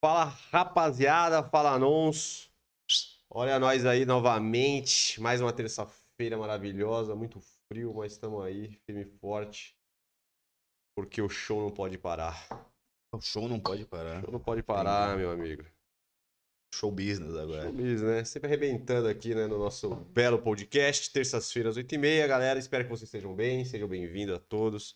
[0.00, 2.48] Fala rapaziada, fala nons.
[3.28, 5.20] Olha nós aí novamente.
[5.20, 9.76] Mais uma terça-feira maravilhosa, muito frio, mas estamos aí, firme e forte.
[10.96, 12.48] Porque o show não pode parar.
[13.12, 14.18] O show não pode parar.
[14.18, 15.64] O show não pode parar, meu amigo.
[16.72, 17.64] Show business agora.
[17.64, 18.24] Show business, né?
[18.24, 22.58] Sempre arrebentando aqui né, no nosso belo podcast, terças-feiras, 8h30, galera.
[22.58, 24.94] Espero que vocês estejam bem, sejam bem-vindos a todos.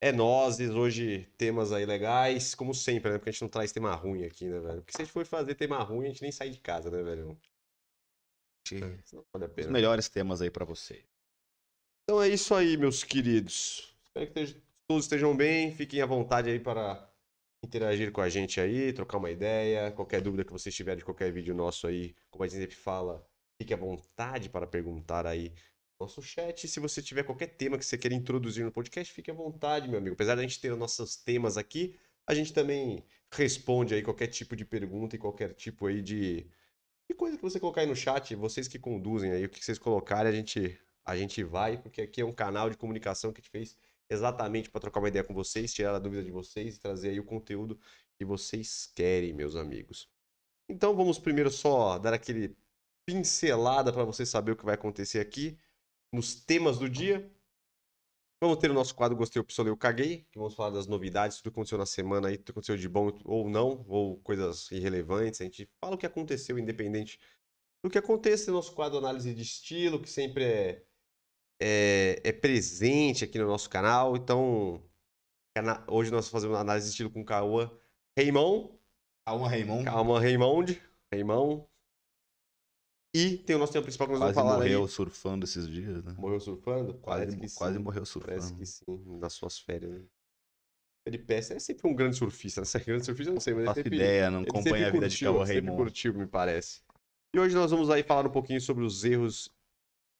[0.00, 3.18] É nozes, hoje temas aí legais, como sempre, né?
[3.18, 4.80] Porque a gente não traz tema ruim aqui, né, velho?
[4.82, 7.02] Porque se a gente for fazer tema ruim, a gente nem sai de casa, né,
[7.02, 7.36] velho?
[9.12, 9.66] Não vale a pena.
[9.66, 11.04] Os melhores temas aí para você.
[12.04, 13.92] Então é isso aí, meus queridos.
[14.04, 17.12] Espero que todos estejam bem, fiquem à vontade aí para
[17.64, 21.32] interagir com a gente aí, trocar uma ideia, qualquer dúvida que vocês tiverem de qualquer
[21.32, 23.26] vídeo nosso aí, como a gente sempre fala,
[23.60, 25.52] fique à vontade para perguntar aí
[26.00, 26.68] nosso chat.
[26.68, 29.98] Se você tiver qualquer tema que você queira introduzir no podcast, fique à vontade, meu
[29.98, 30.14] amigo.
[30.14, 34.54] Apesar da gente ter os nossos temas aqui, a gente também responde aí qualquer tipo
[34.54, 36.46] de pergunta e qualquer tipo aí de,
[37.08, 38.34] de coisa que você colocar aí no chat.
[38.36, 42.20] Vocês que conduzem aí, o que vocês colocarem, a gente, a gente vai, porque aqui
[42.20, 43.76] é um canal de comunicação que a gente fez
[44.10, 47.20] exatamente para trocar uma ideia com vocês, tirar a dúvida de vocês e trazer aí
[47.20, 47.78] o conteúdo
[48.16, 50.08] que vocês querem, meus amigos.
[50.68, 52.56] Então vamos primeiro só dar aquele
[53.04, 55.58] pincelada para você saber o que vai acontecer aqui
[56.12, 57.30] nos temas do dia.
[58.40, 61.50] Vamos ter o nosso quadro Gostei, Opcionei, Eu Caguei, que vamos falar das novidades, tudo
[61.50, 65.40] que aconteceu na semana aí, tudo que aconteceu de bom ou não, ou coisas irrelevantes.
[65.40, 67.18] A gente fala o que aconteceu, independente
[67.82, 68.52] do que aconteça.
[68.52, 70.84] Nosso quadro Análise de Estilo, que sempre é,
[71.60, 74.16] é, é presente aqui no nosso canal.
[74.16, 74.82] Então,
[75.88, 77.70] hoje nós fazemos uma análise de estilo com o Cauã
[78.16, 78.70] Raymond.
[79.26, 79.84] Calma, Raymond.
[79.84, 80.82] Calma, Raymond.
[81.12, 81.67] Raymond.
[83.18, 84.88] E tem o nosso tema principal que nós quase vamos falar morreu aí.
[84.88, 86.14] surfando esses dias, né?
[86.16, 86.94] Morreu surfando?
[86.94, 87.58] Quase, Parece que sim.
[87.58, 88.30] quase morreu surfando.
[88.36, 89.90] Parece que sim, nas suas férias.
[89.92, 90.04] Né?
[91.06, 92.60] Ele peça é sempre um grande surfista.
[92.60, 92.66] Né?
[92.86, 94.90] grande surfista eu não sei, mas não ele faço sempre, ideia, não acompanha sempre a
[94.90, 95.76] vida curtiu, de sempre Raymond.
[95.76, 96.82] curtiu, me parece.
[97.34, 99.50] E hoje nós vamos aí falar um pouquinho sobre os erros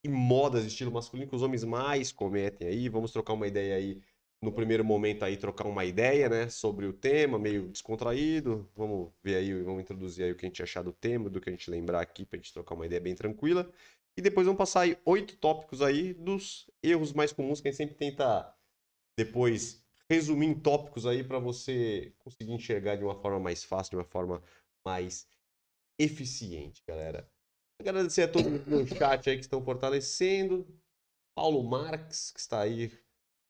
[0.04, 2.88] e modas de estilo masculino que os homens mais cometem aí.
[2.88, 4.00] Vamos trocar uma ideia aí
[4.42, 8.70] no primeiro momento aí trocar uma ideia, né, sobre o tema, meio descontraído.
[8.76, 11.48] Vamos ver aí, vamos introduzir aí o que a gente achar do tema, do que
[11.48, 13.70] a gente lembrar aqui pra gente trocar uma ideia bem tranquila.
[14.16, 17.78] E depois vamos passar aí oito tópicos aí dos erros mais comuns que a gente
[17.78, 18.52] sempre tenta
[19.16, 23.96] depois resumir em tópicos aí para você conseguir enxergar de uma forma mais fácil, de
[23.96, 24.42] uma forma
[24.84, 25.26] mais
[25.98, 27.28] eficiente, galera.
[27.80, 30.66] Agradecer a todos no chat aí que estão fortalecendo.
[31.36, 32.90] Paulo Marques, que está aí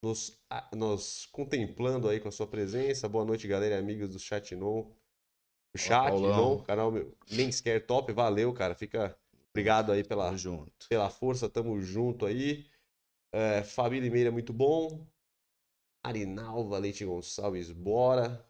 [0.01, 0.41] nos,
[0.73, 3.09] nos contemplando aí com a sua presença.
[3.09, 4.95] Boa noite, galera e amigos do Chat No.
[5.73, 8.73] O chat, no canal meu, nem sequer top, valeu, cara.
[8.73, 9.15] Fica
[9.51, 10.33] obrigado aí pela,
[10.89, 12.65] pela força, tamo junto aí.
[13.31, 15.05] É, Fabi Limeira, muito bom.
[16.03, 18.43] Arinalva Leite Gonçalves, bora.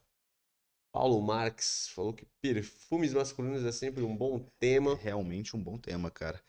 [0.93, 4.95] Paulo Marques falou que perfumes masculinos é sempre um bom tema.
[4.95, 6.41] Realmente um bom tema, cara.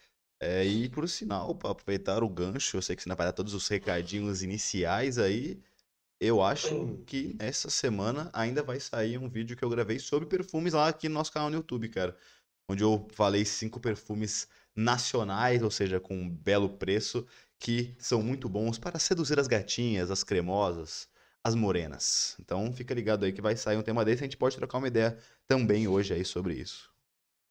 [0.42, 3.32] É, e por sinal, para aproveitar o gancho, eu sei que você não vai dar
[3.32, 5.62] todos os recadinhos iniciais aí.
[6.20, 10.74] Eu acho que essa semana ainda vai sair um vídeo que eu gravei sobre perfumes
[10.74, 12.16] lá aqui no nosso canal no YouTube, cara.
[12.68, 17.26] Onde eu falei cinco perfumes nacionais, ou seja, com um belo preço,
[17.58, 21.08] que são muito bons para seduzir as gatinhas, as cremosas,
[21.44, 22.36] as morenas.
[22.40, 24.88] Então fica ligado aí que vai sair um tema desse, a gente pode trocar uma
[24.88, 25.18] ideia
[25.48, 26.90] também hoje aí sobre isso.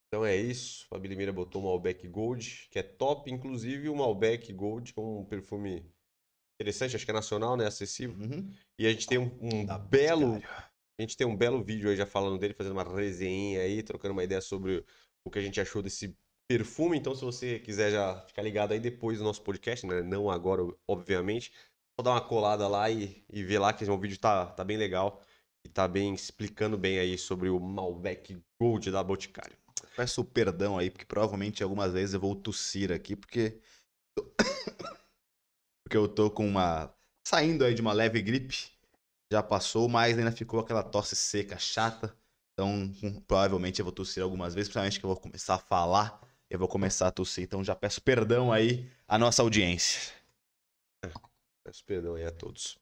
[0.09, 0.87] Então é isso.
[0.89, 3.31] Fabi Limeira botou o Malbec Gold, que é top.
[3.31, 5.85] Inclusive o Malbec Gold, que é um perfume
[6.59, 7.67] interessante, acho que é nacional, né?
[7.67, 8.17] Acessível.
[8.17, 8.51] Uhum.
[8.77, 10.41] E a gente tem um, um Da belo.
[10.99, 14.11] A gente tem um belo vídeo aí já falando dele, fazendo uma resenha aí, trocando
[14.11, 14.83] uma ideia sobre
[15.23, 16.17] o que a gente achou desse
[16.49, 16.97] perfume.
[16.97, 20.01] Então, se você quiser já ficar ligado aí depois do nosso podcast, né?
[20.01, 21.53] Não agora, obviamente.
[21.97, 24.75] Só dar uma colada lá e, e ver lá que o vídeo tá, tá bem
[24.75, 25.21] legal.
[25.63, 29.55] E tá bem explicando bem aí sobre o Malbec Gold da Boticário.
[29.99, 33.59] Peço perdão aí, porque provavelmente algumas vezes eu vou tossir aqui, porque.
[35.83, 36.95] porque eu tô com uma.
[37.27, 38.71] saindo aí de uma leve gripe.
[39.29, 42.15] Já passou, mas ainda ficou aquela tosse seca, chata.
[42.53, 46.25] Então, hum, provavelmente eu vou tossir algumas vezes, principalmente que eu vou começar a falar.
[46.49, 47.43] Eu vou começar a tossir.
[47.43, 50.13] Então já peço perdão aí à nossa audiência.
[51.61, 52.79] Peço perdão aí a todos.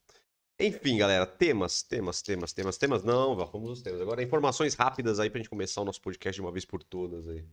[0.59, 3.03] Enfim, galera, temas, temas, temas, temas, temas.
[3.03, 4.01] Não, vamos aos temas.
[4.01, 7.27] Agora, informações rápidas aí pra gente começar o nosso podcast de uma vez por todas
[7.27, 7.45] aí.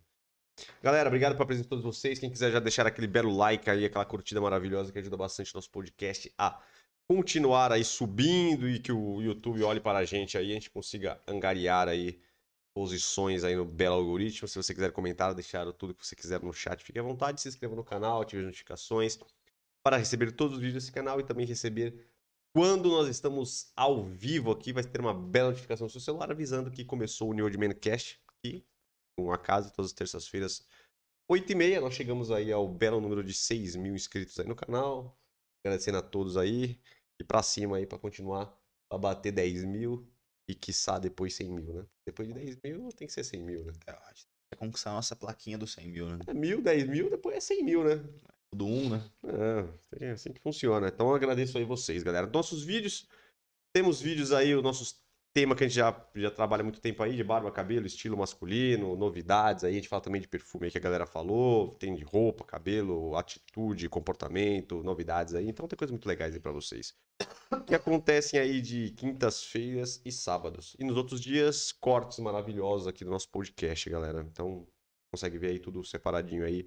[0.83, 2.19] Galera, obrigado pela presença de todos vocês.
[2.19, 5.57] Quem quiser já deixar aquele belo like aí, aquela curtida maravilhosa que ajuda bastante o
[5.57, 6.59] nosso podcast a
[7.07, 11.21] continuar aí subindo e que o YouTube olhe para a gente aí, a gente consiga
[11.27, 12.19] angariar aí
[12.75, 14.49] posições aí no belo algoritmo.
[14.49, 17.49] Se você quiser comentar, deixar tudo que você quiser no chat, fique à vontade, se
[17.49, 19.19] inscreva no canal, ative as notificações
[19.83, 22.14] para receber todos os vídeos desse canal e também receber
[22.55, 26.71] quando nós estamos ao vivo aqui, vai ter uma bela notificação no seu celular avisando
[26.71, 28.65] que começou o New Old Man Cast aqui,
[29.19, 30.65] com a casa, todas as terças-feiras,
[31.31, 31.81] 8h30.
[31.81, 35.19] Nós chegamos aí ao belo número de 6 mil inscritos aí no canal.
[35.65, 36.79] Agradecendo a todos aí.
[37.21, 38.57] E pra cima aí pra continuar
[38.89, 40.07] pra bater 10 mil
[40.49, 41.87] e quiçá depois 100 mil, né?
[42.07, 43.73] Depois de 10 mil tem que ser 100 mil, né?
[43.87, 46.19] É, a gente vai conquistar a nossa plaquinha dos 100 mil, né?
[46.27, 48.05] É mil, 10 mil, depois é 100 mil, né?
[48.55, 49.03] Tudo um, né?
[49.99, 50.87] É, é assim que funciona.
[50.87, 52.29] Então eu agradeço aí vocês, galera.
[52.29, 53.09] Nossos vídeos,
[53.73, 55.03] temos vídeos aí, os nossos
[55.33, 58.95] tema que a gente já, já trabalha muito tempo aí, de barba, cabelo, estilo masculino,
[58.95, 62.05] novidades aí, a gente fala também de perfume aí que a galera falou, tem de
[62.05, 66.95] roupa, cabelo, atitude, comportamento, novidades aí, então tem coisas muito legais aí pra vocês.
[67.67, 70.77] Que acontecem aí de quintas-feiras e sábados.
[70.79, 74.27] E nos outros dias, cortes maravilhosos aqui do nosso podcast, galera.
[74.29, 74.67] Então,
[75.15, 76.67] consegue ver aí tudo separadinho aí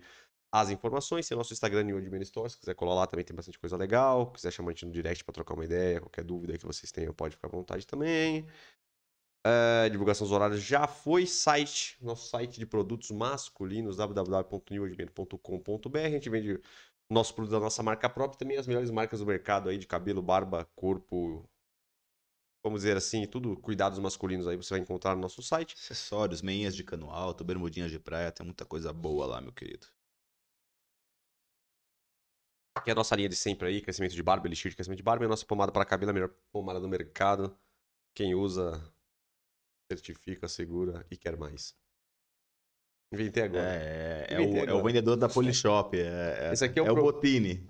[0.51, 1.27] as informações.
[1.27, 3.77] Tem o nosso Instagram New Admin Store, se quiser colar lá também tem bastante coisa
[3.77, 4.27] legal.
[4.27, 6.91] Se quiser chamar a gente no direct para trocar uma ideia, qualquer dúvida que vocês
[6.91, 8.47] tenham, pode ficar à vontade também.
[9.45, 15.97] Uh, divulgação dos horários já foi site, nosso site de produtos masculinos, www.newadmin.com.br.
[15.97, 16.59] A gente vende
[17.09, 20.21] nosso produto da nossa marca própria, também as melhores marcas do mercado aí de cabelo,
[20.21, 21.49] barba, corpo,
[22.61, 25.75] vamos dizer assim, tudo cuidados masculinos aí você vai encontrar no nosso site.
[25.75, 29.87] Acessórios, meinhas de cano alto, bermudinhas de praia, tem muita coisa boa lá, meu querido.
[32.87, 35.03] Aqui é a nossa linha de sempre aí, crescimento de barba, elixir de crescimento de
[35.03, 35.25] barba.
[35.25, 37.53] E a nossa pomada para cabelo, a melhor pomada do mercado.
[38.15, 38.81] Quem usa,
[39.91, 41.75] certifica, segura e quer mais.
[43.11, 43.75] Inventei agora.
[43.75, 45.99] É, é, o, é o, vendedor da Polishop.
[45.99, 47.01] É, Esse aqui é o, é pro...
[47.01, 47.69] o Botini.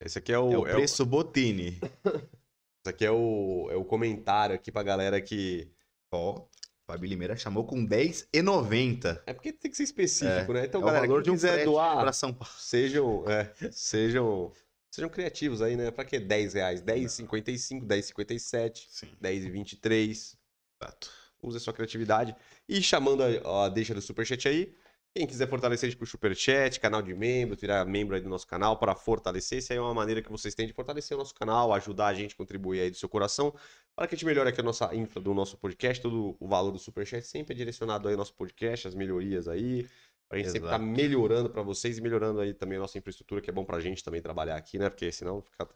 [0.00, 0.52] Esse aqui é o...
[0.52, 1.04] É o preço.
[1.04, 1.80] Botini.
[2.78, 5.68] Esse aqui é o, é o comentário aqui pra galera que...
[6.12, 6.46] Ó,
[6.86, 9.22] Fabi Limeira chamou com 10,90.
[9.26, 10.64] É porque tem que ser específico, é, né?
[10.66, 14.52] Então, é galera, quem um quiser doar para São Paulo, sejam, é, sejam,
[14.90, 15.90] sejam criativos aí, né?
[15.90, 16.82] Para que 10 reais?
[16.82, 18.88] 10,55, 10,57,
[19.22, 20.36] 10,23.
[20.80, 21.10] Exato.
[21.40, 22.34] Use a sua criatividade.
[22.68, 24.74] E chamando a, a deixa do superchat aí,
[25.14, 28.30] quem quiser fortalecer a gente com o Superchat, canal de membro, virar membro aí do
[28.30, 31.18] nosso canal para fortalecer, isso aí é uma maneira que vocês têm de fortalecer o
[31.18, 33.54] nosso canal, ajudar a gente, contribuir aí do seu coração,
[33.94, 36.72] para que a gente melhore aqui a nossa infra do nosso podcast, todo o valor
[36.72, 39.86] do Superchat sempre é direcionado aí ao nosso podcast, as melhorias aí,
[40.28, 40.52] para a gente Exato.
[40.52, 43.52] sempre estar tá melhorando para vocês e melhorando aí também a nossa infraestrutura, que é
[43.52, 44.88] bom para a gente também trabalhar aqui, né?
[44.88, 45.68] Porque senão fica...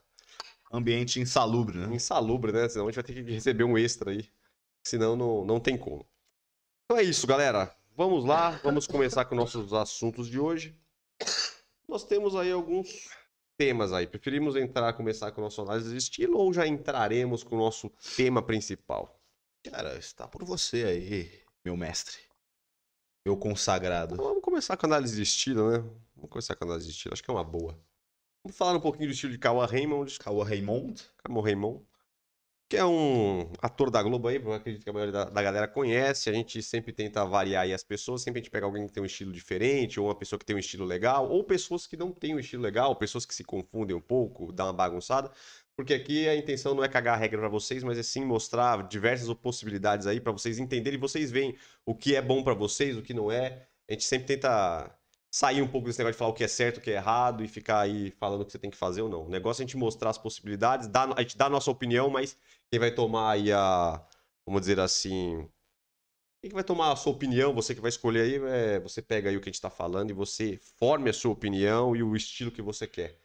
[0.73, 1.95] Ambiente insalubre, né?
[1.95, 2.67] Insalubre, né?
[2.67, 4.27] Senão a gente vai ter que receber um extra aí,
[4.85, 6.05] senão não, não tem como.
[6.85, 7.73] Então é isso, galera.
[7.97, 10.79] Vamos lá, vamos começar com nossos assuntos de hoje.
[11.89, 13.09] Nós temos aí alguns
[13.57, 14.05] temas aí.
[14.05, 17.91] Preferimos entrar, começar com o nosso análise de estilo ou já entraremos com o nosso
[18.15, 19.19] tema principal?
[19.63, 22.17] Cara, está por você aí, meu mestre.
[23.25, 24.13] Meu consagrado.
[24.13, 25.79] Então, vamos começar com a análise de estilo, né?
[26.15, 27.83] Vamos começar com a análise de estilo, acho que é uma boa.
[28.43, 30.19] Vamos falar um pouquinho do estilo de Kawa Raymond.
[30.19, 31.03] Kawa Raymond?
[31.23, 31.83] Kawa Raymond
[32.69, 35.67] que é um ator da Globo aí, eu acredito que a maioria da, da, galera
[35.67, 36.29] conhece.
[36.29, 39.01] A gente sempre tenta variar aí as pessoas, sempre a gente pega alguém que tem
[39.01, 42.11] um estilo diferente, ou uma pessoa que tem um estilo legal, ou pessoas que não
[42.11, 45.31] têm um estilo legal, pessoas que se confundem um pouco, dá uma bagunçada.
[45.77, 48.87] Porque aqui a intenção não é cagar a regra para vocês, mas é sim mostrar
[48.87, 51.55] diversas possibilidades aí para vocês entenderem vocês veem
[51.85, 53.67] o que é bom para vocês, o que não é.
[53.89, 54.93] A gente sempre tenta
[55.37, 57.43] sair um pouco desse negócio de falar o que é certo, o que é errado
[57.43, 59.27] e ficar aí falando o que você tem que fazer ou não.
[59.27, 62.09] O negócio é a gente mostrar as possibilidades, dar, a gente dá a nossa opinião,
[62.09, 62.35] mas
[62.71, 64.03] quem vai tomar aí a,
[64.47, 65.47] vamos dizer assim,
[66.41, 69.29] quem que vai tomar a sua opinião, você que vai escolher aí, é, você pega
[69.29, 72.15] aí o que a gente está falando e você forme a sua opinião e o
[72.15, 73.19] estilo que você quer.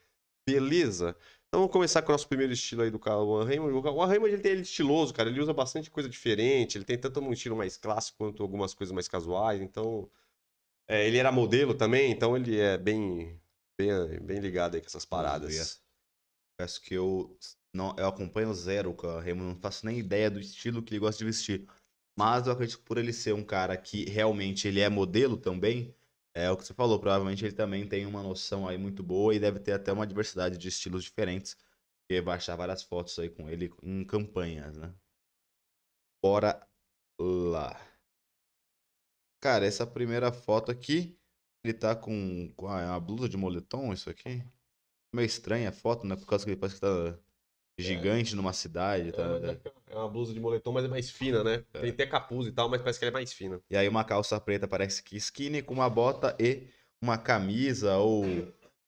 [0.47, 1.17] Beleza?
[1.49, 3.75] Então vamos começar com o nosso primeiro estilo aí do Cauã Raymond.
[3.75, 5.31] O Cauã Raymond ele tem ele estiloso, cara.
[5.31, 6.77] Ele usa bastante coisa diferente.
[6.77, 9.61] Ele tem tanto um estilo mais clássico quanto algumas coisas mais casuais.
[9.63, 10.11] Então
[10.89, 13.41] é, ele era modelo também, então ele é bem,
[13.79, 15.83] bem, bem ligado aí com essas paradas.
[16.59, 17.37] Peço que eu
[17.75, 21.01] não, eu acompanho zero com a Remo, não faço nem ideia do estilo que ele
[21.01, 21.67] gosta de vestir.
[22.19, 25.95] Mas eu acredito que por ele ser um cara que realmente ele é modelo também,
[26.35, 29.41] é o que você falou, provavelmente ele também tem uma noção aí muito boa e
[29.41, 31.57] deve ter até uma diversidade de estilos diferentes.
[32.11, 34.95] E vai achar várias fotos aí com ele em campanhas, né?
[36.23, 36.67] Bora
[37.19, 37.92] lá.
[39.43, 41.19] Cara, essa primeira foto aqui,
[41.65, 44.41] ele tá com, com a, a blusa de moletom, isso aqui.
[45.13, 46.15] Meio estranha a foto, né?
[46.15, 47.19] Por causa que ele parece que tá
[47.77, 48.37] gigante é.
[48.37, 49.11] numa cidade.
[49.11, 49.25] Tá...
[49.43, 51.65] É, é uma blusa de moletom, mas é mais fina, né?
[51.75, 51.81] É.
[51.81, 53.61] Tem até capuz e tal, mas parece que ela é mais fina.
[53.69, 56.69] E aí uma calça preta parece que skinny, com uma bota e
[57.03, 58.25] uma camisa ou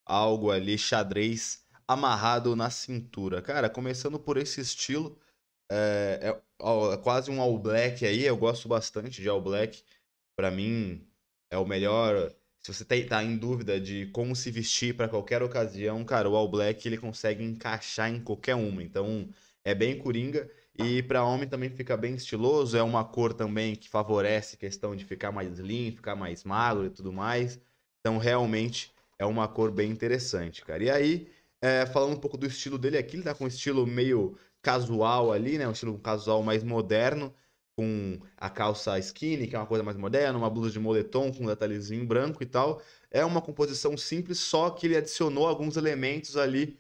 [0.06, 3.42] algo ali, xadrez, amarrado na cintura.
[3.42, 5.18] Cara, começando por esse estilo,
[5.68, 9.82] é, é, é quase um all black aí, eu gosto bastante de all black
[10.36, 11.06] para mim,
[11.50, 16.02] é o melhor se você tá, em dúvida de como se vestir para qualquer ocasião,
[16.02, 18.82] cara, o All Black ele consegue encaixar em qualquer uma.
[18.82, 19.28] Então,
[19.62, 20.50] é bem coringa.
[20.74, 22.74] E para homem também fica bem estiloso.
[22.74, 26.86] É uma cor também que favorece a questão de ficar mais slim, ficar mais magro
[26.86, 27.60] e tudo mais.
[28.00, 30.82] Então, realmente é uma cor bem interessante, cara.
[30.82, 31.28] E aí,
[31.60, 35.32] é, falando um pouco do estilo dele aqui, ele tá com um estilo meio casual
[35.32, 35.68] ali, né?
[35.68, 37.34] Um estilo casual mais moderno
[37.76, 41.44] com a calça skinny, que é uma coisa mais moderna, uma blusa de moletom com
[41.44, 42.80] um detalhezinho branco e tal.
[43.10, 46.78] É uma composição simples, só que ele adicionou alguns elementos ali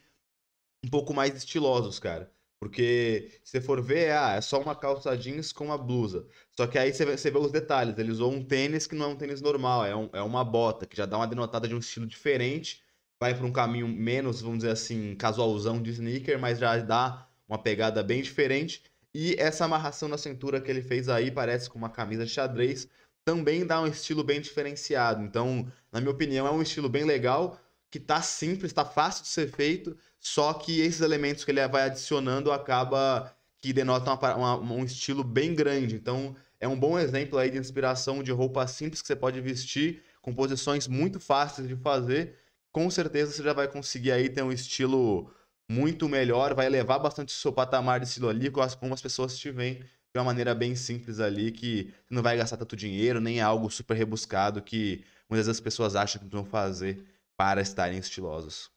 [0.84, 2.32] um pouco mais estilosos, cara.
[2.60, 6.26] Porque se você for ver, ah, é só uma calça jeans com uma blusa.
[6.50, 7.98] Só que aí você vê, você vê os detalhes.
[7.98, 10.86] Ele usou um tênis que não é um tênis normal, é, um, é uma bota,
[10.86, 12.82] que já dá uma denotada de um estilo diferente.
[13.20, 17.58] Vai para um caminho menos, vamos dizer assim, casualzão de sneaker, mas já dá uma
[17.58, 18.82] pegada bem diferente.
[19.14, 22.88] E essa amarração na cintura que ele fez aí parece com uma camisa xadrez,
[23.24, 25.22] também dá um estilo bem diferenciado.
[25.22, 27.58] Então, na minha opinião, é um estilo bem legal,
[27.90, 31.84] que tá simples, tá fácil de ser feito, só que esses elementos que ele vai
[31.84, 35.94] adicionando acaba que denotam uma, uma, um estilo bem grande.
[35.94, 40.02] Então, é um bom exemplo aí de inspiração de roupa simples que você pode vestir,
[40.20, 42.36] com posições muito fáceis de fazer.
[42.72, 45.30] Com certeza você já vai conseguir aí ter um estilo
[45.70, 49.50] muito melhor, vai elevar bastante o seu patamar de estilo ali, como as pessoas te
[49.50, 53.42] veem de uma maneira bem simples ali, que não vai gastar tanto dinheiro, nem é
[53.42, 57.04] algo super rebuscado que muitas vezes as pessoas acham que vão fazer
[57.36, 58.70] para estarem estilosos.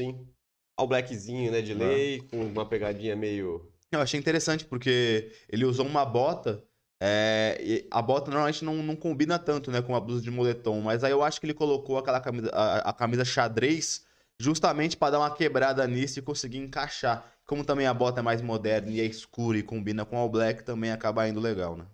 [0.00, 0.28] Sim.
[0.76, 2.28] Ao blackzinho, né, de lei, ah.
[2.30, 3.72] com uma pegadinha meio...
[3.90, 6.64] Eu achei interessante, porque ele usou uma bota
[7.06, 11.04] é, a bota normalmente não, não combina tanto né, com a blusa de moletom, mas
[11.04, 14.06] aí eu acho que ele colocou aquela camisa, a, a camisa xadrez
[14.40, 17.32] justamente para dar uma quebrada nisso e conseguir encaixar.
[17.46, 20.28] Como também a bota é mais moderna e é escura e combina com o All
[20.28, 21.86] Black, também acaba indo legal, né?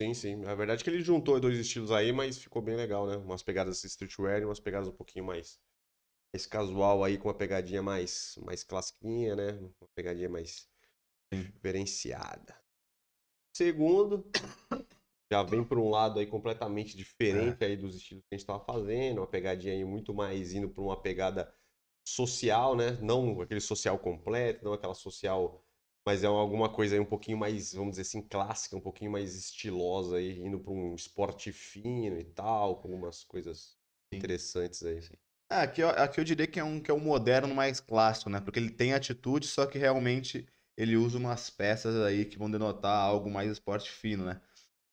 [0.00, 0.44] Sim, sim.
[0.44, 3.16] A verdade é que ele juntou dois estilos aí, mas ficou bem legal, né?
[3.16, 5.58] Umas pegadas streetwear e umas pegadas um pouquinho mais,
[6.34, 9.52] mais casual aí, com uma pegadinha mais, mais classiquinha, né?
[9.52, 10.68] Uma pegadinha mais
[11.32, 11.42] sim.
[11.44, 12.54] diferenciada.
[13.56, 14.30] Segundo,
[15.32, 17.68] já vem para um lado aí completamente diferente é.
[17.68, 20.82] aí dos estilos que a gente estava fazendo, uma pegadinha aí muito mais indo para
[20.82, 21.50] uma pegada
[22.06, 22.92] social, né?
[23.02, 25.64] Não aquele social completo, não aquela social,
[26.06, 29.34] mas é alguma coisa aí um pouquinho mais, vamos dizer assim, clássica, um pouquinho mais
[29.34, 33.76] estilosa aí, indo para um esporte fino e tal, com algumas coisas
[34.12, 34.18] Sim.
[34.18, 35.00] interessantes aí.
[35.50, 38.40] É, aqui, aqui eu diria que é, um, que é um moderno mais clássico, né?
[38.40, 40.46] Porque ele tem atitude, só que realmente
[40.76, 44.40] ele usa umas peças aí que vão denotar algo mais esporte fino, né?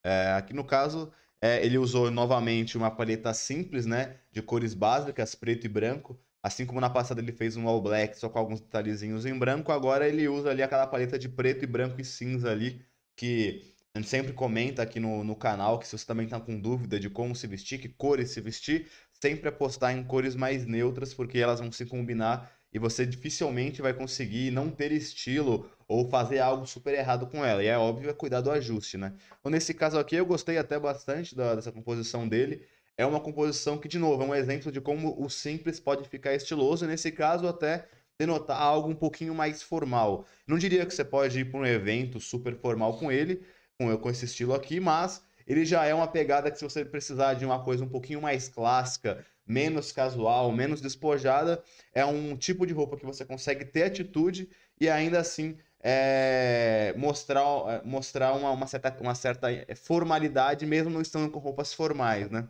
[0.05, 4.21] É, aqui no caso, é, ele usou novamente uma paleta simples, né?
[4.31, 8.19] De cores básicas, preto e branco, Assim como na passada ele fez um all black
[8.19, 11.67] só com alguns detalhezinhos em branco, agora ele usa ali aquela paleta de preto e
[11.67, 12.85] branco e cinza ali,
[13.15, 16.59] que a gente sempre comenta aqui no, no canal, que se você também está com
[16.59, 18.89] dúvida de como se vestir, que cores se vestir,
[19.21, 23.93] sempre apostar em cores mais neutras, porque elas vão se combinar e você dificilmente vai
[23.93, 27.63] conseguir não ter estilo ou fazer algo super errado com ela.
[27.63, 29.13] E é óbvio, é cuidar do ajuste, né?
[29.39, 32.65] Então, nesse caso aqui, eu gostei até bastante da, dessa composição dele
[32.97, 36.33] é uma composição que, de novo, é um exemplo de como o simples pode ficar
[36.33, 40.25] estiloso, e nesse caso até denotar algo um pouquinho mais formal.
[40.47, 43.43] Não diria que você pode ir para um evento super formal com ele,
[43.77, 47.45] com, esse estilo aqui, mas ele já é uma pegada que se você precisar de
[47.45, 51.61] uma coisa um pouquinho mais clássica, menos casual, menos despojada,
[51.93, 57.43] é um tipo de roupa que você consegue ter atitude e ainda assim é, mostrar,
[57.67, 62.47] é, mostrar uma, uma, certa, uma certa formalidade, mesmo não estando com roupas formais, né?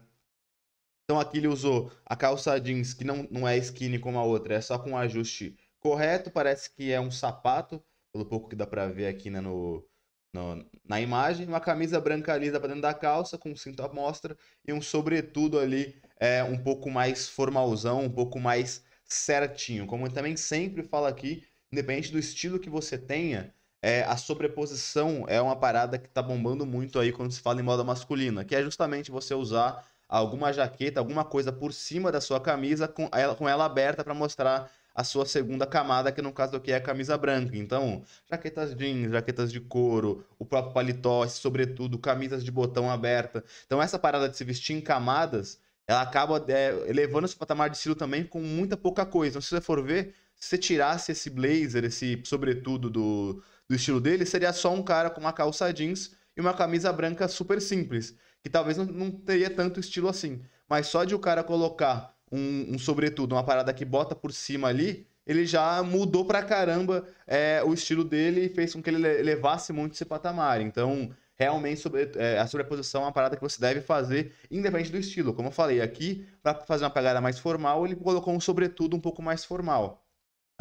[1.04, 4.56] Então aqui ele usou a calça jeans, que não, não é skinny como a outra,
[4.56, 7.84] é só com um ajuste correto, parece que é um sapato,
[8.14, 9.86] pelo pouco que dá pra ver aqui né, no,
[10.34, 11.46] no, na imagem.
[11.48, 15.60] Uma camisa branca lisa pra dentro da calça, com cinto à mostra, e um sobretudo
[15.60, 19.86] ali é, um pouco mais formalzão, um pouco mais certinho.
[19.86, 25.26] Como eu também sempre falo aqui, independente do estilo que você tenha, é, a sobreposição
[25.28, 28.56] é uma parada que tá bombando muito aí quando se fala em moda masculina, que
[28.56, 33.34] é justamente você usar alguma jaqueta, alguma coisa por cima da sua camisa com ela,
[33.34, 36.82] com ela aberta para mostrar a sua segunda camada, que no caso aqui é a
[36.82, 37.58] camisa branca.
[37.58, 43.44] Então, jaquetas jeans, jaquetas de couro, o próprio paletó, sobretudo, camisas de botão aberta.
[43.66, 47.78] Então, essa parada de se vestir em camadas, ela acaba é, elevando esse patamar de
[47.78, 49.32] estilo também com muita pouca coisa.
[49.32, 54.00] Então, se você for ver, se você tirasse esse blazer, esse sobretudo do, do estilo
[54.00, 58.16] dele, seria só um cara com uma calça jeans e uma camisa branca super simples
[58.44, 60.42] que talvez não, não teria tanto estilo assim.
[60.70, 64.68] Mas só de o cara colocar um, um sobretudo, uma parada que bota por cima
[64.68, 68.98] ali, ele já mudou pra caramba é, o estilo dele e fez com que ele
[69.22, 70.60] levasse muito esse patamar.
[70.60, 74.98] Então, realmente sobre, é, a sobreposição é uma parada que você deve fazer, independente do
[74.98, 75.34] estilo.
[75.34, 79.00] Como eu falei, aqui, para fazer uma pegada mais formal, ele colocou um sobretudo um
[79.00, 80.03] pouco mais formal.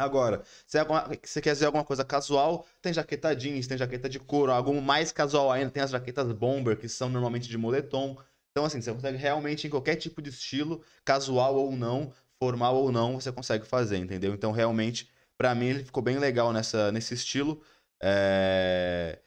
[0.03, 0.77] Agora, se
[1.23, 5.11] você quer dizer alguma coisa casual, tem jaqueta jeans, tem jaqueta de couro, algo mais
[5.11, 8.17] casual ainda, tem as jaquetas bomber, que são normalmente de moletom.
[8.51, 12.91] Então, assim, você consegue realmente, em qualquer tipo de estilo, casual ou não, formal ou
[12.91, 14.33] não, você consegue fazer, entendeu?
[14.33, 17.61] Então, realmente, para mim, ele ficou bem legal nessa, nesse estilo.
[18.01, 19.19] É...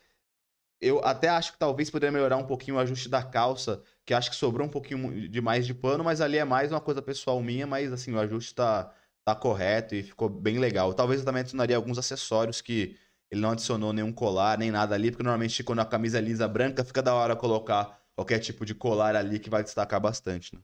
[0.81, 4.31] Eu até acho que talvez poderia melhorar um pouquinho o ajuste da calça, que acho
[4.31, 7.67] que sobrou um pouquinho demais de pano, mas ali é mais uma coisa pessoal minha,
[7.67, 8.93] mas assim, o ajuste tá
[9.27, 10.95] tá correto e ficou bem legal.
[10.95, 12.97] Talvez eu também adicionaria alguns acessórios que
[13.29, 16.47] ele não adicionou nenhum colar, nem nada ali, porque normalmente quando a camisa é lisa
[16.47, 20.61] branca, fica da hora colocar qualquer tipo de colar ali que vai destacar bastante, né?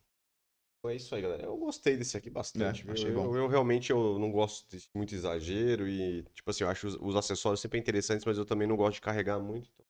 [0.85, 1.45] É isso aí, galera.
[1.45, 2.88] Eu gostei desse aqui bastante.
[2.88, 3.26] É, achei eu, bom.
[3.26, 6.95] Eu, eu, realmente eu não gosto de muito exagero e, tipo assim, eu acho os,
[7.00, 9.71] os, acessórios sempre interessantes, mas eu também não gosto de carregar muito.
[9.73, 9.87] Então,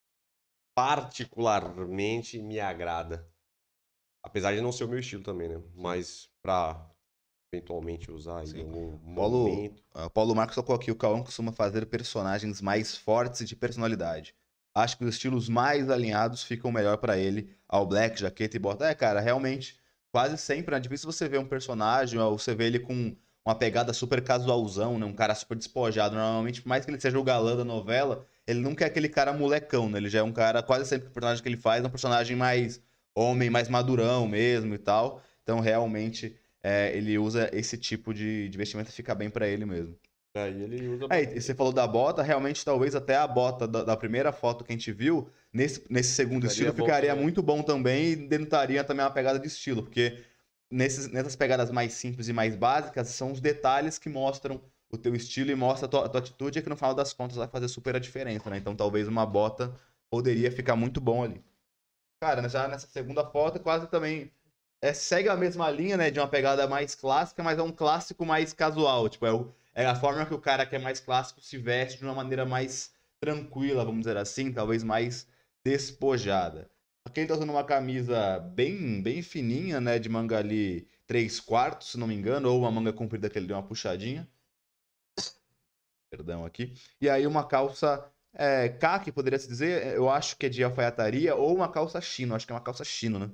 [0.74, 3.26] particularmente me agrada.
[4.22, 5.62] Apesar de não ser o meu estilo também, né?
[5.74, 6.91] Mas pra
[7.52, 9.82] eventualmente usar em algum Paulo, momento.
[9.94, 14.34] Uh, Paulo Marcos colocou aqui, o Cauã costuma fazer personagens mais fortes de personalidade.
[14.74, 17.50] Acho que os estilos mais alinhados ficam melhor para ele.
[17.68, 18.86] All black, jaqueta e bota.
[18.86, 19.78] É, cara, realmente,
[20.10, 23.92] quase sempre, é difícil você ver um personagem, ou você vê ele com uma pegada
[23.92, 25.04] super casualzão, né?
[25.04, 26.14] Um cara super despojado.
[26.14, 29.32] Normalmente, por mais que ele seja o galã da novela, ele nunca é aquele cara
[29.34, 29.98] molecão, né?
[29.98, 32.34] Ele já é um cara, quase sempre o personagem que ele faz é um personagem
[32.34, 32.80] mais
[33.14, 35.20] homem, mais madurão mesmo e tal.
[35.42, 39.64] Então, realmente, é, ele usa esse tipo de, de vestimenta e fica bem para ele
[39.64, 39.96] mesmo.
[40.34, 41.06] Aí ele usa.
[41.10, 44.64] É, e você falou da bota, realmente talvez até a bota da, da primeira foto
[44.64, 48.82] que a gente viu, nesse, nesse segundo ficaria estilo, ficaria muito bom também e denotaria
[48.82, 50.24] também uma pegada de estilo, porque
[50.70, 55.14] nesses, nessas pegadas mais simples e mais básicas, são os detalhes que mostram o teu
[55.14, 57.48] estilo e mostra a tua, a tua atitude, é que no final das contas vai
[57.48, 58.56] fazer super a diferença, né?
[58.56, 59.74] Então talvez uma bota
[60.10, 61.42] poderia ficar muito bom ali.
[62.22, 64.30] Cara, já nessa segunda foto, quase também
[64.82, 66.10] é, segue a mesma linha, né?
[66.10, 69.08] De uma pegada mais clássica, mas é um clássico mais casual.
[69.08, 71.98] Tipo, é, o, é a forma que o cara que é mais clássico se veste
[71.98, 75.28] de uma maneira mais tranquila, vamos dizer assim, talvez mais
[75.64, 76.68] despojada.
[77.14, 79.98] Ele tá usando uma camisa bem, bem fininha, né?
[80.00, 83.46] De manga ali 3 quartos, se não me engano, ou uma manga comprida que ele
[83.46, 84.28] deu uma puxadinha.
[86.10, 86.74] Perdão aqui.
[87.00, 88.04] E aí uma calça
[88.34, 92.34] é, caque, poderia se dizer, eu acho que é de alfaiataria, ou uma calça chino,
[92.34, 93.30] acho que é uma calça chino, né?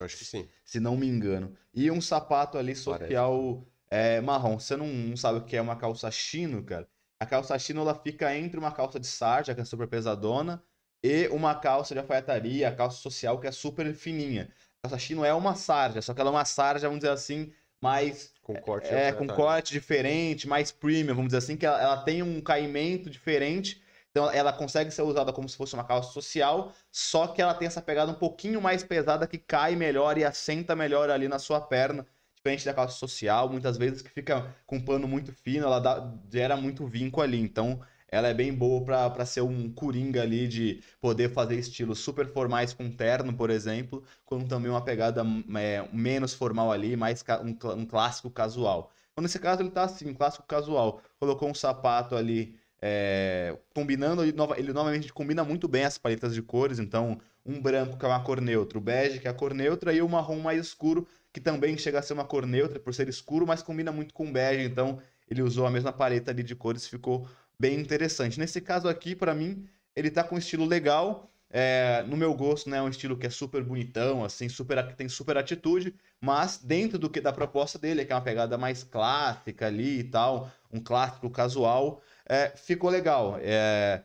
[0.00, 0.48] Acho que sim.
[0.64, 1.56] Se não me engano.
[1.72, 4.58] E um sapato ali social é, marrom.
[4.58, 6.88] Você não, não, sabe o que é uma calça chino, cara?
[7.18, 10.62] A calça chino ela fica entre uma calça de sarja, que é super pesadona,
[11.02, 14.50] e uma calça de alfaiataria, a calça social, que é super fininha.
[14.78, 17.52] A calça chino é uma sarja, só que ela é uma sarja, vamos dizer assim,
[17.80, 18.34] mais.
[18.42, 22.22] Com corte É, com corte diferente, mais premium, vamos dizer assim, que ela, ela tem
[22.22, 23.82] um caimento diferente
[24.16, 27.68] então ela consegue ser usada como se fosse uma calça social, só que ela tem
[27.68, 31.60] essa pegada um pouquinho mais pesada que cai melhor e assenta melhor ali na sua
[31.60, 35.78] perna, diferente da calça social, muitas vezes que fica com um pano muito fino, ela
[35.78, 37.38] dá, gera muito vinco ali.
[37.38, 42.26] Então ela é bem boa para ser um coringa ali de poder fazer estilos super
[42.26, 45.22] formais com terno, por exemplo, com também uma pegada
[45.58, 48.90] é, menos formal ali, mais um, um clássico casual.
[49.12, 51.02] Então, nesse caso ele tá assim, clássico casual.
[51.18, 56.40] Colocou um sapato ali é, combinando, ele, ele novamente combina muito bem as paletas de
[56.40, 59.52] cores, então um branco que é uma cor neutra, o bege que é a cor
[59.52, 62.94] neutra e o marrom mais escuro que também chega a ser uma cor neutra por
[62.94, 66.44] ser escuro, mas combina muito com o bege, então ele usou a mesma paleta ali
[66.44, 68.38] de cores, ficou bem interessante.
[68.38, 72.70] Nesse caso aqui, para mim, ele tá com um estilo legal, é, no meu gosto,
[72.70, 76.98] né, é um estilo que é super bonitão, assim, super tem super atitude, mas dentro
[76.98, 80.80] do que da proposta dele, que é uma pegada mais clássica ali e tal, um
[80.80, 83.38] clássico casual, é, ficou legal.
[83.40, 84.02] É,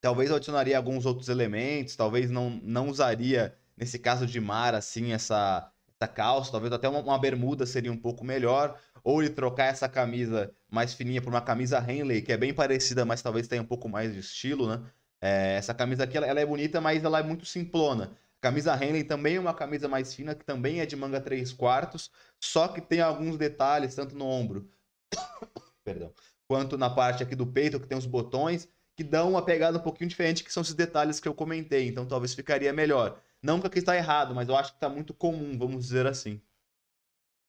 [0.00, 5.12] talvez eu adicionaria alguns outros elementos, talvez não, não usaria, nesse caso de mar, assim,
[5.12, 9.66] essa, essa calça, talvez até uma, uma, bermuda seria um pouco melhor, ou ele trocar
[9.66, 13.62] essa camisa mais fininha por uma camisa Henley, que é bem parecida, mas talvez tenha
[13.62, 14.82] um pouco mais de estilo, né?
[15.20, 18.12] É, essa camisa aqui, ela, ela, é bonita, mas ela é muito simplona.
[18.42, 22.10] Camisa Henley também é uma camisa mais fina, que também é de manga 3 quartos,
[22.38, 24.68] só que tem alguns detalhes, tanto no ombro,
[25.82, 26.12] perdão,
[26.48, 29.82] quanto na parte aqui do peito, que tem os botões, que dão uma pegada um
[29.82, 31.88] pouquinho diferente, que são esses detalhes que eu comentei.
[31.88, 33.20] Então talvez ficaria melhor.
[33.42, 36.40] Não que aqui está errado, mas eu acho que está muito comum, vamos dizer assim.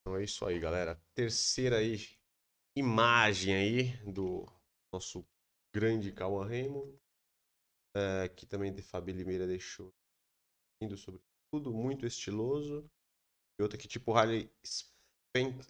[0.01, 1.01] Então é isso aí, galera.
[1.13, 1.99] Terceira aí,
[2.77, 4.45] imagem aí do
[4.93, 5.25] nosso
[5.73, 6.93] grande Cauã Raymond.
[7.97, 9.93] É, que também de Fabi Limeira deixou
[10.81, 12.89] indo sobre tudo, muito estiloso.
[13.57, 15.63] E outra que tipo Harley Specter.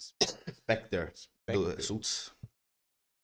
[1.16, 1.88] Spectre.
[1.88, 2.02] Do.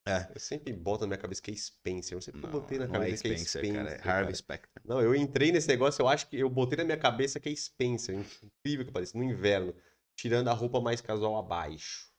[0.06, 0.32] É.
[0.34, 2.14] Eu sempre boto na minha cabeça que é Spencer.
[2.14, 3.84] Eu não sei porque eu botei na não é cabeça que é Spencer, Spencer.
[3.84, 3.90] cara.
[3.92, 4.20] É cara.
[4.20, 4.82] Harvey Specter.
[4.84, 7.56] Não, eu entrei nesse negócio, eu acho que eu botei na minha cabeça que é
[7.56, 8.16] Spencer.
[8.44, 9.76] Incrível que pareça, no inverno.
[10.16, 12.12] Tirando a roupa mais casual abaixo.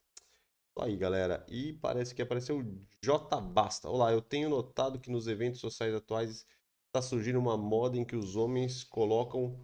[0.70, 1.44] Isso aí, galera.
[1.48, 2.64] E parece que apareceu
[3.02, 3.88] J Basta.
[3.88, 6.46] Olá, eu tenho notado que nos eventos sociais atuais
[6.86, 9.58] está surgindo uma moda em que os homens colocam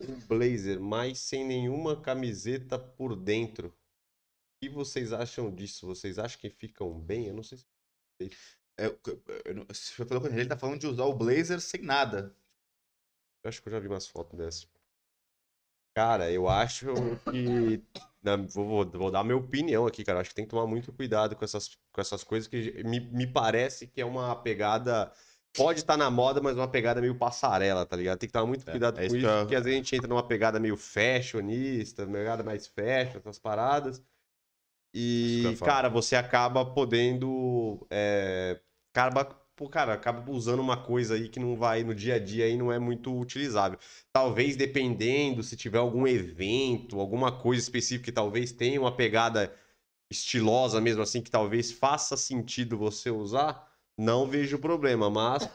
[0.00, 3.74] um blazer, mas sem nenhuma camiseta por dentro.
[4.62, 5.88] O que vocês acham disso?
[5.88, 7.26] Vocês acham que ficam bem?
[7.26, 7.66] Eu não sei se.
[8.78, 8.86] É,
[9.44, 12.32] ele, tá falando de usar o blazer sem nada.
[13.42, 14.68] Eu acho que eu já vi umas fotos dessas.
[15.96, 16.86] Cara, eu acho
[17.28, 17.82] que.
[18.22, 20.20] na- vou, vou- dar minha opinião aqui, cara.
[20.20, 23.26] Acho que tem que tomar muito cuidado com essas, com essas coisas que me, me
[23.26, 25.12] parece que é uma pegada.
[25.54, 28.20] Pode estar na moda, mas uma pegada meio passarela, tá ligado?
[28.20, 29.96] Tem que tomar muito É, cuidado é com isso isso, porque às vezes a gente
[29.96, 34.00] entra numa pegada meio fashionista, pegada mais fashion, essas paradas.
[34.94, 37.86] Eu E, cara, você acaba podendo.
[37.90, 38.60] É,
[38.94, 39.24] acaba,
[39.56, 42.56] pô, cara, acaba usando uma coisa aí que não vai no dia a dia aí
[42.56, 43.78] não é muito utilizável.
[44.12, 49.54] Talvez dependendo, se tiver algum evento, alguma coisa específica que talvez tenha uma pegada
[50.10, 55.48] estilosa mesmo assim, que talvez faça sentido você usar, não vejo problema, mas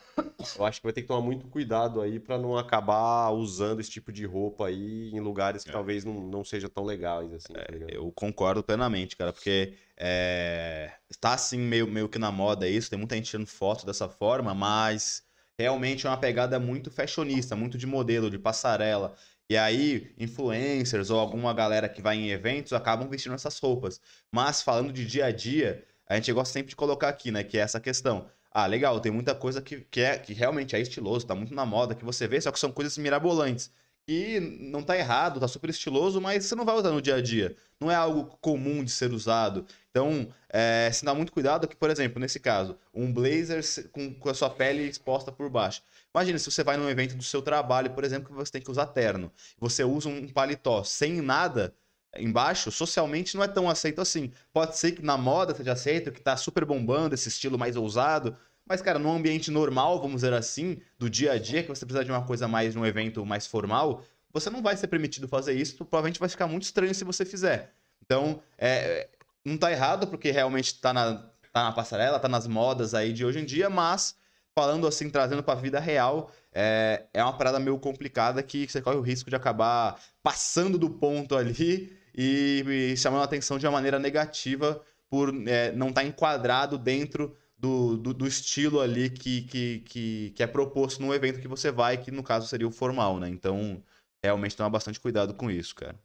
[0.57, 3.89] eu acho que vai ter que tomar muito cuidado aí pra não acabar usando esse
[3.89, 5.73] tipo de roupa aí em lugares que É.
[5.73, 7.89] talvez não, não sejam tão legais assim, tá ligado?
[7.91, 12.99] Eu concordo plenamente, cara, porque é, tá assim meio, meio que na moda isso, tem
[12.99, 15.23] muita gente tirando foto dessa forma, mas
[15.57, 19.15] realmente é uma pegada muito fashionista, muito de modelo, de passarela.
[19.49, 23.99] E aí, influencers ou alguma galera que vai em eventos acabam vestindo essas roupas.
[24.31, 27.57] Mas falando de dia a dia, a gente gosta sempre de colocar aqui, né, que
[27.57, 28.29] é essa questão.
[28.51, 31.65] Ah, legal, tem muita coisa que, que, é, que realmente é estiloso, tá muito na
[31.65, 33.71] moda, que você vê, só que são coisas mirabolantes.
[34.07, 37.21] E não tá errado, tá super estiloso, mas você não vai usar no dia a
[37.21, 37.57] dia.
[37.77, 39.65] Não é algo comum de ser usado.
[39.91, 44.29] Então, é, se dá muito cuidado que, por exemplo, nesse caso, um blazer com, com
[44.29, 45.83] a sua pele exposta por baixo.
[46.15, 48.71] Imagina se você vai num evento do seu trabalho, por exemplo, que você tem que
[48.71, 49.29] usar terno.
[49.59, 51.75] Você usa um paletó sem nada
[52.15, 54.31] embaixo, socialmente não é tão aceito assim.
[54.53, 58.35] Pode ser que na moda seja aceito, que tá super bombando esse estilo mais ousado.
[58.65, 62.03] Mas, cara, num ambiente normal, vamos dizer assim, do dia a dia, que você precisa
[62.03, 65.53] de uma coisa mais, de um evento mais formal, você não vai ser permitido fazer
[65.53, 67.73] isso, provavelmente vai ficar muito estranho se você fizer.
[68.03, 69.09] Então, é,
[69.43, 71.15] não tá errado, porque realmente tá na,
[71.53, 74.15] tá na passarela, tá nas modas aí de hoje em dia, mas
[74.53, 78.97] falando assim, trazendo pra vida real, é, é uma parada meio complicada que você corre
[78.97, 83.73] o risco de acabar passando do ponto ali e, e chamando a atenção de uma
[83.73, 89.79] maneira negativa por é, não estar enquadrado dentro do, do, do estilo ali que, que,
[89.81, 93.19] que, que é proposto no evento que você vai, que no caso seria o formal,
[93.19, 93.29] né?
[93.29, 93.83] Então,
[94.23, 95.95] realmente tomar bastante cuidado com isso, cara.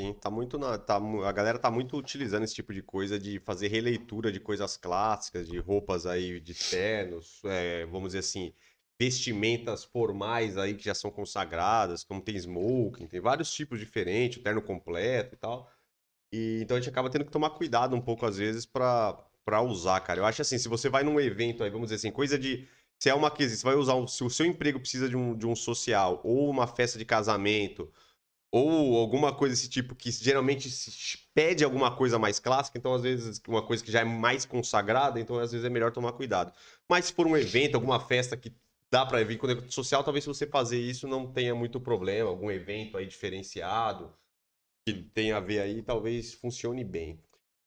[0.00, 3.38] Sim, tá muito na, tá, a galera tá muito utilizando esse tipo de coisa de
[3.40, 8.54] fazer releitura de coisas clássicas, de roupas aí, de ternos, é, vamos dizer assim,
[9.00, 14.42] vestimentas formais aí que já são consagradas, como tem smoking, tem vários tipos diferentes, o
[14.42, 15.70] terno completo e tal.
[16.32, 20.00] E então a gente acaba tendo que tomar cuidado um pouco às vezes para usar,
[20.00, 20.20] cara.
[20.20, 22.68] Eu acho assim, se você vai num evento aí, vamos dizer assim, coisa de
[23.00, 25.36] se é uma coisa, você vai usar, um- se o seu emprego precisa de um,
[25.36, 27.92] de um social ou uma festa de casamento,
[28.50, 30.68] ou alguma coisa desse tipo que geralmente
[31.34, 35.18] pede alguma coisa mais clássica, então às vezes uma coisa que já é mais consagrada,
[35.20, 36.52] então às vezes é melhor tomar cuidado.
[36.88, 38.54] Mas se for um evento, alguma festa que
[38.92, 42.28] dá pra vir com evento social, talvez se você fazer isso não tenha muito problema,
[42.28, 44.12] algum evento aí diferenciado
[44.86, 47.18] que tenha a ver aí, talvez funcione bem.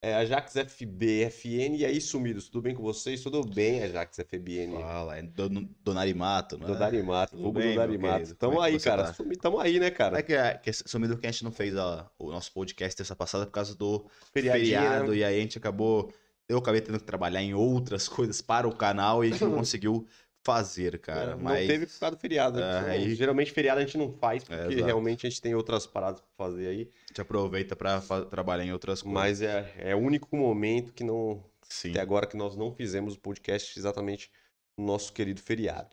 [0.04, 3.24] É, Ajax FB, FN, e aí sumidos, tudo bem com vocês?
[3.24, 4.74] Tudo bem, Ajax FBN?
[4.80, 6.68] Fala, é Don- Donarimato, né?
[6.68, 8.14] Do Darimato, Tudo vulgo bem, do meu Darimato.
[8.20, 8.36] querido?
[8.36, 9.04] Tamo é aí, cara.
[9.06, 9.14] tá?
[9.14, 10.20] Sumi- Tamo aí, né, cara?
[10.20, 13.16] É que, é, que sumido que a gente não fez a- o nosso podcast terça
[13.16, 14.88] passada por causa do Feriadinho, né?
[14.88, 16.14] feriado, e aí a gente acabou.
[16.48, 19.56] Eu acabei tendo que trabalhar em outras coisas para o canal e a gente não
[19.66, 20.06] conseguiu
[20.46, 21.32] fazer, cara.
[21.32, 22.60] É, mas Não teve por causa do feriado.
[22.62, 24.86] É, aí- Geralmente feriado a gente não faz, É, porque exato.
[24.86, 26.82] realmente a gente tem outras paradas pra fazer aí.
[27.04, 29.14] a gente aproveita para trabalhar em outras coisas.
[29.20, 31.44] Mas é, é o único momento que não.
[31.68, 31.90] Sim.
[31.90, 34.30] Até agora que nós não fizemos o podcast exatamente
[34.78, 35.90] no nosso querido feriado.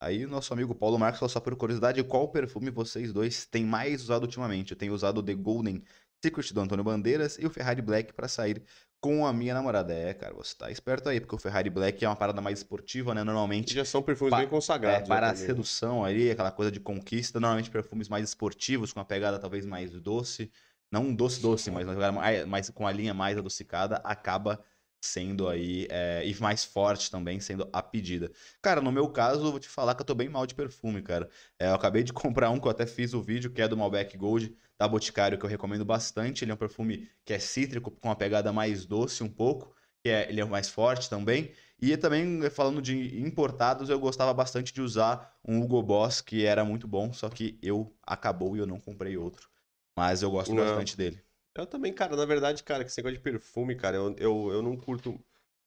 [0.00, 3.64] Aí o nosso amigo Paulo Marcos falou só por curiosidade, qual perfume vocês dois têm
[3.64, 4.72] mais usado ultimamente?
[4.72, 5.82] Eu tenho usado o The Golden
[6.22, 8.60] Secret do Antônio Bandeiras e o Ferrari Black para sair
[9.04, 9.92] com a minha namorada.
[9.92, 13.14] É, cara, você tá esperto aí, porque o Ferrari Black é uma parada mais esportiva,
[13.14, 13.22] né?
[13.22, 15.06] Normalmente já são perfumes bem é, consagrados.
[15.06, 19.04] para já a sedução ali, aquela coisa de conquista, normalmente perfumes mais esportivos, com uma
[19.04, 20.50] pegada talvez mais doce.
[20.90, 21.86] Não um doce doce, mas
[22.46, 24.64] mais com a linha mais adocicada, acaba
[25.04, 28.30] sendo aí, é, e mais forte também, sendo a pedida.
[28.62, 31.02] Cara, no meu caso, eu vou te falar que eu tô bem mal de perfume,
[31.02, 31.28] cara.
[31.58, 33.76] É, eu acabei de comprar um que eu até fiz o vídeo, que é do
[33.76, 36.44] Malbec Gold, da Boticário, que eu recomendo bastante.
[36.44, 39.74] Ele é um perfume que é cítrico, com uma pegada mais doce um pouco.
[40.02, 41.52] que é, ele é mais forte também.
[41.80, 46.64] E também, falando de importados, eu gostava bastante de usar um Hugo Boss, que era
[46.64, 49.48] muito bom, só que eu acabou e eu não comprei outro.
[49.96, 50.56] Mas eu gosto Não.
[50.56, 51.22] bastante dele.
[51.54, 54.62] Eu também, cara, na verdade, cara, que esse negócio de perfume, cara, eu, eu, eu
[54.62, 55.18] não curto.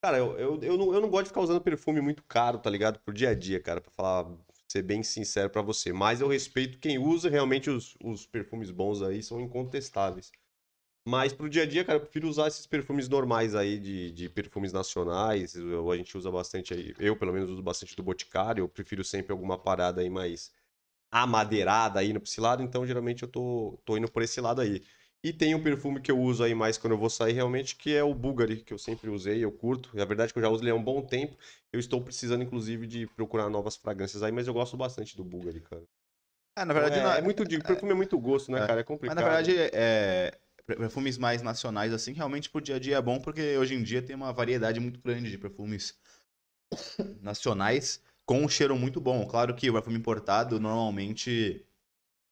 [0.02, 2.70] Cara, eu, eu, eu, não, eu não gosto de ficar usando perfume muito caro, tá
[2.70, 3.00] ligado?
[3.00, 4.30] Pro dia a dia, cara, pra falar,
[4.68, 5.94] ser bem sincero pra você.
[5.94, 10.32] Mas eu respeito quem usa, realmente os, os perfumes bons aí são incontestáveis.
[11.06, 14.30] Mas pro dia a dia, cara, eu prefiro usar esses perfumes normais aí, de, de
[14.30, 15.56] perfumes nacionais.
[15.56, 19.04] Eu- a gente usa bastante aí, eu pelo menos uso bastante do Boticário, eu prefiro
[19.04, 20.52] sempre alguma parada aí mais
[21.12, 24.84] amadeirada aí no esse lado, então geralmente eu tô, tô indo por esse lado aí.
[25.24, 27.94] E tem um perfume que eu uso aí mais quando eu vou sair realmente, que
[27.94, 29.90] é o Bulgari, que eu sempre usei, eu curto.
[29.96, 31.36] E a verdade é que eu já uso ele há um bom tempo.
[31.74, 35.60] Eu estou precisando, inclusive, de procurar novas fragrâncias aí, mas eu gosto bastante do Bulgari,
[35.62, 35.84] cara.
[36.56, 38.68] Ah, na verdade, é, não- é muito de perfume é muito gosto, né, é.
[38.68, 38.82] cara?
[38.82, 39.16] É Mas complicado.
[39.16, 43.58] na verdade, é, perfumes mais nacionais, assim, realmente pro dia a dia é bom, porque
[43.58, 45.98] hoje em dia tem uma variedade muito grande de perfumes
[47.22, 49.26] nacionais com um cheiro muito bom.
[49.28, 51.66] Claro que o perfume importado, normalmente,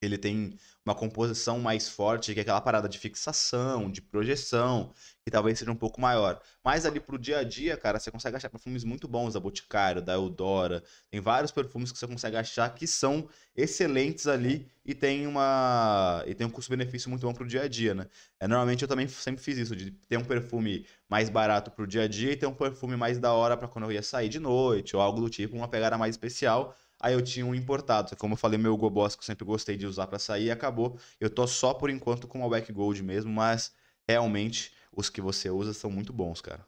[0.01, 4.93] ele tem uma composição mais forte, que é aquela parada de fixação, de projeção,
[5.23, 6.39] que talvez seja um pouco maior.
[6.63, 10.01] Mas ali pro dia a dia, cara, você consegue achar perfumes muito bons da Boticário,
[10.01, 10.83] da Eudora.
[11.09, 16.35] Tem vários perfumes que você consegue achar que são excelentes ali e tem uma e
[16.35, 18.07] tem um custo-benefício muito bom pro dia a dia, né?
[18.39, 22.03] É, normalmente eu também sempre fiz isso, de ter um perfume mais barato pro dia
[22.03, 24.39] a dia e ter um perfume mais da hora pra quando eu ia sair de
[24.39, 26.75] noite ou algo do tipo, uma pegada mais especial.
[27.05, 29.77] Aí eu tinha um importado, como eu falei, meu Hugo Boss que eu sempre gostei
[29.77, 30.97] de usar pra sair, acabou.
[31.19, 33.71] Eu tô só por enquanto com o Malbec Gold mesmo, mas
[34.09, 36.65] realmente os que você usa são muito bons, cara.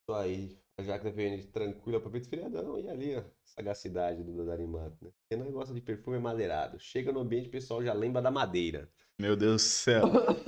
[0.00, 0.58] Isso aí.
[0.78, 3.24] A Jaque da PN tranquila, aproveita o feriadão e ali, ó.
[3.44, 5.10] Sagacidade do Dodarimato, né?
[5.28, 6.80] Quem não gosta de perfume é madeirado.
[6.80, 8.88] Chega no ambiente, o pessoal já lembra da madeira.
[9.18, 10.04] Meu Deus do céu.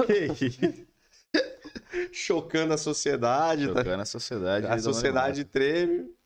[2.10, 3.80] Chocando a sociedade, tá?
[3.80, 4.66] Chocando a sociedade.
[4.66, 6.16] A de sociedade treme.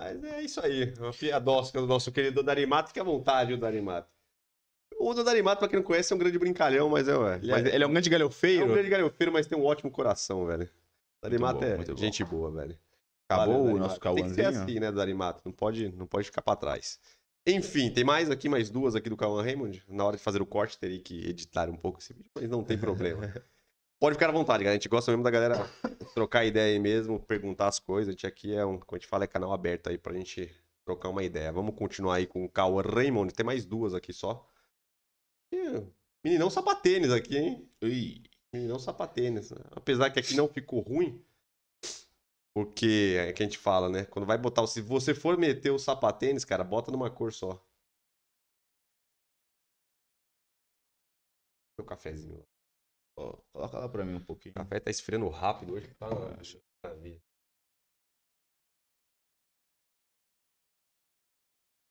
[0.00, 0.94] Mas é isso aí.
[0.98, 2.88] Uma piadosca do nosso querido Dodarimato.
[2.88, 4.08] Fique à vontade, o Dodarimato.
[4.98, 7.66] O Dodarimato, pra quem não conhece, é um grande brincalhão, mas é, ué, Ele, mas
[7.66, 8.64] é, ele é um grande é galhofeiro.
[8.64, 10.68] um grande galhofeiro, mas tem um ótimo coração, velho.
[11.22, 11.96] Dodarimato bom, é bom.
[11.96, 12.78] gente boa, velho.
[13.28, 14.62] Acabou Valeu, o nosso Tem que ser Cauãzinho.
[14.64, 15.42] assim, né, Darimato?
[15.44, 16.98] Não pode, não pode ficar pra trás.
[17.46, 19.82] Enfim, tem mais aqui, mais duas aqui do Cauã Raymond.
[19.86, 22.64] Na hora de fazer o corte, teria que editar um pouco esse vídeo, mas não
[22.64, 23.22] tem problema.
[24.00, 24.76] Pode ficar à vontade, galera.
[24.76, 25.56] A gente gosta mesmo da galera
[26.14, 28.08] trocar ideia aí mesmo, perguntar as coisas.
[28.08, 30.50] A gente aqui é um, como a gente fala, é canal aberto aí pra gente
[30.86, 31.52] trocar uma ideia.
[31.52, 33.34] Vamos continuar aí com o Cauã Raymond.
[33.34, 34.48] Tem mais duas aqui só.
[35.52, 35.58] E,
[36.24, 37.70] Meninão sapatênis aqui, hein?
[37.82, 38.22] Ui.
[38.52, 39.52] Meninão sapatênis.
[39.72, 41.22] Apesar que aqui não ficou ruim,
[42.54, 44.04] porque é que a gente fala, né?
[44.06, 47.62] Quando vai botar, se você for meter o sapatênis, cara, bota numa cor só.
[51.78, 52.38] Meu cafezinho.
[52.38, 52.49] lá.
[53.52, 54.52] Coloca lá pra mim um pouquinho.
[54.52, 55.88] O café tá esfriando rápido hoje.
[55.98, 56.06] Tá
[56.40, 56.60] Acho.
[56.84, 57.20] maravilha.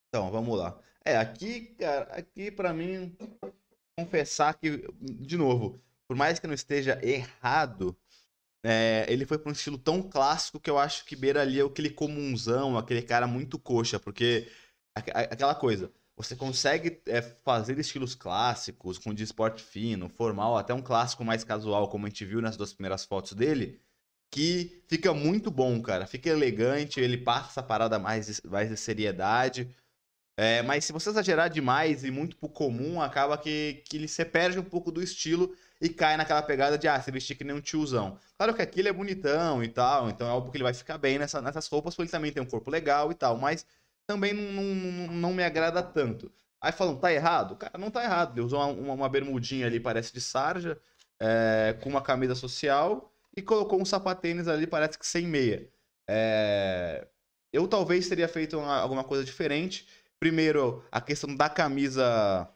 [0.10, 0.80] Então, vamos lá.
[1.06, 3.16] É, aqui, cara, aqui pra mim,
[3.98, 7.98] confessar que, de novo, por mais que não esteja errado,
[8.64, 11.90] é, ele foi pra um estilo tão clássico que eu acho que beira ali aquele
[11.90, 14.52] comunzão, aquele cara muito coxa, porque
[14.96, 20.74] a- aquela coisa, você consegue é, fazer estilos clássicos, com de esporte fino, formal, até
[20.74, 23.82] um clássico mais casual, como a gente viu nas duas primeiras fotos dele,
[24.32, 26.06] que fica muito bom, cara.
[26.06, 29.74] Fica elegante, ele passa essa parada mais, mais de seriedade.
[30.38, 34.24] É, mas se você exagerar demais e muito pro comum, acaba que, que ele, você
[34.26, 37.56] perde um pouco do estilo e cai naquela pegada de, ah, se vestir que nem
[37.56, 38.18] um tiozão.
[38.38, 40.98] Claro que aqui ele é bonitão e tal, então é óbvio que ele vai ficar
[40.98, 43.66] bem nessa- nessas roupas, porque ele também tem um corpo legal e tal, mas
[44.10, 46.32] também não, não, não- me agrada tanto.
[46.60, 47.56] Aí falam, tá errado?
[47.56, 48.34] Cara, não tá errado.
[48.38, 50.80] Ele usou uma, uma- uma bermudinha ali, parece de sarja,
[51.20, 55.70] é, com uma camisa social e colocou um sapatênis ali, parece que sem meia.
[56.10, 57.08] É,
[57.54, 59.88] Eu talvez teria feito uma- alguma coisa diferente.
[60.20, 62.48] Primeiro, a questão da camisa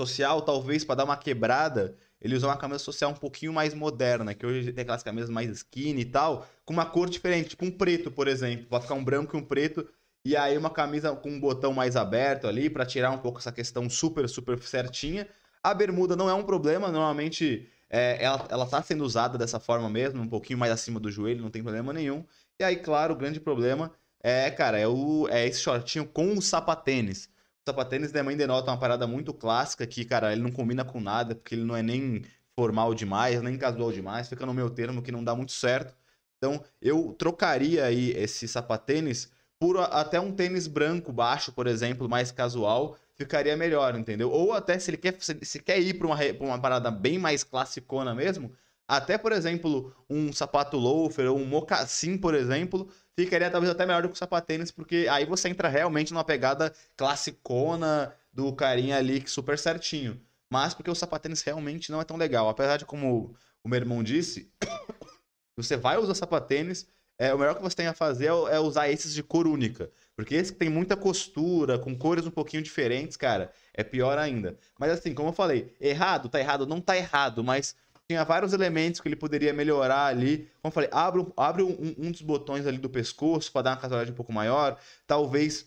[0.00, 4.34] social, talvez para dar uma quebrada, ele usou uma camisa social um pouquinho mais moderna,
[4.34, 7.70] que hoje tem aquelas camisas mais skinny e tal, com uma cor diferente, tipo um
[7.70, 8.66] preto, por exemplo.
[8.70, 9.88] Vai ficar um branco e um preto,
[10.24, 13.52] e aí uma camisa com um botão mais aberto ali, para tirar um pouco essa
[13.52, 15.26] questão super, super certinha.
[15.62, 19.88] A bermuda não é um problema, normalmente é, ela, ela tá sendo usada dessa forma
[19.90, 22.24] mesmo, um pouquinho mais acima do joelho, não tem problema nenhum.
[22.58, 26.42] E aí, claro, o grande problema é, cara, é, o, é esse shortinho com o
[26.42, 27.28] sapatênis.
[27.66, 31.34] O sapatênis também denota uma parada muito clássica que, cara, ele não combina com nada,
[31.34, 35.12] porque ele não é nem formal demais, nem casual demais, fica no meu termo que
[35.12, 35.94] não dá muito certo.
[36.38, 39.30] Então, eu trocaria aí esse sapatênis
[39.62, 44.28] por até um tênis branco baixo, por exemplo, mais casual, ficaria melhor, entendeu?
[44.28, 48.12] Ou até se ele quer, se, quer ir para uma, uma parada bem mais classicona
[48.12, 48.52] mesmo,
[48.88, 54.02] Até, por exemplo, um sapato loafer ou um mocassim, por exemplo, ficaria talvez até melhor
[54.02, 59.20] do que o sapatênis, porque aí você entra realmente numa pegada classicona do carinha ali
[59.20, 60.20] que super certinho.
[60.50, 62.48] Mas porque o sapatênis realmente não é tão legal.
[62.48, 64.50] Apesar de, como o meu irmão disse,
[65.56, 68.88] você vai usar sapatênis, é, o melhor que você tem a fazer é, é usar
[68.90, 69.90] esses de cor única.
[70.16, 74.56] Porque esse que tem muita costura, com cores um pouquinho diferentes, cara, é pior ainda.
[74.78, 77.76] Mas assim, como eu falei, errado, tá errado, não tá errado, mas
[78.08, 80.48] tinha vários elementos que ele poderia melhorar ali.
[80.60, 83.76] Como eu falei, abre, abre um, um dos botões ali do pescoço para dar uma
[83.76, 84.78] casualidade um pouco maior.
[85.06, 85.66] Talvez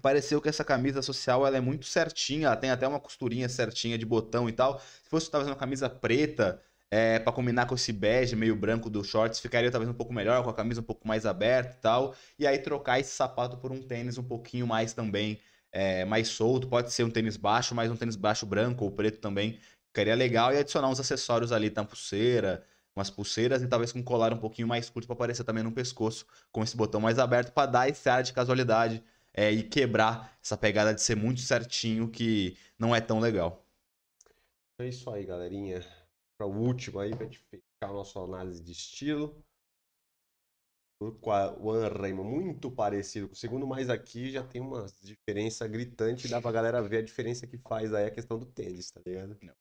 [0.00, 3.98] pareceu que essa camisa social ela é muito certinha, ela tem até uma costurinha certinha
[3.98, 4.78] de botão e tal.
[4.78, 9.04] Se fosse talvez uma camisa preta, é, para combinar com esse bege meio branco do
[9.04, 12.14] shorts, ficaria talvez um pouco melhor, com a camisa um pouco mais aberta e tal.
[12.38, 15.38] E aí trocar esse sapato por um tênis um pouquinho mais também,
[15.70, 16.66] é, mais solto.
[16.68, 19.58] Pode ser um tênis baixo, mas um tênis baixo branco ou preto também,
[19.90, 24.04] Ficaria legal e adicionar uns acessórios ali, tam pulseira, umas pulseiras e talvez com um
[24.04, 27.52] colar um pouquinho mais curto para aparecer também no pescoço, com esse botão mais aberto
[27.52, 29.02] para dar esse ar de casualidade
[29.34, 33.64] é, e quebrar essa pegada de ser muito certinho que não é tão legal.
[34.78, 35.84] É isso aí, galerinha.
[36.40, 39.44] Para o último aí, para gente fechar a nossa análise de estilo.
[40.98, 41.12] O
[41.68, 46.28] One Raymond, muito parecido com o segundo, mas aqui já tem uma diferença gritante.
[46.28, 49.36] Dá pra galera ver a diferença que faz aí a questão do tênis, tá ligado?
[49.42, 49.54] Não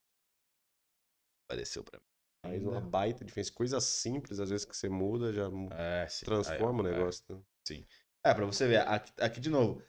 [1.50, 2.06] apareceu para mim.
[2.46, 3.52] Faz uma baita diferença.
[3.52, 6.98] Coisa simples, às vezes, que você muda, já é, transforma Aí, o é.
[6.98, 7.26] negócio.
[7.30, 7.86] É, sim.
[8.26, 9.84] É, pra você ver, aqui, aqui de novo,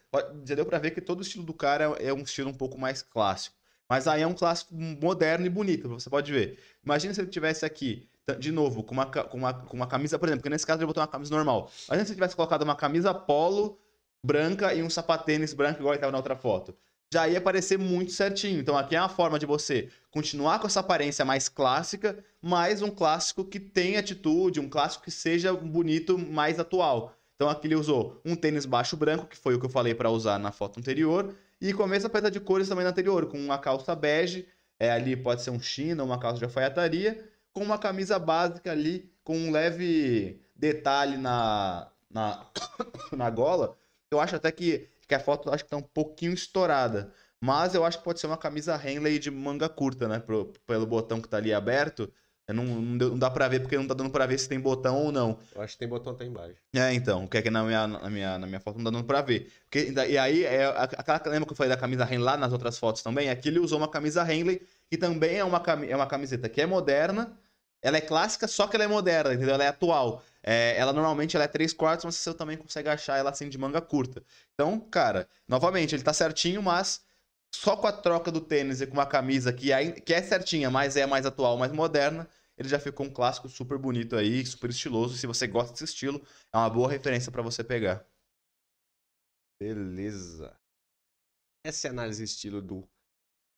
[0.45, 2.77] já deu pra ver que todo o estilo do cara é um estilo um pouco
[2.77, 3.60] mais clássico.
[3.91, 6.57] Mas aí é um clássico moderno e bonito, você pode ver.
[6.81, 8.07] Imagina se ele tivesse aqui,
[8.39, 10.85] de novo, com uma, com uma, com uma camisa, por exemplo, porque nesse caso ele
[10.85, 11.69] botou uma camisa normal.
[11.89, 13.77] Imagina se ele tivesse colocado uma camisa polo
[14.25, 16.73] branca e um sapatênis branco, igual ele tava na outra foto
[17.13, 18.61] já ia parecer muito certinho.
[18.61, 22.89] Então aqui é uma forma de você continuar com essa aparência mais clássica, mas um
[22.89, 27.13] clássico que tenha atitude, um clássico que seja bonito, mais atual.
[27.41, 30.11] Então aqui ele usou um tênis baixo branco, que foi o que eu falei para
[30.11, 33.39] usar na foto anterior, e com a mesma paleta de cores também na anterior, com
[33.39, 34.47] uma calça bege,
[34.79, 39.11] é, ali pode ser um chino, uma calça de alfaiataria, com uma camisa básica ali,
[39.23, 42.45] com um leve detalhe na, na,
[43.11, 43.75] na gola.
[44.11, 47.11] Eu acho até que que a foto acho que tá um pouquinho estourada.
[47.43, 50.19] Mas eu acho que pode ser uma camisa Henley de manga curta, né?
[50.19, 52.13] Pro, pelo botão que tá ali aberto.
[52.53, 55.11] Não, não, dá pra ver porque não tá dando pra ver se tem botão ou
[55.11, 55.39] não.
[55.53, 56.55] Eu acho que tem botão até embaixo.
[56.73, 57.25] É, então.
[57.25, 59.21] O que é que na minha, na minha, na minha foto não tá dando pra
[59.21, 59.51] ver.
[59.63, 62.77] Porque, e aí, é, aquela, lembra que eu falei da camisa Henley lá nas outras
[62.77, 63.29] fotos também?
[63.29, 66.65] Aqui ele usou uma camisa Henley, que também é uma, é uma camiseta que é
[66.65, 67.37] moderna.
[67.81, 69.55] Ela é clássica, só que ela é moderna, entendeu?
[69.55, 70.23] Ela é atual.
[70.43, 73.57] É, ela normalmente ela é 3 quartos, mas você também consegue achar ela assim de
[73.57, 74.23] manga curta.
[74.53, 77.01] Então, cara, novamente, ele tá certinho, mas
[77.53, 80.69] só com a troca do tênis e com uma camisa que, é, que é certinha,
[80.69, 82.27] mas é mais atual, mais moderna,
[82.61, 85.17] ele já ficou um clássico super bonito aí, super estiloso.
[85.17, 86.21] Se você gosta desse estilo,
[86.53, 88.05] é uma boa referência para você pegar.
[89.59, 90.57] Beleza.
[91.65, 92.87] Essa é a análise estilo do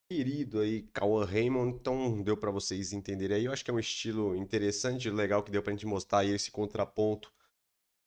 [0.09, 1.75] querido aí, Cauã Raymond.
[1.75, 3.45] Então deu para vocês entenderem aí.
[3.45, 6.51] Eu acho que é um estilo interessante, legal que deu pra gente mostrar aí esse
[6.51, 7.33] contraponto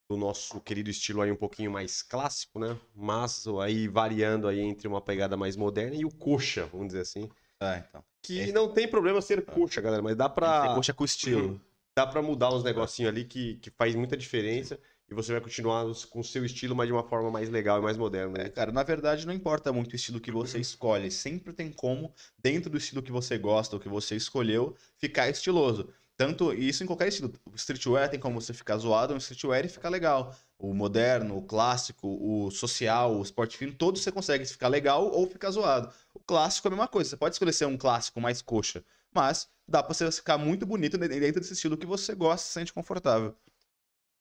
[0.08, 2.78] do nosso querido estilo aí um pouquinho mais clássico, né?
[2.94, 7.28] Mas aí variando aí entre uma pegada mais moderna e o coxa, vamos dizer assim.
[7.60, 8.04] Ah, então.
[8.22, 8.52] Que é.
[8.52, 9.52] não tem problema ser ah.
[9.52, 10.74] coxa, galera, mas dá pra.
[10.74, 11.60] coxa com estilo.
[11.96, 15.84] Dá pra mudar uns negocinhos ali que, que faz muita diferença e você vai continuar
[16.10, 18.38] com o seu estilo, mas de uma forma mais legal e mais moderna.
[18.38, 18.46] Né?
[18.46, 22.12] É, cara, na verdade não importa muito o estilo que você escolhe, sempre tem como,
[22.38, 25.88] dentro do estilo que você gosta, ou que você escolheu, ficar estiloso.
[26.16, 27.32] Tanto isso em qualquer estilo.
[27.44, 30.34] O streetwear tem como você ficar zoado no streetwear e ficar legal.
[30.58, 35.28] O moderno, o clássico, o social, o sport fino, todos você consegue ficar legal ou
[35.28, 35.92] ficar zoado.
[36.14, 37.10] O clássico é a mesma coisa.
[37.10, 40.96] Você pode escolher ser um clássico mais coxa, mas dá pra você ficar muito bonito
[40.96, 43.36] dentro desse estilo que você gosta e se sente confortável.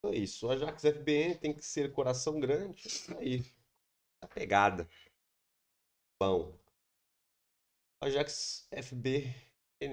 [0.03, 0.47] É isso.
[0.47, 2.83] O Ajax FBN tem que ser coração grande.
[3.17, 3.45] Aí.
[4.19, 4.87] Tá pegada.
[6.19, 6.57] Bom.
[8.01, 9.33] O Ajax FB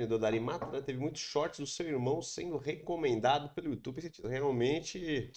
[0.08, 0.80] do Darimata, né?
[0.80, 4.00] Teve muitos shorts do seu irmão sendo recomendado pelo YouTube.
[4.24, 5.30] Realmente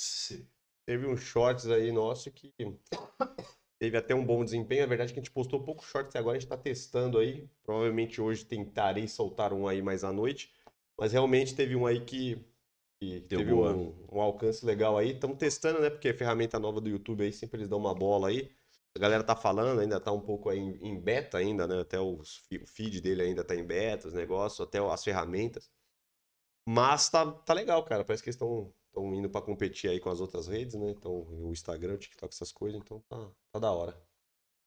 [0.86, 2.54] teve uns shorts aí nosso que
[3.80, 4.84] teve até um bom desempenho.
[4.84, 7.50] A verdade é que a gente postou poucos shorts agora, a gente tá testando aí.
[7.64, 10.54] Provavelmente hoje tentarei soltar um aí mais à noite.
[10.98, 12.40] Mas realmente teve um aí que
[13.02, 15.12] que teve um, um, alcance legal aí.
[15.12, 15.90] Estamos testando, né?
[15.90, 18.50] Porque ferramenta nova do YouTube aí sempre eles dão uma bola aí.
[18.96, 21.82] A galera tá falando, ainda tá um pouco aí em, beta ainda, né?
[21.82, 22.22] Até o
[22.66, 25.70] feed dele ainda tá em beta, os negócios, até as ferramentas.
[26.68, 28.06] Mas tá, tá legal, cara.
[28.06, 28.74] Parece que eles estão
[29.14, 30.92] indo para competir aí com as outras redes, né?
[30.92, 33.96] Então, o Instagram, o TikTok, essas coisas, então tá, tá da hora.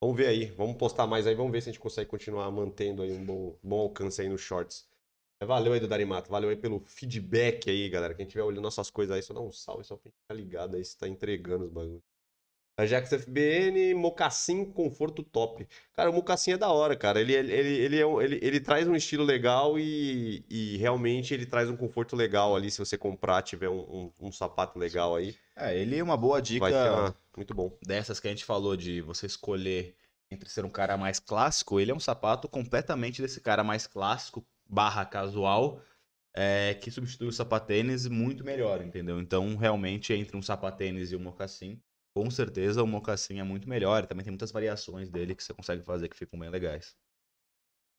[0.00, 3.02] Vamos ver aí, vamos postar mais aí, vamos ver se a gente consegue continuar mantendo
[3.02, 4.86] aí um bom, bom alcance aí nos shorts.
[5.42, 8.14] Valeu aí do Darimato, valeu aí pelo feedback aí, galera.
[8.14, 10.76] Quem tiver olhando nossas coisas aí, só dá um salve só pra gente ficar ligado
[10.76, 12.02] aí se tá entregando os bagulhos.
[12.78, 15.66] Ajax FBN, Mocassim, conforto top.
[15.94, 17.20] Cara, o Mocassim é da hora, cara.
[17.20, 21.44] Ele, ele, ele, é um- ele, ele traz um estilo legal e, e realmente ele
[21.44, 22.70] traz um conforto legal ali.
[22.70, 26.40] Se você comprar, tiver um, um, um sapato legal aí, É, ele é uma boa
[26.40, 27.76] dica vai ser uma- muito bom.
[27.84, 29.96] dessas que a gente falou de você escolher
[30.30, 34.46] entre ser um cara mais clássico, ele é um sapato completamente desse cara mais clássico
[34.68, 35.80] barra casual,
[36.34, 39.18] é, que substitui o sapatênis muito melhor, entendeu?
[39.20, 41.80] Então, realmente, entre um sapatênis e um mocassim,
[42.14, 44.06] com certeza o mocassim é muito melhor.
[44.06, 46.96] Também tem muitas variações dele que você consegue fazer que ficam bem legais.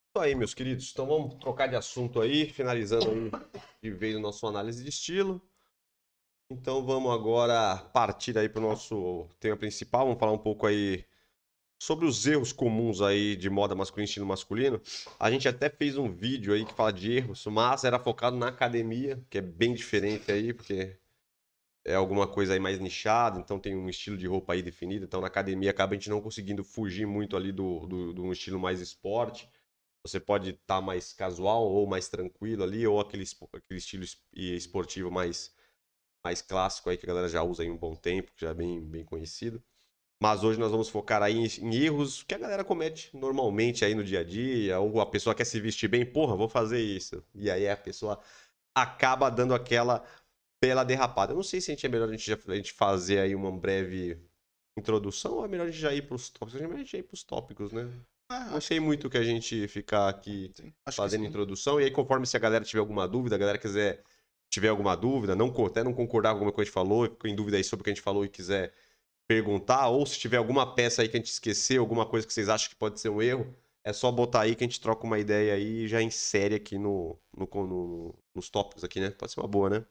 [0.10, 0.91] Isso aí, meus queridos.
[0.91, 3.32] Então vamos trocar de assunto aí, finalizando aí
[3.82, 5.41] de vez o nosso análise de estilo.
[6.51, 10.05] Então vamos agora partir aí para o nosso tema principal.
[10.05, 11.05] Vamos falar um pouco aí
[11.82, 14.82] sobre os erros comuns aí de moda masculina e estilo masculino.
[15.20, 18.47] A gente até fez um vídeo aí que fala de erros, mas era focado na
[18.47, 20.97] academia, que é bem diferente aí, porque
[21.91, 25.05] é alguma coisa aí mais nichada, então tem um estilo de roupa aí definido.
[25.05, 28.59] Então na academia acaba a gente não conseguindo fugir muito ali do, do, do estilo
[28.59, 29.49] mais esporte.
[30.05, 35.11] Você pode estar mais casual ou mais tranquilo ali, ou aquele, aquele estilo es- esportivo
[35.11, 35.53] mais,
[36.23, 38.53] mais clássico aí que a galera já usa aí um bom tempo, que já é
[38.53, 39.61] bem, bem conhecido.
[40.21, 44.03] Mas hoje nós vamos focar aí em erros que a galera comete normalmente aí no
[44.03, 47.23] dia a dia, ou a pessoa quer se vestir bem, porra, vou fazer isso.
[47.35, 48.19] E aí a pessoa
[48.75, 50.03] acaba dando aquela
[50.62, 51.32] bela derrapada.
[51.34, 53.51] Eu não sei se a gente é melhor a gente, a gente fazer aí uma
[53.51, 54.20] breve
[54.78, 56.55] introdução ou é melhor a gente já ir pros tópicos.
[56.55, 57.91] É melhor a gente já ir pros tópicos, né?
[58.51, 60.53] Não sei muito que a gente ficar aqui
[60.95, 61.80] fazendo introdução.
[61.80, 64.03] E aí, conforme se a galera tiver alguma dúvida, a galera quiser
[64.49, 67.30] tiver alguma dúvida, não, até não concordar com alguma coisa que a gente falou, ficou
[67.30, 68.74] em dúvida aí sobre o que a gente falou e quiser
[69.28, 72.49] perguntar, ou se tiver alguma peça aí que a gente esqueceu, alguma coisa que vocês
[72.49, 75.20] acham que pode ser um erro, é só botar aí que a gente troca uma
[75.20, 79.12] ideia aí e já insere aqui no, no, no- nos tópicos aqui, né?
[79.12, 79.86] Pode ser uma boa, né?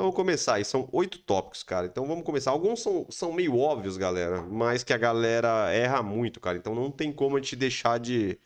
[0.00, 1.86] Então vamos começar aí, são oito tópicos, cara.
[1.86, 2.50] Então vamos começar.
[2.52, 6.56] Alguns são, são meio óbvios, galera, mas que a galera erra muito, cara.
[6.56, 8.38] Então não tem como a gente deixar de,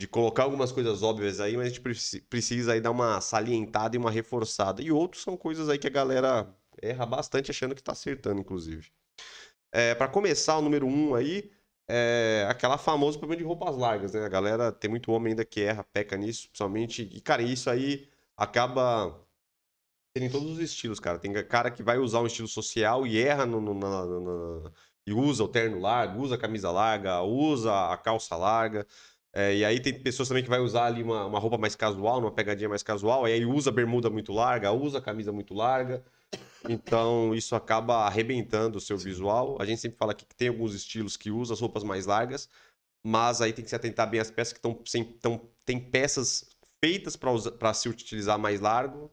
[0.00, 3.96] de colocar algumas coisas óbvias aí, mas a gente preci- precisa aí dar uma salientada
[3.96, 4.82] e uma reforçada.
[4.82, 8.90] E outros são coisas aí que a galera erra bastante achando que tá acertando, inclusive.
[9.72, 11.50] É, para começar, o número um aí
[11.88, 14.24] é aquela famosa problema de roupas largas, né?
[14.24, 17.02] A galera tem muito homem ainda que erra, peca nisso, principalmente.
[17.02, 19.25] E, cara, isso aí acaba
[20.16, 21.18] tendo em todos os estilos, cara.
[21.18, 24.70] Tem cara que vai usar um estilo social e erra no, no- na-
[25.06, 28.86] e usa o terno largo, usa a camisa larga, usa a calça larga.
[29.34, 32.18] É, e aí tem pessoas também que vai usar ali uma, uma roupa mais casual,
[32.18, 36.02] uma pegadinha mais casual, e aí usa bermuda muito larga, usa camisa muito larga.
[36.68, 39.58] Então isso acaba arrebentando o seu visual.
[39.60, 42.48] A gente sempre fala aqui que tem alguns estilos que usam as roupas mais largas,
[43.04, 46.46] mas aí tem que se atentar bem às peças que estão sem, tão, tem peças
[46.82, 49.10] feitas para se utilizar mais largo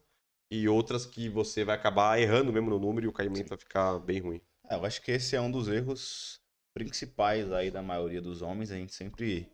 [0.52, 4.00] e outras que você vai acabar errando mesmo no número e o caimento vai ficar
[4.00, 4.42] bem ruim.
[4.70, 6.40] É, eu acho que esse é um dos erros
[6.74, 8.72] principais aí da maioria dos homens.
[8.72, 9.52] A gente sempre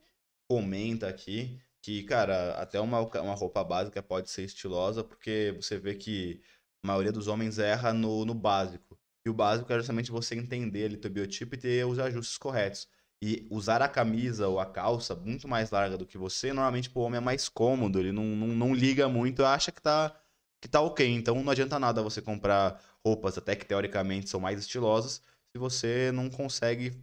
[0.50, 5.96] comenta aqui que, cara, até uma, uma roupa básica pode ser estilosa, porque você vê
[5.96, 6.42] que
[6.84, 8.98] a maioria dos homens erra no, no básico.
[9.26, 12.88] E o básico é justamente você entender ali teu biotipo e ter os ajustes corretos.
[13.22, 17.02] E usar a camisa ou a calça muito mais larga do que você, normalmente pro
[17.02, 20.18] homem é mais cômodo, ele não, não, não liga muito, acha que tá,
[20.62, 21.08] que tá ok.
[21.08, 26.12] Então não adianta nada você comprar roupas até que teoricamente são mais estilosas, se você
[26.14, 26.94] não consegue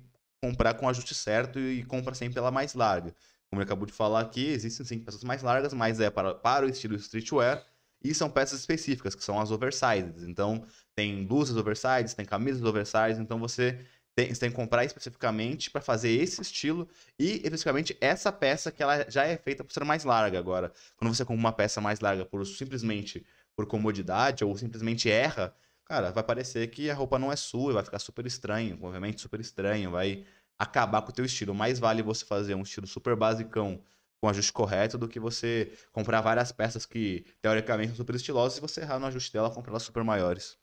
[0.42, 3.14] comprar com o ajuste certo e compra sempre pela mais larga.
[3.50, 6.66] Como ele acabou de falar aqui, existem sim peças mais largas, mas é para, para
[6.66, 7.64] o estilo streetwear
[8.02, 10.28] e são peças específicas, que são as oversized.
[10.28, 13.84] Então, tem blusas oversized, tem camisas oversized, então você
[14.14, 16.88] tem, você tem que comprar especificamente para fazer esse estilo
[17.18, 20.38] e especificamente essa peça que ela já é feita por ser mais larga.
[20.38, 23.24] Agora, quando você compra uma peça mais larga por simplesmente
[23.56, 25.54] por comodidade ou simplesmente erra,
[25.84, 29.40] cara, vai parecer que a roupa não é sua, vai ficar super estranho, obviamente super
[29.40, 30.24] estranho, vai
[30.58, 31.54] acabar com o teu estilo.
[31.54, 33.82] Mais vale você fazer um estilo super basicão
[34.20, 38.60] com ajuste correto do que você comprar várias peças que teoricamente são super estilosas e
[38.60, 40.58] você errar no ajuste dela comprar elas super maiores.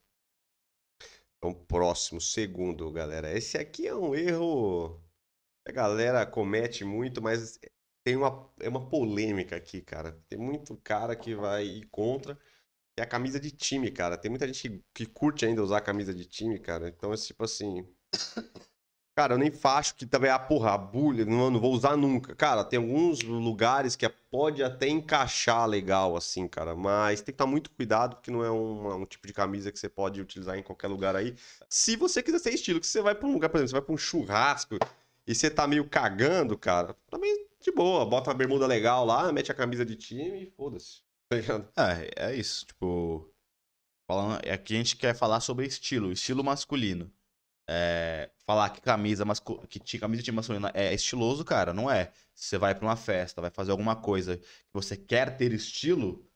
[1.38, 3.32] Então, próximo, segundo, galera.
[3.36, 5.02] Esse aqui é um erro
[5.66, 7.60] que a galera comete muito, mas
[8.04, 10.14] tem uma, é uma polêmica aqui, cara.
[10.30, 12.38] Tem muito cara que vai ir contra.
[12.98, 14.18] É a camisa de time, cara.
[14.18, 16.90] Tem muita gente que, que curte ainda usar a camisa de time, cara.
[16.90, 17.88] Então, é tipo assim.
[19.16, 22.36] Cara, eu nem faço que também, ah, porra, a bulha, não, não vou usar nunca.
[22.36, 26.76] Cara, tem alguns lugares que pode até encaixar legal, assim, cara.
[26.76, 29.78] Mas tem que estar muito cuidado, porque não é um, um tipo de camisa que
[29.78, 31.36] você pode utilizar em qualquer lugar aí.
[31.70, 33.82] Se você quiser ter estilo, que você vai pra um lugar, por exemplo, você vai
[33.84, 34.80] pra um churrasco
[35.28, 39.52] e você tá meio cagando, cara, também de boa, bota uma bermuda legal lá, mete
[39.52, 41.03] a camisa de time e foda-se.
[41.34, 41.70] Tá ligado?
[41.78, 42.66] É, é isso.
[42.66, 43.34] Tipo,
[44.08, 47.12] falando, aqui a gente quer falar sobre estilo, estilo masculino.
[47.68, 49.66] É, falar que camisa mascu...
[49.68, 52.12] que camisa de masculina é estiloso, cara, não é.
[52.36, 56.28] Se você vai pra uma festa, vai fazer alguma coisa que você quer ter estilo,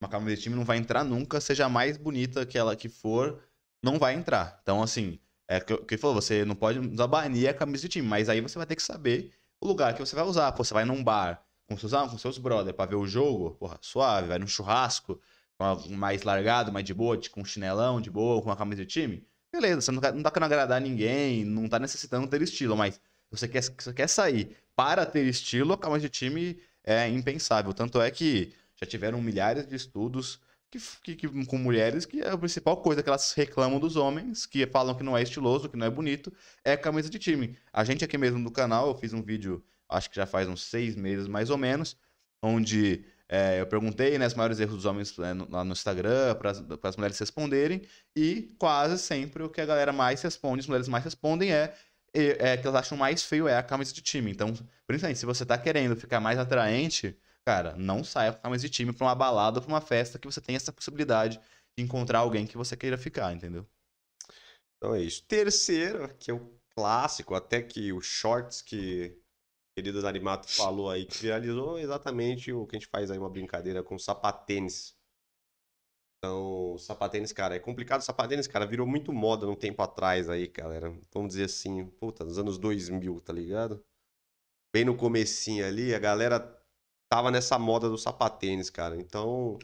[0.00, 3.42] uma camisa de time não vai entrar nunca, seja mais bonita que ela que for,
[3.82, 4.60] não vai entrar.
[4.62, 7.88] Então, assim, é o que que falou, você não pode usar banir a camisa de
[7.88, 10.52] time, mas aí você vai ter que saber o lugar que você vai usar.
[10.52, 13.78] Pô, você vai num bar com seus, com seus brother pra ver o jogo, porra,
[13.80, 15.20] suave, vai num churrasco,
[15.90, 19.26] mais largado, mais de boa, com um chinelão de boa, com uma camisa de time.
[19.50, 23.00] Beleza, você não, quer- não tá querendo agradar ninguém, não tá necessitando ter estilo, mas
[23.30, 27.72] você quer, você quer sair para ter estilo, a camisa de time é impensável.
[27.72, 30.40] Tanto é que já tiveram milhares de estudos
[30.70, 34.44] que, que- que- com mulheres que é a principal coisa que elas reclamam dos homens,
[34.44, 36.30] que falam que não é estiloso, que não é bonito,
[36.64, 37.56] é camisa de time.
[37.72, 40.62] A gente aqui mesmo do canal, eu fiz um vídeo, acho que já faz uns
[40.64, 41.96] seis meses mais ou menos,
[42.42, 46.34] onde é, eu perguntei né, os maiores erros dos homens né, no- lá no Instagram,
[46.36, 46.50] para
[46.88, 47.82] as mulheres responderem,
[48.14, 51.74] e quase sempre o que a galera mais responde, as mulheres mais respondem é,
[52.14, 54.30] é, é que elas acham mais feio é a camisa de time.
[54.30, 54.52] Então,
[54.86, 58.70] principalmente, se você tá querendo ficar mais atraente, cara, não saia com a camisa de
[58.70, 61.40] time pra uma balada ou pra uma festa que você tem essa possibilidade
[61.76, 63.66] de encontrar alguém que você queira ficar, entendeu?
[64.76, 65.24] Então é isso.
[65.26, 69.18] Terceiro, que é o clássico, até que o shorts que
[69.76, 73.82] querido Animato falou aí, que viralizou exatamente o que a gente faz aí, uma brincadeira
[73.82, 74.96] com sapatênis.
[76.18, 78.00] Então, sapatênis, cara, é complicado.
[78.00, 80.90] Sapatênis, cara, virou muito moda um tempo atrás aí, galera.
[81.12, 83.84] Vamos dizer assim, puta, nos anos 2000, tá ligado?
[84.74, 86.40] Bem no comecinho ali, a galera
[87.10, 88.96] tava nessa moda do sapatênis, cara.
[88.96, 89.58] Então,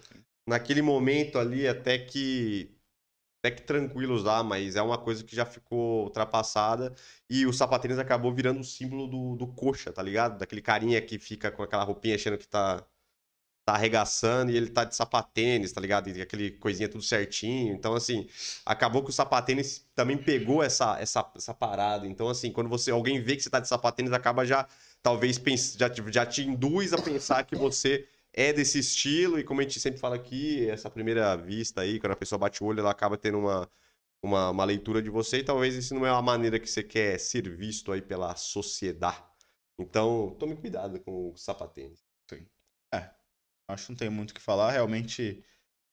[0.46, 2.70] naquele momento ali, até que
[3.43, 6.95] até que tranquilo usar, mas é uma coisa que já ficou ultrapassada.
[7.28, 10.38] E o sapatênis acabou virando o símbolo do, do coxa, tá ligado?
[10.38, 12.86] Daquele carinha que fica com aquela roupinha achando que tá,
[13.64, 16.09] tá arregaçando e ele tá de sapatênis, tá ligado?
[16.09, 17.74] E aquele coisinha tudo certinho.
[17.74, 18.28] Então, assim,
[18.64, 22.07] acabou que o sapatênis também pegou essa, essa, essa parada.
[22.07, 24.68] Então, assim, quando você alguém vê que você tá de sapatênis, acaba já,
[25.03, 25.40] talvez,
[25.76, 29.80] já, já te induz a pensar que você é desse estilo, e como a gente
[29.80, 33.16] sempre fala aqui, essa primeira vista aí, quando a pessoa bate o olho, ela acaba
[33.18, 33.70] tendo uma,
[34.22, 37.18] uma, uma leitura de você, e talvez isso não é a maneira que você quer
[37.18, 39.24] ser visto aí pela sociedade.
[39.78, 42.03] Então, tome cuidado com o sapatênis.
[43.68, 44.70] Acho que não tem muito o que falar.
[44.72, 45.45] Realmente,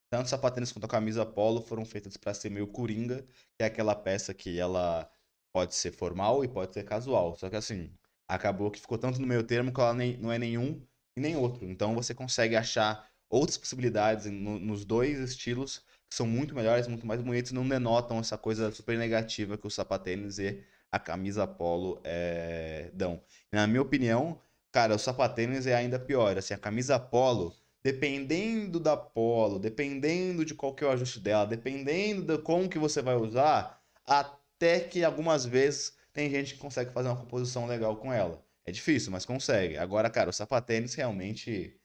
[0.10, 3.24] tanto o sapatênis quanto a camisa polo foram feitas para ser meio coringa,
[3.58, 5.10] que é aquela peça que ela
[5.54, 7.36] pode ser formal e pode ser casual.
[7.36, 7.94] Só que assim,
[8.28, 10.86] acabou que ficou tanto no meio termo que ela nem, não é nenhum
[11.20, 11.65] e nem outro.
[11.70, 17.05] Então você consegue achar outras possibilidades no- nos dois estilos que são muito melhores, muito
[17.05, 22.01] mais bonitos não denotam essa coisa super negativa que o sapatênis e a camisa polo
[22.03, 23.22] eh, dão.
[23.51, 24.39] Na minha opinião,
[24.72, 26.36] cara, o sapatênis é ainda pior.
[26.38, 31.45] Assim, a camisa polo, dependendo da polo, dependendo de qual que é o ajuste dela,
[31.45, 36.91] dependendo de como que você vai usar, até que algumas vezes tem gente que consegue
[36.91, 38.43] fazer uma composição legal com ela.
[38.70, 39.78] É difícil, mas consegue.
[39.78, 41.76] Agora, cara, o sapatênis realmente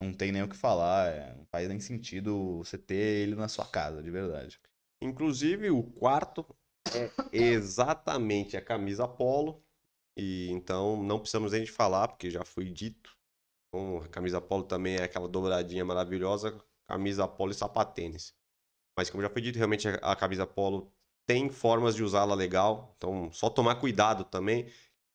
[0.00, 1.08] não tem nem o que falar.
[1.08, 4.60] é, Não faz nem sentido você ter ele na sua casa, de verdade.
[5.02, 6.46] Inclusive, o quarto
[6.94, 9.64] é exatamente a camisa polo,
[10.16, 13.16] e então não precisamos nem de falar, porque já foi dito.
[13.68, 16.56] Então, a camisa polo também é aquela dobradinha maravilhosa,
[16.88, 18.34] camisa polo e sapatênis.
[18.96, 20.92] Mas como já foi dito, realmente a, a camisa polo
[21.26, 24.66] tem formas de usá-la legal, então só tomar cuidado também.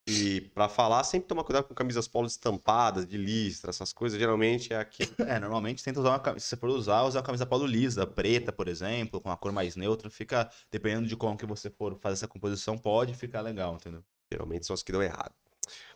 [0.06, 4.74] E pra falar, sempre tomar cuidado com camisas polo estampadas, de listra, essas coisas, geralmente
[4.74, 5.04] é aqui.
[5.26, 6.44] É, normalmente tenta usar uma camisa.
[6.44, 9.52] Se você for usar, usar uma camisa polo lisa, preta, por exemplo, com uma cor
[9.54, 10.50] mais neutra, fica.
[10.70, 14.04] Dependendo de como que você for fazer essa composição, pode ficar legal, entendeu?
[14.30, 15.34] Geralmente são as que dão errado.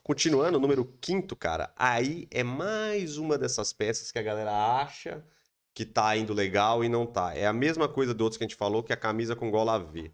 [0.04, 1.74] Continuando, número quinto, cara.
[1.76, 5.24] Aí é mais uma dessas peças que a galera acha
[5.74, 7.36] que tá indo legal e não tá.
[7.36, 9.52] É a mesma coisa de outros que a gente falou, que é a camisa com
[9.52, 10.12] gola V.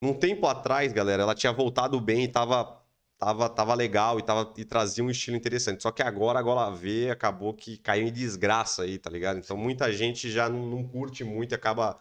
[0.00, 2.81] Um tempo atrás, galera, ela tinha voltado bem e tava,
[3.22, 5.80] tava, tava legal e, tava, e trazia um estilo interessante.
[5.80, 9.38] Só que agora a gola V acabou que caiu em desgraça aí, tá ligado?
[9.38, 11.98] Então muita gente já não, não curte muito e acaba,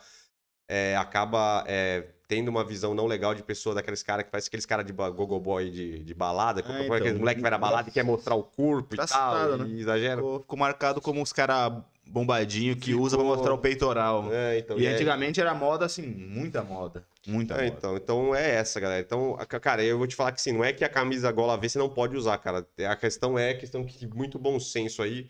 [0.68, 4.66] é, acaba é, tendo uma visão não legal de pessoa daqueles caras que parece aqueles
[4.66, 7.20] caras de gogo boy de, de balada, Ah, aqueles então.
[7.20, 9.68] moleque que vai na balada e quer mostrar o corpo e tal, né?
[9.68, 10.16] e exagera.
[10.16, 14.32] Ficou, ficou marcado como os caras bombadinho que usa pra Ficou- mostrar o peitoral.
[14.34, 17.06] É, então, E é- antigamente era moda, assim, muita moda.
[17.26, 17.76] Muita É, moda.
[17.78, 19.02] então, então é essa, galera.
[19.02, 21.70] Então, cara, eu vou te falar que assim, não é que a camisa gola V
[21.70, 22.66] você não pode usar, cara.
[22.89, 25.30] A questão é a questão que muito bom senso aí.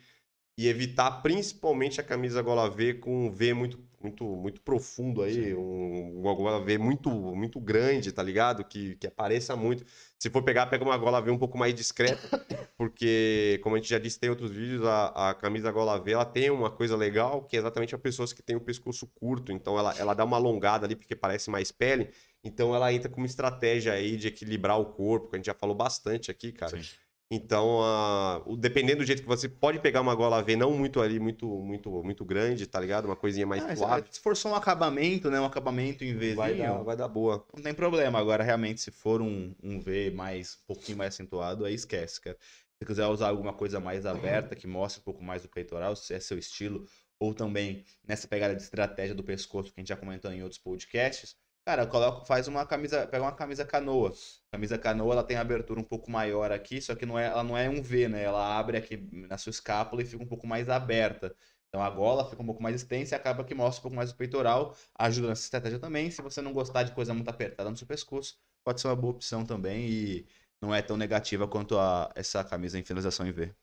[0.57, 5.53] e evitar principalmente a camisa gola V com um V muito, muito, muito profundo aí,
[5.53, 8.63] um, uma gola V muito, muito grande, tá ligado?
[8.63, 9.85] Que, que apareça muito.
[10.19, 12.21] Se for pegar, pega uma gola V um pouco mais discreta,
[12.77, 16.25] porque, como a gente já disse, tem outros vídeos, a, a camisa gola V, ela
[16.25, 19.77] tem uma coisa legal, que é exatamente a pessoas que têm o pescoço curto, então
[19.77, 22.09] ela, ela dá uma alongada ali, porque parece mais pele,
[22.43, 25.53] então ela entra com uma estratégia aí de equilibrar o corpo, que a gente já
[25.53, 26.81] falou bastante aqui, cara.
[26.81, 26.89] Sim.
[27.33, 30.99] Então, a- o- dependendo do jeito que você pode pegar uma gola V, não muito
[30.99, 33.05] ali, muito, muito, muito grande, tá ligado?
[33.05, 34.07] Uma coisinha mais Ah, suave.
[34.11, 35.39] se for só um acabamento, né?
[35.39, 37.47] Um acabamento em Vzinho, Vai dar, vai dar boa.
[37.55, 38.19] não tem problema.
[38.19, 42.37] Agora, realmente, se for um, um V mais, um pouquinho mais acentuado, aí esquece, cara.
[42.77, 46.13] Se quiser usar alguma coisa mais aberta, que mostre um pouco mais do peitoral, se
[46.13, 46.85] é seu estilo,
[47.17, 50.59] ou também nessa pegada de estratégia do pescoço que a gente já comentou em outros
[50.59, 51.35] podcasts,
[51.65, 54.13] cara, coloca, faz uma camisa, pega uma camisa canoa.
[54.51, 57.57] Camisa canoa, ela tem abertura um pouco maior aqui, só que não é, ela não
[57.57, 58.23] é um V, né?
[58.23, 61.35] Ela abre aqui na sua escápula e fica um pouco mais aberta.
[61.69, 64.11] Então a gola fica um pouco mais extensa e acaba que mostra um pouco mais
[64.11, 64.75] o peitoral.
[64.95, 66.11] Ajuda nessa estratégia também.
[66.11, 69.13] Se você não gostar de coisa muito apertada no seu pescoço, pode ser uma boa
[69.13, 70.27] opção também e
[70.61, 73.55] não é tão negativa quanto a essa camisa em finalização em V.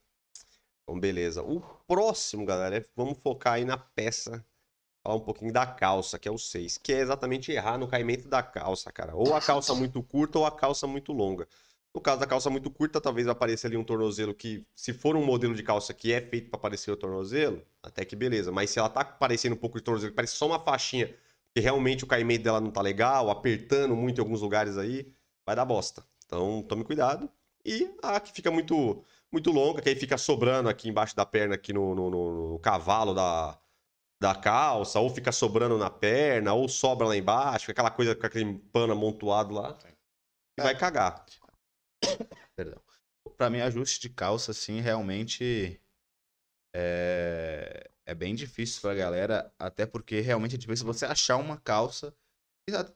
[0.82, 1.42] Então, beleza.
[1.42, 4.44] O próximo, galera, é, vamos focar aí na peça.
[5.08, 8.28] Falar um pouquinho da calça, que é o 6, que é exatamente errar no caimento
[8.28, 9.16] da calça, cara.
[9.16, 11.48] Ou a calça muito curta ou a calça muito longa.
[11.94, 15.24] No caso da calça muito curta, talvez aparecer ali um tornozelo que, se for um
[15.24, 18.52] modelo de calça que é feito para aparecer o tornozelo, até que beleza.
[18.52, 21.14] Mas se ela tá parecendo um pouco de tornozelo, que parece só uma faixinha,
[21.54, 25.10] que realmente o caimento dela não tá legal, apertando muito em alguns lugares aí,
[25.46, 26.04] vai dar bosta.
[26.26, 27.30] Então, tome cuidado.
[27.64, 29.02] E a que fica muito
[29.32, 32.58] muito longa, que aí fica sobrando aqui embaixo da perna, aqui no, no, no- no
[32.58, 33.58] cavalo da,
[34.20, 38.58] da calça, ou fica sobrando na perna, ou sobra lá embaixo, aquela coisa com aquele
[38.72, 39.78] pano amontoado lá.
[40.58, 41.24] E vai cagar.
[42.56, 42.82] Perdão.
[43.36, 45.80] Pra mim, ajuste de calça, assim, realmente
[46.74, 52.14] é, é bem difícil pra galera, até porque realmente é difícil você achar uma calça,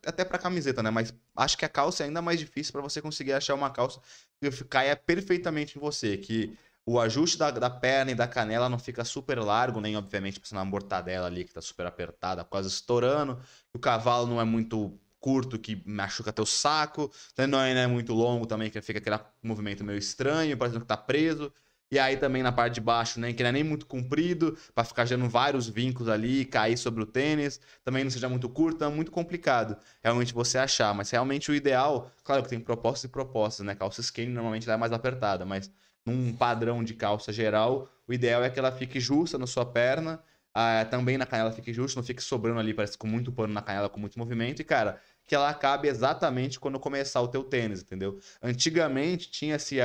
[0.04, 0.90] até pra camiseta, né?
[0.90, 4.00] Mas acho que a calça é ainda mais difícil pra você conseguir achar uma calça
[4.40, 8.78] que caia perfeitamente em você, que o ajuste da, da perna e da canela não
[8.78, 13.38] fica super largo, nem obviamente você uma mortadela ali que tá super apertada, quase estourando,
[13.72, 18.12] o cavalo não é muito curto que machuca teu saco, não é, não é muito
[18.12, 21.52] longo também, que fica aquele movimento meio estranho, parecendo que tá preso.
[21.92, 24.82] E aí também na parte de baixo, né, que não é nem muito comprido, pra
[24.82, 28.88] ficar gerando vários vincos ali, cair sobre o tênis, também não seja muito curto, é
[28.88, 30.92] muito complicado realmente você achar.
[30.94, 33.74] Mas realmente o ideal, claro que tem propostas e propostas, né?
[33.74, 35.70] Calça skinny normalmente ela é mais apertada, mas
[36.04, 40.22] num padrão de calça geral, o ideal é que ela fique justa na sua perna,
[40.54, 43.62] ah, também na canela fique justa, não fique sobrando ali, parece com muito pano na
[43.62, 47.80] canela, com muito movimento, e cara, que ela acabe exatamente quando começar o teu tênis,
[47.80, 48.18] entendeu?
[48.42, 49.78] Antigamente tinha-se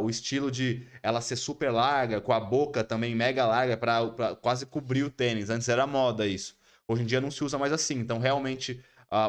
[0.00, 4.64] o estilo de ela ser super larga, com a boca também mega larga pra quase
[4.64, 5.50] cobrir o tênis.
[5.50, 6.56] Antes era moda isso.
[6.86, 7.98] Hoje em dia não se usa mais assim.
[7.98, 8.82] Então realmente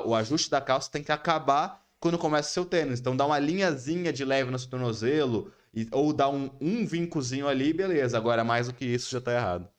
[0.05, 2.99] o ajuste da calça tem que acabar quando começa o seu tênis.
[2.99, 7.47] Então dá uma linhazinha de leve no seu tornozelo e- ou dá um, um vincozinho
[7.47, 8.17] ali, beleza.
[8.17, 9.69] Agora mais do que isso já tá errado.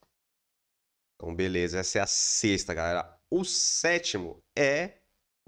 [1.14, 1.78] Então, beleza.
[1.78, 3.18] Essa é a sexta, galera.
[3.30, 4.98] O sétimo é.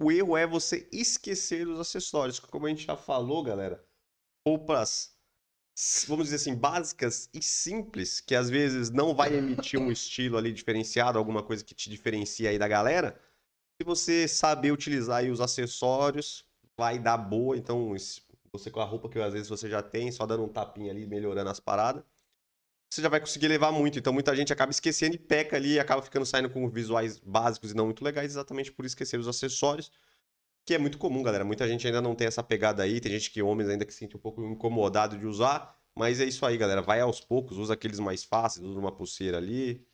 [0.01, 2.39] O erro é você esquecer os acessórios.
[2.39, 3.85] Como a gente já falou, galera,
[4.47, 5.13] roupas,
[6.07, 10.53] vamos dizer assim, básicas e simples, que às vezes não vai emitir um estilo ali
[10.53, 13.19] diferenciado, alguma coisa que te diferencia aí da galera.
[13.81, 16.45] Se você saber utilizar aí os acessórios,
[16.77, 17.57] vai dar boa.
[17.57, 17.95] Então,
[18.51, 21.05] você com a roupa que às vezes você já tem, só dando um tapinha ali,
[21.05, 22.03] melhorando as paradas
[22.89, 23.99] você já vai conseguir levar muito.
[23.99, 27.75] Então muita gente acaba esquecendo e peca ali acaba ficando saindo com visuais básicos e
[27.75, 29.91] não muito legais, exatamente por esquecer os acessórios,
[30.65, 31.45] que é muito comum, galera.
[31.45, 33.99] Muita gente ainda não tem essa pegada aí, tem gente que homens ainda que se
[33.99, 36.81] sente um pouco incomodado de usar, mas é isso aí, galera.
[36.81, 39.85] Vai aos poucos, usa aqueles mais fáceis, usa uma pulseira ali,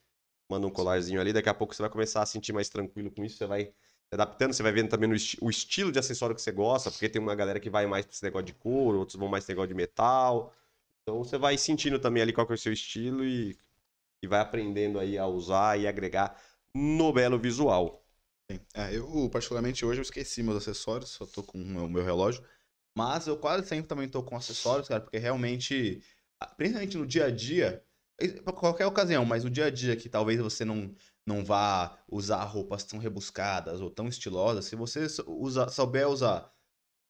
[0.49, 3.24] manda um colarzinho ali, daqui a pouco você vai começar a sentir mais tranquilo com
[3.26, 3.74] isso, você vai
[4.12, 7.22] adaptando, você vai vendo também esti- o estilo de acessório que você gosta, porque tem
[7.22, 9.56] uma galera que vai mais pra esse negócio de couro, outros vão mais pra esse
[9.56, 10.53] negócio de metal.
[11.03, 13.58] Então você vai sentindo também ali qual que é o seu estilo e,
[14.24, 16.39] e vai aprendendo aí a usar e agregar
[16.76, 18.03] no belo visual.
[18.74, 22.43] É, eu, particularmente, hoje eu esqueci meus acessórios, só tô com o meu, meu relógio.
[22.97, 26.01] Mas eu quase sempre também tô com acessórios, cara, porque realmente,
[26.58, 27.84] principalmente no dia a dia,
[28.43, 30.93] pra qualquer ocasião, mas no dia a dia que talvez você não,
[31.26, 36.51] não vá usar roupas tão rebuscadas ou tão estilosas, se você usa, souber usar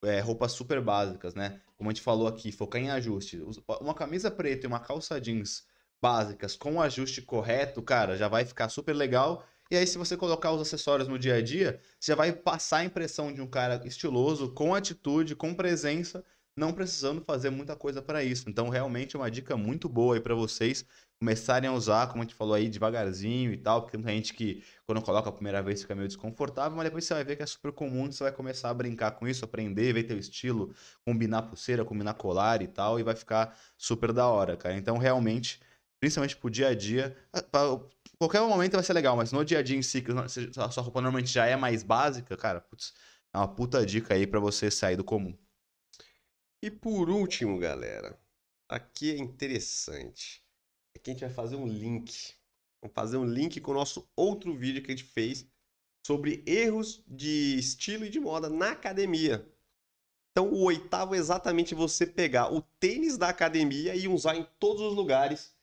[0.03, 1.61] é, roupas super básicas, né?
[1.78, 3.38] Como a gente falou aqui, focar em ajuste.
[3.41, 5.66] Us- Uma camisa preta e uma calça jeans
[6.01, 9.43] básicas com o ajuste correto, cara, já vai ficar super legal.
[9.72, 12.78] E aí, se você colocar os acessórios no dia a dia, você já vai passar
[12.78, 16.24] a impressão de um cara estiloso, com atitude, com presença,
[16.55, 18.47] não precisando fazer muita coisa para isso.
[18.49, 20.86] Então, realmente é uma dica muito boa aí para vocês
[21.20, 24.63] começarem a usar, como a gente falou aí, devagarzinho e tal, porque tem gente que
[24.86, 27.45] quando coloca a primeira vez fica meio desconfortável, mas depois você vai ver que é
[27.45, 30.74] super comum, você vai começar a brincar com isso, aprender, ver teu estilo,
[31.05, 34.76] combinar pulseira, combinar colar e tal, e vai ficar super da hora, cara.
[34.76, 35.59] Então, realmente,
[35.99, 37.16] principalmente pro dia a dia,
[37.51, 37.80] pra,
[38.18, 40.84] qualquer momento vai ser legal, mas no dia a dia em si, que a sua
[40.84, 42.93] roupa normalmente já é mais básica, cara, putz,
[43.34, 45.36] é uma puta dica aí para você sair do comum.
[46.61, 48.20] E por último, galera,
[48.68, 50.45] aqui é interessante.
[51.06, 52.34] Que a gente vai fazer um link.
[52.82, 55.47] Vamos fazer um link com o nosso outro vídeo que a gente fez
[56.03, 59.47] sobre erros de estilo e de moda na academia.
[60.32, 64.82] Então, o oitavo é exatamente você pegar o tênis da academia e usar em todos
[64.82, 65.56] os lugares,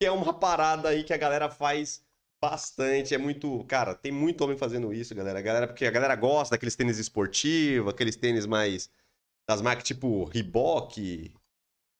[0.00, 2.04] que é uma parada aí que a galera faz
[2.42, 3.14] bastante.
[3.14, 3.62] É muito.
[3.66, 5.38] Cara, tem muito homem fazendo isso, galera.
[5.38, 8.90] A galera porque a galera gosta daqueles tênis esportivos, aqueles tênis mais.
[9.48, 11.32] Das marcas tipo Reebok.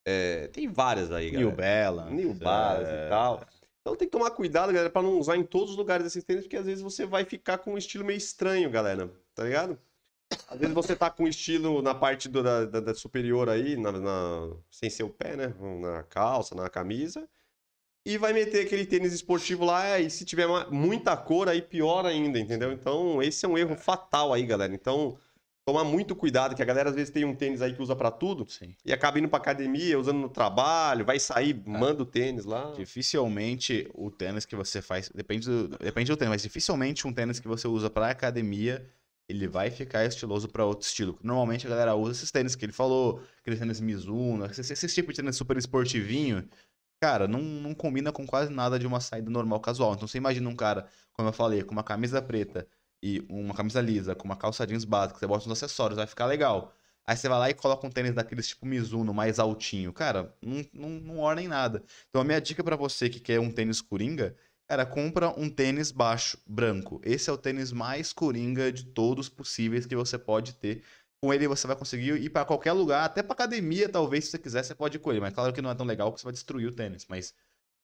[0.04, 1.48] É, tem várias aí, galera.
[1.48, 2.14] New Balance.
[2.14, 3.06] New Balance é...
[3.06, 3.46] e tal.
[3.80, 6.44] Então tem que tomar cuidado, galera, pra não usar em todos os lugares esses tênis,
[6.44, 9.10] porque às vezes você vai ficar com um estilo meio estranho, galera.
[9.34, 9.78] Tá ligado?
[10.48, 13.92] Às vezes você tá com estilo na parte do, da, da, da, superior aí, na,
[13.92, 15.54] na, sem ser o pé, né?
[15.80, 17.28] Na calça, na camisa.
[18.06, 22.38] E vai meter aquele tênis esportivo lá, e se tiver muita cor, aí pior ainda,
[22.38, 22.72] entendeu?
[22.72, 24.74] Então, esse é um erro fatal aí, galera.
[24.74, 25.18] Então,
[25.64, 28.10] tomar muito cuidado, que a galera às vezes tem um tênis aí que usa para
[28.10, 28.74] tudo Sim.
[28.84, 31.70] e acaba indo pra academia, usando no trabalho, vai sair, é.
[31.70, 32.72] manda o tênis lá.
[32.72, 37.40] Dificilmente o tênis que você faz, depende do, depende do tênis, mas dificilmente um tênis
[37.40, 38.86] que você usa pra academia,
[39.26, 41.18] ele vai ficar estiloso para outro estilo.
[41.22, 45.12] Normalmente a galera usa esses tênis que ele falou, aqueles tênis Mizuno, esse, esse tipo
[45.12, 46.46] de tênis super esportivinho,
[47.00, 49.94] cara, não, não combina com quase nada de uma saída normal casual.
[49.94, 52.66] Então você imagina um cara, como eu falei, com uma camisa preta,
[53.04, 56.24] e uma camisa lisa com uma calça jeans básica, você bota uns acessórios, vai ficar
[56.24, 56.74] legal.
[57.06, 59.92] Aí você vai lá e coloca um tênis daqueles tipo Mizuno, mais altinho.
[59.92, 61.82] Cara, não, não, não orna em nada.
[62.08, 64.34] Então a minha dica para você que quer um tênis coringa,
[64.66, 66.98] cara, compra um tênis baixo, branco.
[67.04, 70.82] Esse é o tênis mais coringa de todos possíveis que você pode ter.
[71.22, 74.38] Com ele você vai conseguir ir para qualquer lugar, até para academia, talvez, se você
[74.38, 75.20] quiser, você pode ir com ele.
[75.20, 77.04] Mas claro que não é tão legal que você vai destruir o tênis.
[77.06, 77.34] Mas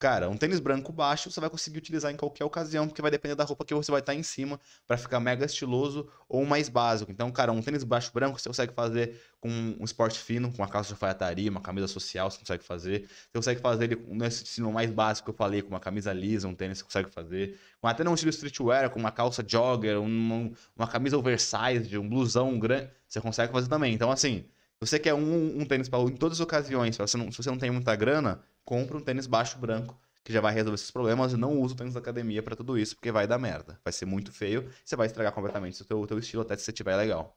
[0.00, 3.34] Cara, um tênis branco baixo você vai conseguir utilizar em qualquer ocasião, porque vai depender
[3.34, 7.12] da roupa que você vai estar em cima para ficar mega estiloso ou mais básico.
[7.12, 10.68] Então, cara, um tênis baixo branco você consegue fazer com um esporte fino, com uma
[10.68, 13.10] calça de alfaiataria, uma camisa social, você consegue fazer.
[13.10, 16.48] Você consegue fazer ele nesse estilo mais básico que eu falei, com uma camisa lisa,
[16.48, 17.60] um tênis você consegue fazer.
[17.78, 22.58] Com até num estilo streetwear, com uma calça jogger, um, uma camisa oversized, um blusão
[22.58, 23.92] grande, você consegue fazer também.
[23.92, 24.46] Então, assim,
[24.80, 27.50] você quer um, um tênis para em todas as ocasiões, se você, não, se você
[27.50, 31.32] não tem muita grana, compra um tênis baixo branco, que já vai resolver esses problemas.
[31.32, 33.78] E não usa o tênis da academia para tudo isso, porque vai dar merda.
[33.84, 36.72] Vai ser muito feio, você vai estragar completamente o teu, teu estilo, até se você
[36.72, 37.36] tiver legal.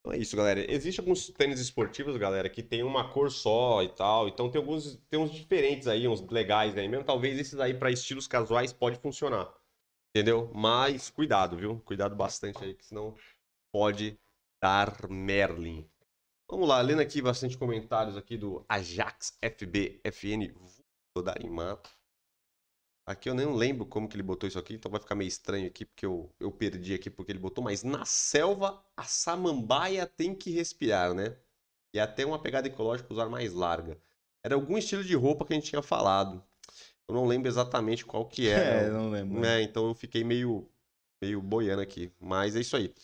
[0.00, 0.64] Então é isso, galera.
[0.72, 4.28] Existem alguns tênis esportivos, galera, que tem uma cor só e tal.
[4.28, 7.04] Então tem alguns tem uns diferentes aí, uns legais aí mesmo.
[7.04, 9.52] Talvez esses aí para estilos casuais pode funcionar.
[10.14, 10.50] Entendeu?
[10.54, 11.80] Mas cuidado, viu?
[11.80, 13.14] Cuidado bastante aí, que senão
[13.72, 14.18] pode
[14.62, 15.86] dar Merlin.
[16.50, 20.50] Vamos lá, lendo aqui bastante comentários aqui do Ajax FB FN
[21.22, 21.90] Darimato.
[23.04, 25.66] Aqui eu nem lembro como que ele botou isso aqui, então vai ficar meio estranho
[25.66, 27.62] aqui, porque eu, eu perdi aqui porque ele botou.
[27.62, 31.36] Mas na selva, a samambaia tem que respirar, né?
[31.92, 33.98] E até uma pegada ecológica usar mais larga.
[34.42, 36.42] Era algum estilo de roupa que a gente tinha falado.
[37.08, 38.86] Eu não lembro exatamente qual que era.
[38.86, 39.44] É, não lembro.
[39.44, 40.70] É, então eu fiquei meio,
[41.20, 42.12] meio boiando aqui.
[42.20, 42.94] Mas é isso aí.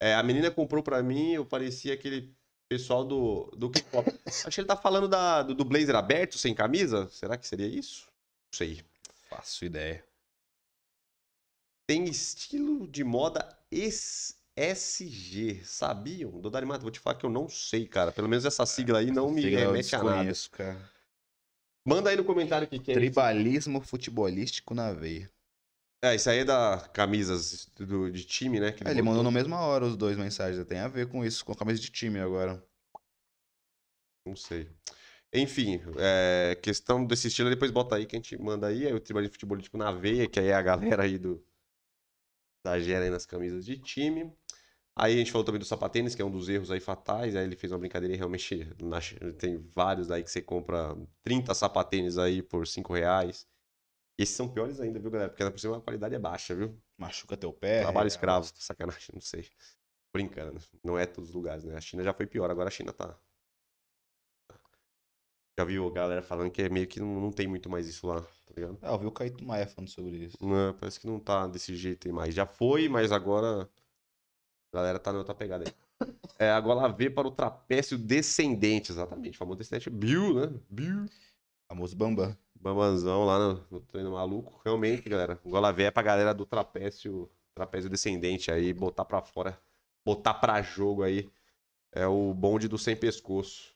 [0.00, 2.34] É, a menina comprou para mim, eu parecia aquele
[2.70, 4.08] pessoal do, do K-pop.
[4.24, 7.08] Acho que ele tá falando da, do, do, blazer aberto, sem camisa.
[7.10, 8.06] Será que seria isso?
[8.06, 8.80] Não sei.
[9.28, 10.04] Faço ideia.
[11.86, 15.64] Tem estilo de moda SG.
[15.64, 16.40] Sabiam?
[16.40, 18.12] Do Darimato, vou te falar que eu não sei, cara.
[18.12, 20.32] Pelo menos essa sigla aí não me remete a nada.
[20.52, 20.90] Cara.
[21.84, 23.88] Manda aí no comentário o que, que é Tribalismo isso.
[23.88, 25.28] futebolístico na veia.
[26.02, 28.68] É, isso aí é da camisas do, de time, né?
[28.68, 30.64] Ele, é, ele mandou na mesma hora os dois mensagens.
[30.66, 32.62] Tem a ver com isso, com a camisa de time agora.
[34.26, 34.68] Não sei.
[35.32, 38.86] Enfim, é, questão desse estilo, depois bota aí que a gente manda aí.
[38.86, 41.44] Aí o tribalismo de futebol tipo na veia, que aí é a galera aí do.
[42.64, 44.32] Da gera aí nas camisas de time.
[44.96, 47.36] Aí a gente falou também do sapatênis, que é um dos erros aí fatais.
[47.36, 48.98] Aí ele fez uma brincadeira e realmente na,
[49.38, 53.46] tem vários aí que você compra 30 sapatênis aí por 5 reais.
[54.20, 55.30] Esses são piores ainda, viu, galera?
[55.30, 56.78] Porque na por cima a qualidade é baixa, viu?
[56.98, 57.80] Machuca teu pé.
[57.80, 58.08] Trabalho é...
[58.08, 59.48] escravo, sacanagem, não sei.
[60.12, 61.74] Brincando, não é todos os lugares, né?
[61.74, 63.18] A China já foi pior, agora a China tá.
[65.58, 68.06] Já viu a galera falando que é meio que não, não tem muito mais isso
[68.06, 68.78] lá, tá ligado?
[68.82, 70.36] É, eu vi o Caíto Maia falando sobre isso.
[70.38, 72.34] Não, parece que não tá desse jeito aí mais.
[72.34, 76.08] Já foi, mas agora a galera tá na outra pegada aí.
[76.38, 79.36] É, a gola V para o trapézio descendente, exatamente.
[79.36, 80.60] O famoso descendente Bill, né?
[80.68, 81.06] Bill.
[81.68, 82.36] Famoso Bambam.
[82.60, 84.60] Bambanzão lá no, no treino maluco.
[84.64, 85.40] Realmente, galera.
[85.44, 89.58] Gola V é pra galera do trapézio, trapézio descendente aí, botar pra fora,
[90.04, 91.30] botar pra jogo aí.
[91.92, 93.74] É o bonde do sem pescoço.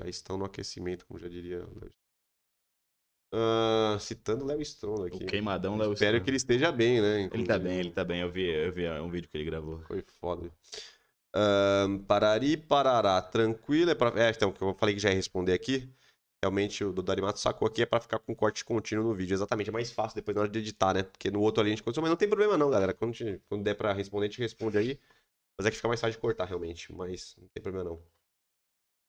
[0.00, 1.64] Já estão no aquecimento, como já diria.
[1.64, 1.92] o Léo.
[3.32, 5.22] Ah, citando o Léo Stronda aqui.
[5.22, 6.24] O queimadão Léo Espero Stronda.
[6.24, 7.20] que ele esteja bem, né?
[7.20, 7.58] Ele tá inclusive.
[7.58, 8.20] bem, ele tá bem.
[8.20, 9.80] Eu vi, eu vi um vídeo que ele gravou.
[9.82, 10.50] Foi foda.
[11.34, 13.20] Ahn, parari, parará.
[13.22, 13.90] Tranquilo.
[13.90, 14.08] É, pra...
[14.20, 15.88] é, então, que eu falei que já ia responder aqui.
[16.42, 19.34] Realmente o do Darimato sacou aqui é pra ficar com corte contínuo no vídeo.
[19.34, 19.70] Exatamente.
[19.70, 21.02] É mais fácil depois na hora de editar, né?
[21.02, 22.02] Porque no outro ali a gente continua.
[22.02, 22.94] Mas não tem problema não, galera.
[22.94, 24.98] Quando, gente- quando der pra responder, a gente responde aí.
[25.58, 26.92] Mas é que fica mais fácil de cortar, realmente.
[26.92, 28.02] Mas não tem problema não.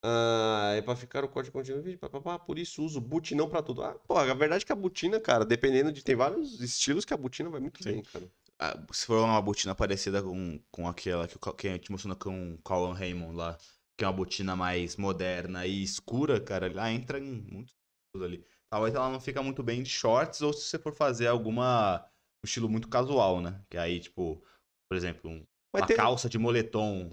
[0.01, 1.99] Ah, é pra ficar o corte contínuo no vídeo.
[1.99, 3.83] pá, pá, pá, por isso uso butinão pra tudo.
[3.83, 6.03] Ah, pô, a verdade é que a butina, cara, dependendo de.
[6.03, 7.93] Tem vários estilos que a butina vai muito Sim.
[7.95, 8.29] bem, cara.
[8.57, 12.53] Ah, se for uma botina parecida com, com aquela que, que a gente mostrou com
[12.53, 13.57] o Colin Raymond lá,
[13.99, 17.73] que é uma botina mais moderna e escura, cara, lá entra em muitos
[18.15, 18.45] estilos ali.
[18.71, 21.99] Talvez ela não fica muito bem de shorts ou se você for fazer alguma
[22.41, 23.61] um estilo muito casual, né?
[23.69, 24.41] Que aí, tipo,
[24.89, 25.45] por exemplo, um-
[25.75, 27.11] uma tem- calça de moletom,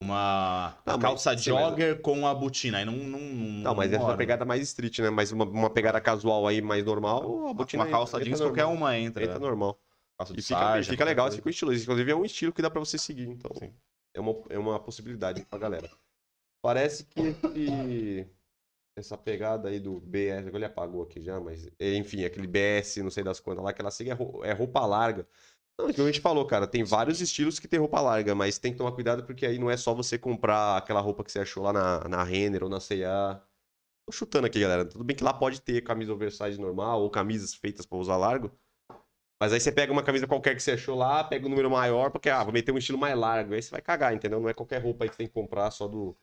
[0.00, 2.78] uma, Não, uma calça mas- jogger com a botina.
[2.78, 2.92] Aí não.
[2.92, 5.10] Não, Não, mas essa é uma pegada mais street, né?
[5.10, 8.54] Mas uma, uma pegada casual aí, mais normal, a botina Uma calça entra jeans, normal.
[8.56, 9.24] qualquer uma entra.
[9.24, 9.80] Entra normal.
[10.16, 11.74] Calça de E fica, sarja, fica legal, fica um estilo.
[11.74, 13.74] Inclusive é um estilo que dá pra você seguir, então Sim.
[14.14, 15.90] é uma, é uma possibilidade pra galera.
[16.62, 18.26] Parece que
[18.96, 23.24] essa pegada aí do BS, ele apagou aqui já, mas enfim, aquele BS, não sei
[23.24, 24.12] das quantas lá, que ela siga
[24.44, 25.26] é é roupa larga.
[25.78, 28.58] Não, é que a gente falou, cara, tem vários estilos que tem roupa larga, mas
[28.58, 31.40] tem que tomar cuidado porque aí não é só você comprar aquela roupa que você
[31.40, 33.40] achou lá na, na Renner ou na C&A.
[34.06, 34.84] Tô chutando aqui, galera.
[34.84, 38.50] Tudo bem que lá pode ter camisa oversize normal ou camisas feitas pra usar largo.
[39.40, 42.10] Mas aí você pega uma camisa qualquer que você achou lá, pega um número maior,
[42.10, 43.54] porque, ah, vou meter um estilo mais largo.
[43.54, 44.38] Aí você vai cagar, entendeu?
[44.40, 46.14] Não é qualquer roupa aí que você tem que comprar só do,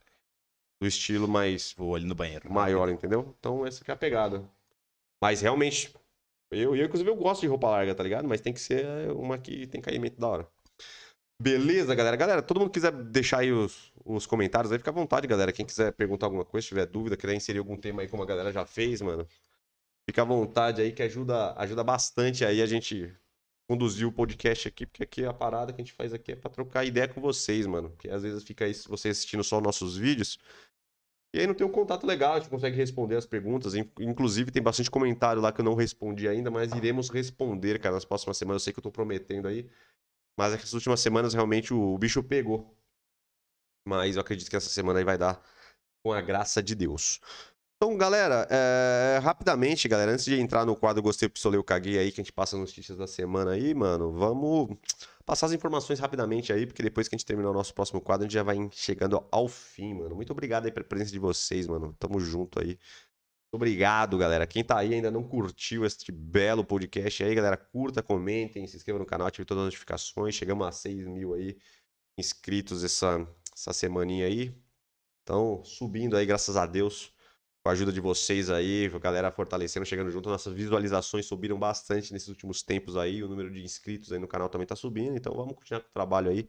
[0.82, 2.52] do estilo mais Vou ali no banheiro.
[2.52, 3.36] maior, entendeu?
[3.40, 4.48] Então essa que é a pegada.
[5.22, 5.94] Mas realmente,
[6.52, 8.28] eu, eu inclusive eu gosto de roupa larga, tá ligado?
[8.28, 10.48] Mas tem que ser uma que tem caimento da hora.
[11.40, 12.16] Beleza, galera?
[12.16, 15.54] Galera, todo mundo quiser deixar aí os, os comentários aí, fica à vontade, galera.
[15.54, 18.52] Quem quiser perguntar alguma coisa, tiver dúvida, quiser inserir algum tema aí como a galera
[18.52, 19.28] já fez, mano.
[20.10, 23.14] Fica à vontade aí que ajuda, ajuda bastante aí a gente
[23.70, 26.50] conduzir o podcast aqui, porque aqui a parada que a gente faz aqui é pra
[26.50, 27.90] trocar ideia com vocês, mano.
[27.90, 30.40] Porque às vezes fica aí você assistindo só nossos vídeos.
[31.34, 33.76] E aí não tem um contato legal, a gente consegue responder as perguntas.
[33.76, 37.96] In- Inclusive, tem bastante comentário lá que eu não respondi ainda, mas iremos responder, cara,
[37.96, 38.62] nas próximas semanas.
[38.62, 39.70] Eu sei que eu tô prometendo aí.
[40.38, 42.76] Mas essas últimas semanas realmente o, bicho pegou.
[43.88, 45.42] Mas eu acredito que essa semana aí vai dar
[46.04, 47.20] com a graça de Deus.
[47.78, 52.12] Então, galera, é, rapidamente, galera, antes de entrar no quadro Gostei, Pistolei, eu Caguei aí,
[52.12, 54.78] que a gente passa notícias da semana aí, mano, vamos
[55.28, 58.24] passar as informações rapidamente aí, porque depois que a gente terminar o nosso próximo quadro,
[58.24, 60.16] a gente já vai chegando ao fim, mano.
[60.16, 61.94] Muito obrigado aí pela presença de vocês, mano.
[62.00, 62.80] Tamo junto aí.
[63.52, 64.48] Obrigado, galera.
[64.48, 69.00] Quem tá aí ainda não curtiu este belo podcast aí, galera, curta, comentem, se inscreva
[69.00, 70.34] no canal, ative todas as notificações.
[70.34, 71.58] Chegamos a 6 mil aí
[72.18, 74.56] inscritos essa, essa semaninha aí.
[75.24, 77.14] Então, subindo aí, graças a Deus,
[77.68, 80.30] com a ajuda de vocês aí, a galera fortalecendo, chegando junto.
[80.30, 83.22] Nossas visualizações subiram bastante nesses últimos tempos aí.
[83.22, 85.18] O número de inscritos aí no canal também tá subindo.
[85.18, 86.48] Então, vamos continuar com o trabalho aí.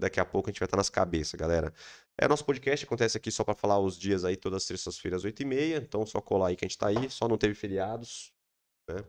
[0.00, 1.70] Daqui a pouco a gente vai estar nas cabeças, galera.
[2.18, 5.82] É, nosso podcast acontece aqui só para falar os dias aí, todas as terças-feiras, 8h30.
[5.82, 7.10] Então, só colar aí que a gente tá aí.
[7.10, 8.32] Só não teve feriados,
[8.88, 9.04] né?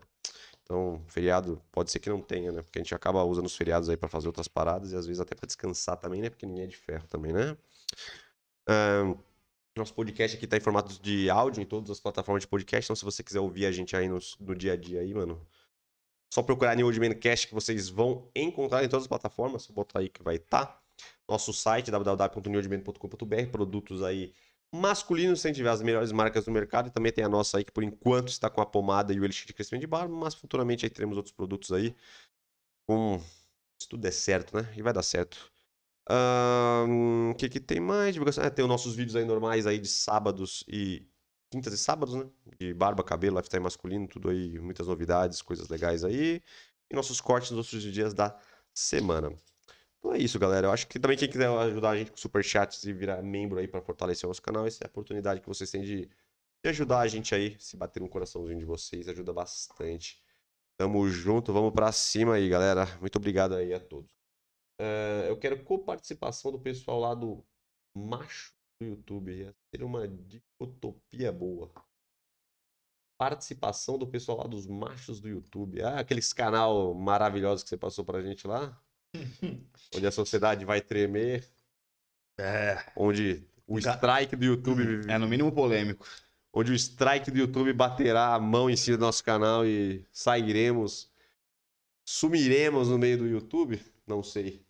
[0.61, 2.63] Então, feriado pode ser que não tenha, né?
[2.63, 5.21] Porque a gente acaba usando os feriados aí para fazer outras paradas e às vezes
[5.21, 6.29] até para descansar também, né?
[6.29, 7.55] Porque ninguém é de ferro também, né?
[8.67, 9.15] Ahn,
[9.77, 12.85] nosso podcast aqui tá em formato de áudio em todas as plataformas de podcast.
[12.85, 15.45] Então, se você quiser ouvir a gente aí no, no dia a dia aí, mano,
[16.33, 19.63] só procurar New Old Man Cast que vocês vão encontrar em todas as plataformas.
[19.63, 20.81] Só botar aí que vai estar.
[21.27, 24.33] Nosso site, www.newoldman.com.br, produtos aí
[24.73, 26.87] masculinos, sem tiver as melhores marcas do mercado.
[26.87, 29.25] E também tem a nossa aí, que por enquanto está com a pomada e o
[29.25, 31.95] elixir de crescimento de barba, mas futuramente aí teremos outros produtos aí.
[32.87, 33.21] Com...
[33.81, 34.73] Se tudo der certo, né?
[34.77, 35.51] E vai dar certo.
[36.07, 38.13] O que, que tem mais?
[38.13, 38.43] Divulgação.
[38.43, 41.05] É, tem os nossos vídeos aí normais aí de sábados e.
[41.51, 42.25] Quintas e sábados, né?
[42.59, 46.41] De barba, cabelo, lifestyle masculino, tudo aí, muitas novidades, coisas legais aí.
[46.89, 48.37] E nossos cortes nos outros dias da
[48.73, 49.31] semana.
[49.99, 50.67] Então é isso, galera.
[50.67, 53.67] Eu acho que também quem quiser ajudar a gente com superchats e virar membro aí
[53.67, 56.09] para fortalecer o nosso canal, essa é a oportunidade que vocês têm de,
[56.63, 60.21] de ajudar a gente aí, se bater no coraçãozinho de vocês, ajuda bastante.
[60.77, 62.85] Tamo junto, vamos pra cima aí, galera.
[62.99, 64.14] Muito obrigado aí a todos.
[64.79, 67.43] É, eu quero coparticipação do pessoal lá do
[67.95, 69.31] macho do YouTube.
[69.31, 71.71] Ia ser uma dicotopia boa.
[73.17, 75.81] Participação do pessoal lá dos machos do YouTube.
[75.81, 78.77] Ah, aqueles canal maravilhosos que você passou pra gente lá.
[79.95, 81.47] onde a sociedade vai tremer.
[82.37, 82.91] É.
[82.97, 86.05] onde o strike do YouTube, É no mínimo polêmico.
[86.53, 91.09] onde o strike do YouTube baterá a mão em cima do nosso canal e sairemos,
[92.05, 93.81] sumiremos no meio do YouTube?
[94.05, 94.64] Não sei.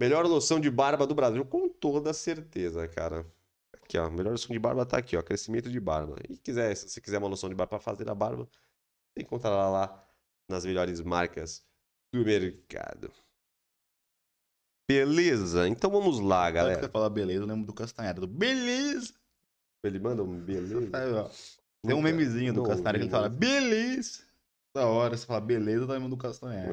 [0.00, 3.26] Melhor loção de barba do Brasil, com toda certeza, cara.
[3.74, 6.16] Aqui, ó, melhor loção de barba tá aqui, ó, crescimento de barba.
[6.26, 8.48] E quiser, se você quiser uma loção de barba para fazer a barba,
[9.12, 10.08] você encontra lá, lá
[10.48, 11.62] nas melhores marcas
[12.14, 13.12] do mercado.
[14.90, 15.68] Beleza?
[15.68, 16.80] Então vamos lá, galera.
[16.80, 18.20] você fala beleza, eu lembro do Castanhari.
[18.20, 19.12] Do beleza!
[19.84, 21.30] Ele manda um beleza.
[21.86, 24.22] Tem um memezinho do não Castanhari que ele fala beleza!
[24.74, 26.70] Da hora, você fala beleza, eu lembro do Castanhari.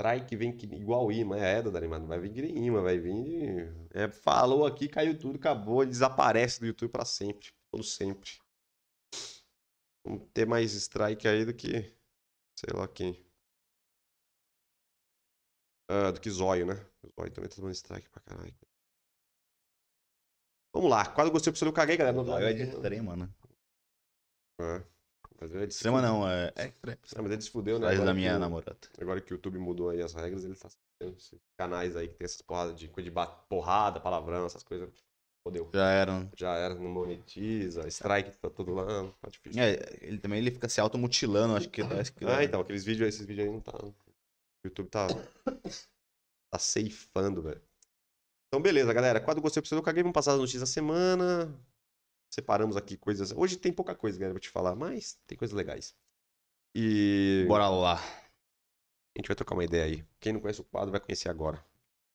[0.00, 3.70] Strike vem que, igual imã, é, Dona Animada, vai vir que nem imã, vai vir.
[3.90, 7.52] É, falou aqui, caiu tudo, acabou, desaparece do YouTube pra sempre.
[7.70, 8.30] Todo sempre.
[10.04, 11.94] Vamos ter mais strike aí do que.
[12.58, 13.22] Sei lá quem.
[15.90, 16.74] Ah, do que Zóio, né?
[17.18, 18.54] Zóio também tá tomando strike pra caralho.
[20.72, 22.16] Vamos lá, quase gostei pro seu eu caguei, galera.
[22.16, 23.28] Não, é de extrema, né?
[24.60, 24.99] É.
[25.40, 26.12] Mas ele Extrema fudeu.
[26.12, 26.98] não, é, é extrema.
[27.16, 27.96] Ah, mas ele se fudeu, né?
[27.96, 28.76] Da que minha o- namorada.
[29.00, 30.68] Agora que o YouTube mudou aí as regras, ele tá
[30.98, 33.16] tendo esses canais aí que tem essas porradas de coisa de
[33.48, 34.90] porrada, palavrão, essas coisas.
[35.42, 35.70] Fodeu.
[35.72, 36.30] Já eram.
[36.36, 38.84] Já era, não monetiza, strike tá todo lá,
[39.22, 39.62] tá difícil.
[39.62, 41.80] É, ele também ele fica se automutilando, acho que.
[41.80, 43.72] Acho que Ah, então, aqueles vídeos, esses vídeos aí não tá.
[43.82, 43.94] O
[44.66, 45.06] YouTube tá.
[46.50, 47.62] tá ceifando, velho.
[48.48, 49.20] Então, beleza, galera.
[49.20, 51.48] Quadro Gostei Pro eu caguei, vamos passar as notícias da semana.
[52.30, 53.32] Separamos aqui coisas.
[53.32, 55.94] Hoje tem pouca coisa, galera, pra te falar, mas tem coisas legais.
[56.74, 57.44] E.
[57.48, 57.96] Bora lá.
[57.96, 60.04] A gente vai trocar uma ideia aí.
[60.20, 61.64] Quem não conhece o quadro vai conhecer agora.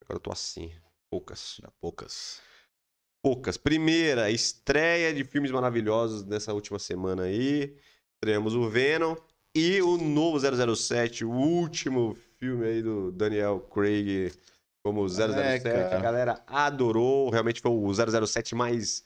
[0.01, 0.71] Agora eu tô assim.
[1.09, 1.59] Poucas.
[1.61, 2.41] Dá poucas.
[3.21, 3.57] Poucas.
[3.57, 7.77] Primeira, estreia de filmes maravilhosos nessa última semana aí.
[8.13, 9.15] Estreamos o Venom
[9.53, 10.39] e o novo
[10.75, 14.31] 007, o último filme aí do Daniel Craig
[14.83, 15.63] como 007.
[15.63, 15.97] cara.
[15.97, 17.29] a galera adorou.
[17.29, 19.03] Realmente foi o 007 mais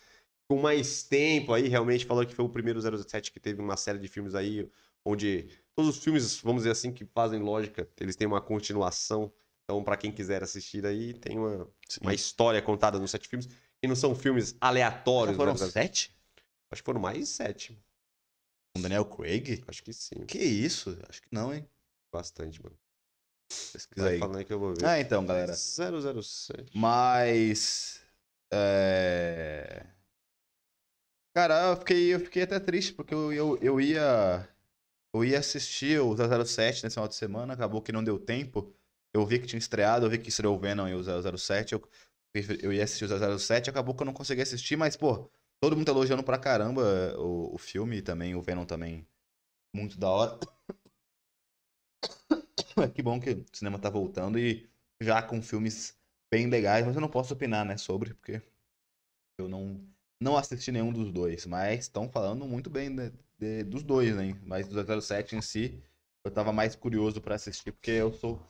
[0.49, 1.67] com mais tempo aí.
[1.67, 4.69] Realmente falou que foi o primeiro 007 que teve uma série de filmes aí
[5.05, 9.31] onde todos os filmes, vamos dizer assim, que fazem lógica, eles têm uma continuação.
[9.63, 11.67] Então, pra quem quiser assistir aí, tem uma,
[12.01, 13.47] uma história contada nos sete filmes.
[13.81, 15.37] E não são filmes Já aleatórios.
[15.37, 15.69] foram né?
[15.69, 16.13] sete?
[16.71, 17.77] Acho que foram mais sete.
[18.75, 19.63] Com Daniel Craig?
[19.67, 20.25] Acho que sim.
[20.25, 20.97] Que isso?
[21.07, 21.67] Acho que não, hein?
[22.11, 22.75] Bastante, mano.
[23.71, 24.19] Pesquisa Vai aí.
[24.19, 24.85] falando aí que eu vou ver.
[24.85, 25.53] Ah, então, galera.
[25.53, 26.71] 007.
[26.75, 28.01] Mas.
[28.51, 29.85] É...
[31.39, 34.45] Cara, eu fiquei, eu fiquei até triste, porque eu, eu, eu ia.
[35.13, 38.73] Eu ia assistir o 007 nesse final de semana, acabou que não deu tempo.
[39.13, 41.73] Eu vi que tinha estreado, eu vi que estreou o Venom e o 007.
[41.73, 41.89] Eu,
[42.61, 43.07] eu ia assistir o
[43.39, 45.31] 007, acabou que eu não consegui assistir, mas, pô,
[45.61, 46.81] todo mundo tá elogiando pra caramba
[47.17, 49.07] o, o filme também, o Venom também.
[49.75, 50.39] Muito da hora.
[52.93, 54.69] que bom que o cinema tá voltando e
[55.01, 55.97] já com filmes
[56.31, 58.41] bem legais, mas eu não posso opinar, né, sobre, porque
[59.37, 59.81] eu não,
[60.19, 64.33] não assisti nenhum dos dois, mas estão falando muito bem de- de- dos dois, né,
[64.43, 65.81] mas do 007 em si,
[66.25, 68.41] eu tava mais curioso pra assistir, porque eu sou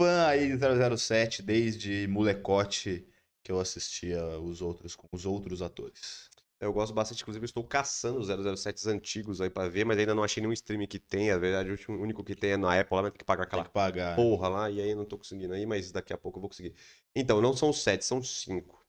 [0.00, 3.06] fã aí de 007 desde molecote
[3.42, 6.28] que eu assistia os outros com os outros atores.
[6.58, 10.24] Eu gosto bastante, inclusive, estou caçando os 007 antigos aí pra ver, mas ainda não
[10.24, 11.34] achei nenhum stream que tenha.
[11.34, 13.64] Na verdade, o único que tem é na Apple, lá, mas tem que pagar aquela
[13.64, 14.16] que pagar.
[14.16, 16.74] porra lá, e aí não tô conseguindo aí, mas daqui a pouco eu vou conseguir.
[17.14, 18.85] Então, não são sete, são cinco.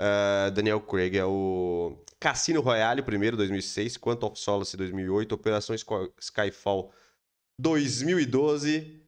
[0.00, 6.10] Ah, Daniel Craig é o Cassino Royale, primeiro, 2006, Quantum of Solace, 2008, Operação Sky-
[6.18, 6.90] Skyfall,
[7.58, 9.06] 2012,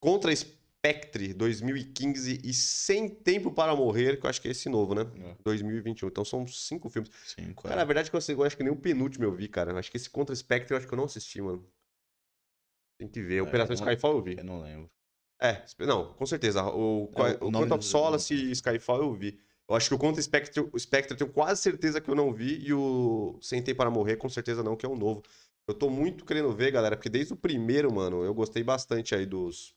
[0.00, 4.94] Contra Spectre, 2015 e Sem Tempo para Morrer, que eu acho que é esse novo,
[4.94, 5.02] né?
[5.18, 5.36] É.
[5.44, 6.08] 2021.
[6.08, 7.10] Então são cinco filmes.
[7.24, 7.78] Cinco, Cara, é.
[7.78, 9.70] na verdade, eu, acho que nem o penúltimo eu vi, cara.
[9.72, 11.64] Eu acho que esse Contra Spectre eu acho que eu não assisti, mano.
[12.98, 13.36] Tem que ver.
[13.36, 14.36] É, Operação não- Skyfall eu vi.
[14.36, 14.90] Eu não lembro.
[15.40, 16.62] É, não, com certeza.
[16.64, 19.40] O, É, o, o Quantum of Solace e Skyfall eu vi.
[19.68, 22.32] Eu acho que o Contra Spectre, o Spectre eu tenho quase certeza que eu não
[22.32, 22.58] vi.
[22.66, 25.22] E o Sem Tempo para Morrer, com certeza não, que é o novo.
[25.66, 29.26] Eu tô muito querendo ver, galera, porque desde o primeiro, mano, eu gostei bastante aí
[29.26, 29.74] dos.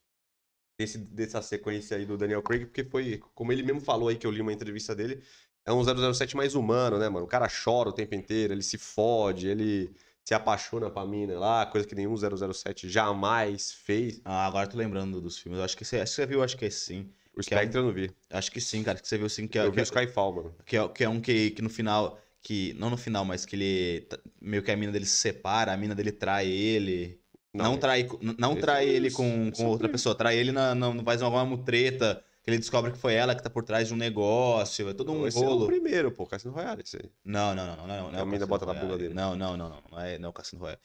[0.79, 4.27] Desse, dessa sequência aí do Daniel Craig, porque foi, como ele mesmo falou aí, que
[4.27, 5.23] eu li uma entrevista dele,
[5.65, 7.25] é um 007 mais humano, né, mano?
[7.25, 9.91] O cara chora o tempo inteiro, ele se fode, ele
[10.23, 14.21] se apaixona pra mina lá, coisa que nenhum 007 jamais fez.
[14.23, 15.59] Ah, agora tô lembrando dos filmes.
[15.59, 17.09] Acho que você, acho que você viu, acho que é sim.
[17.37, 18.11] O Que é um- Spectre eu não vi.
[18.31, 18.97] Acho que sim, cara.
[18.99, 20.55] Que você viu sim que é, eu que vi é, o Skyfall, mano.
[20.65, 22.19] que é, que é um que, que no final.
[22.41, 24.07] Que, não no final, mas que ele.
[24.41, 27.19] Meio que a mina dele se separa, a mina dele trai ele.
[27.53, 30.51] Não, trai, co- n- não esse trai é ele com, com outra pessoa, trai ele
[30.51, 32.23] na, na, faz alguma mutreta.
[32.43, 34.87] Que ele descobre que foi ela que tá por trás de um negócio.
[34.87, 35.65] É todo um Esse é o rolo.
[35.67, 37.09] primeiro, pô, Cassino Royale, esse aí.
[37.25, 38.33] Não, não, não, não, não, não.
[38.33, 39.13] é A bota na bunda dele.
[39.13, 39.83] Não, não, não, não.
[39.91, 40.79] Não é, não é o Cassino Royale.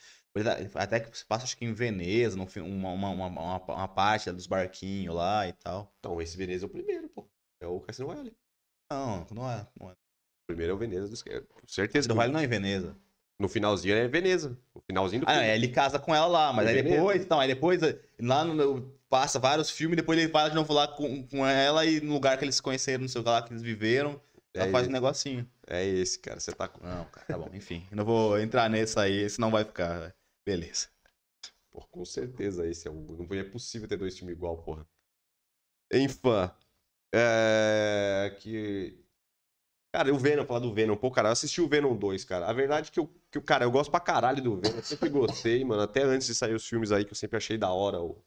[0.75, 3.27] Até que se passa, acho que em Veneza, fi- uma, uma, uma,
[3.59, 5.93] uma, parte dos barquinhos lá e tal.
[5.99, 7.29] Então, esse Veneza é o primeiro, pô.
[7.61, 8.35] É o Cassino Royale.
[8.91, 9.67] Não, não é.
[9.79, 9.93] Não é.
[9.93, 11.47] O primeiro é o Veneza do esquerdo.
[11.67, 12.97] Certeza Do Vale não é em Veneza.
[13.39, 14.59] no finalzinho é Veneza.
[14.75, 15.47] O finalzinho do Ah, filme.
[15.49, 16.97] é, ele casa com ela lá, mas Em aí Veneza.
[16.97, 17.81] depois, então, aí depois,
[18.21, 22.01] lá no, passa vários filmes, depois ele vai de novo lá com, com ela e
[22.01, 24.21] no lugar que eles se conheceram, não sei o que lá, que eles viveram,
[24.55, 24.93] ela É faz um esse.
[24.93, 25.49] negocinho.
[25.67, 26.39] É esse, cara.
[26.41, 26.85] Você tá com.
[26.87, 30.15] Não, cara, tá bom, enfim, eu não vou entrar nesse aí, senão vai ficar,
[30.45, 30.89] beleza.
[31.71, 33.05] Pô, com certeza esse é um.
[33.07, 34.87] Não é possível ter dois filmes igual, porra.
[35.93, 36.19] Enfim.
[37.15, 38.37] É.
[38.41, 38.99] Que.
[39.95, 42.47] Cara, o Venom, falar do Venom, pô, cara, eu assisti o Venom 2, cara.
[42.47, 44.77] A verdade é que eu, que eu, cara, eu gosto pra caralho do Venom.
[44.77, 45.83] Eu sempre gostei, mano.
[45.83, 48.01] Até antes de sair os filmes aí, que eu sempre achei da hora.
[48.01, 48.25] o-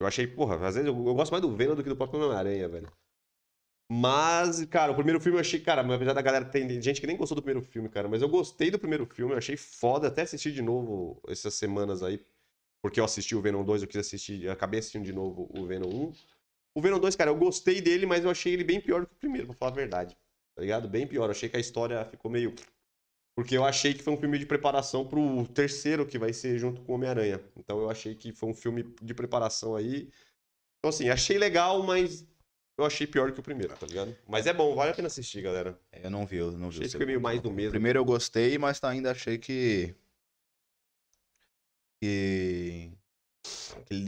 [0.00, 2.20] Eu achei, porra, às vezes eu, eu gosto mais do Venom do que do próprio
[2.22, 2.92] Homem-Aranha, velho.
[3.90, 7.16] Mas, cara, o primeiro filme eu achei, cara, apesar da galera tem gente que nem
[7.16, 10.22] gostou do primeiro filme, cara, mas eu gostei do primeiro filme, eu achei foda, até
[10.22, 12.22] assisti de novo essas semanas aí,
[12.82, 15.66] porque eu assisti o Venom 2, eu quis assistir, eu acabei assistindo de novo o
[15.66, 16.12] Venom 1.
[16.74, 19.14] O Venom 2, cara, eu gostei dele, mas eu achei ele bem pior do que
[19.14, 20.16] o primeiro, pra falar a verdade.
[20.58, 20.88] Tá ligado?
[20.88, 21.26] Bem pior.
[21.26, 22.52] Eu achei que a história ficou meio.
[23.36, 26.80] Porque eu achei que foi um filme de preparação pro terceiro que vai ser junto
[26.82, 27.40] com o Homem-Aranha.
[27.56, 30.10] Então eu achei que foi um filme de preparação aí.
[30.78, 32.26] Então, assim, achei legal, mas
[32.78, 34.16] eu achei pior que o primeiro, tá ligado?
[34.26, 35.78] Mas é bom, vale a pena assistir, galera.
[35.90, 36.78] É, Eu não vi, eu não vi.
[36.78, 37.72] Achei o que foi meio mais do mesmo.
[37.72, 39.94] Primeiro eu gostei, mas ainda achei que.
[42.00, 42.92] que.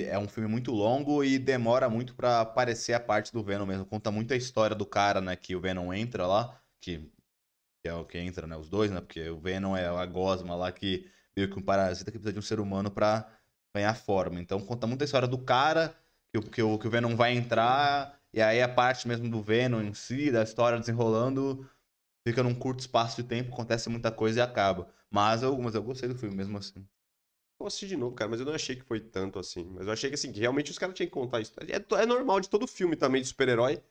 [0.09, 3.85] é um filme muito longo e demora muito pra aparecer a parte do Venom mesmo.
[3.85, 5.35] Conta muito a história do cara, né?
[5.35, 7.11] Que o Venom entra lá, que,
[7.83, 8.57] que é o que entra, né?
[8.57, 9.01] Os dois, né?
[9.01, 12.39] Porque o Venom é a gosma lá que meio que um parasita que precisa de
[12.39, 13.29] um ser humano pra
[13.75, 14.41] ganhar forma.
[14.41, 15.93] Então conta muito a história do cara,
[16.33, 19.83] que, que, o, que o Venom vai entrar, e aí a parte mesmo do Venom
[19.83, 21.69] em si, da história desenrolando,
[22.27, 24.89] fica num curto espaço de tempo, acontece muita coisa e acaba.
[25.11, 26.87] Mas eu, mas eu gostei do filme mesmo assim.
[27.59, 29.65] Vou assistir de novo, cara, mas eu não achei que foi tanto assim.
[29.75, 31.53] Mas eu achei que, assim, que realmente os caras tinham que contar isso.
[31.61, 33.83] É, é normal de todo filme também de super-herói.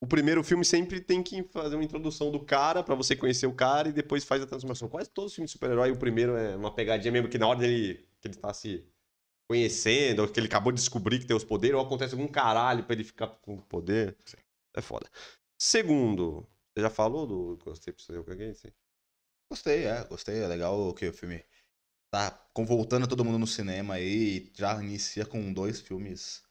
[0.00, 3.52] O primeiro filme sempre tem que fazer uma introdução do cara pra você conhecer o
[3.52, 4.88] cara e depois faz a transformação.
[4.88, 7.58] Quase todos os filmes de super-herói, o primeiro é uma pegadinha mesmo que na hora
[7.58, 8.86] dele que ele tá se
[9.48, 12.84] conhecendo, ou que ele acabou de descobrir que tem os poderes, ou acontece algum caralho
[12.84, 14.16] pra ele ficar com o poder.
[14.76, 15.10] É foda.
[15.60, 18.54] Segundo, você já falou do Gostei pra você?
[18.54, 18.68] Sim.
[19.50, 20.42] Gostei, é, gostei.
[20.42, 21.44] É legal que o filme
[22.12, 26.42] tá voltando todo mundo no cinema aí e já inicia com dois filmes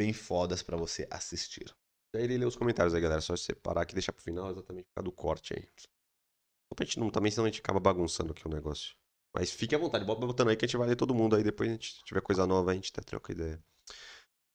[0.00, 1.74] bem fodas pra você assistir.
[2.14, 3.20] Já irei ler os comentários aí, galera.
[3.20, 5.68] Só separar aqui e deixar pro final exatamente por causa do corte aí.
[5.78, 8.96] Só pra gente não, também senão a gente acaba bagunçando aqui o negócio.
[9.32, 11.42] Mas fique à vontade, bota botando aí que a gente vai ler todo mundo aí.
[11.42, 13.62] Depois a gente tiver coisa nova, a gente até troca ideia.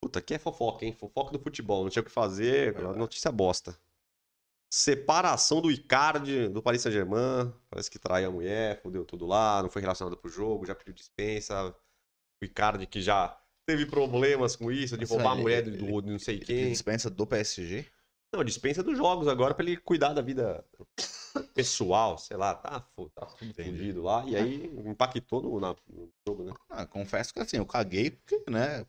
[0.01, 0.93] Puta, aqui é fofoca, hein?
[0.93, 1.83] Fofoca do futebol.
[1.83, 2.73] Não tinha o que fazer.
[2.73, 2.97] Verdade.
[2.97, 3.77] Notícia bosta.
[4.69, 7.53] Separação do Icardi do Paris Saint-Germain.
[7.69, 10.93] Parece que traiu a mulher, fudeu tudo lá, não foi relacionado pro jogo, já pediu
[10.93, 11.73] dispensa.
[12.41, 15.77] O Icardi que já teve problemas com isso, de roubar a ele- mulher do, ele-
[16.01, 16.71] do não sei Ele quem.
[16.71, 17.85] dispensa do PSG?
[18.35, 20.63] Não, dispensa dos jogos agora pra ele cuidar da vida
[21.53, 22.81] pessoal, sei lá, tá,
[23.13, 24.25] tá fudido lá.
[24.25, 26.53] E aí impactou no, na- no jogo, né?
[26.69, 28.85] Ah, confesso que assim, eu caguei porque, né?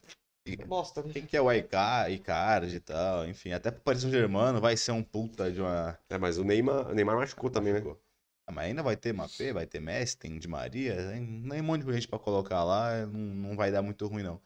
[0.67, 1.13] Bosta, né?
[1.13, 4.93] Quem que é o Icar- Icardi e tal, enfim, até pro Paris Saint-Germain vai ser
[4.93, 5.99] um puta de uma...
[6.09, 7.83] É, mas o Neymar, o Neymar machucou também, né?
[8.49, 11.65] Ah, mas ainda vai ter Mbappé, vai ter Messi, tem Di Maria, tem nem um
[11.65, 14.41] monte de gente pra colocar lá, não, não vai dar muito ruim não.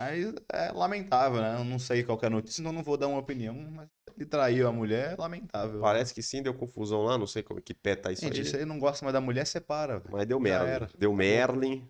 [0.00, 1.56] Mas é lamentável, né?
[1.56, 4.26] Eu não sei qual é a notícia, então não vou dar uma opinião, mas ele
[4.26, 5.80] traiu a mulher, é lamentável.
[5.80, 8.44] Parece que sim, deu confusão lá, não sei como que pé tá isso Gente, aí.
[8.44, 9.98] se ele não gosta mais da mulher, separa.
[9.98, 10.12] velho.
[10.12, 10.88] Mas deu era.
[10.96, 11.88] Deu Merlin.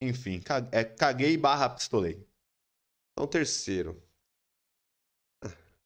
[0.00, 0.40] Enfim,
[0.72, 2.26] é, caguei barra pistolei.
[3.12, 4.02] Então, terceiro.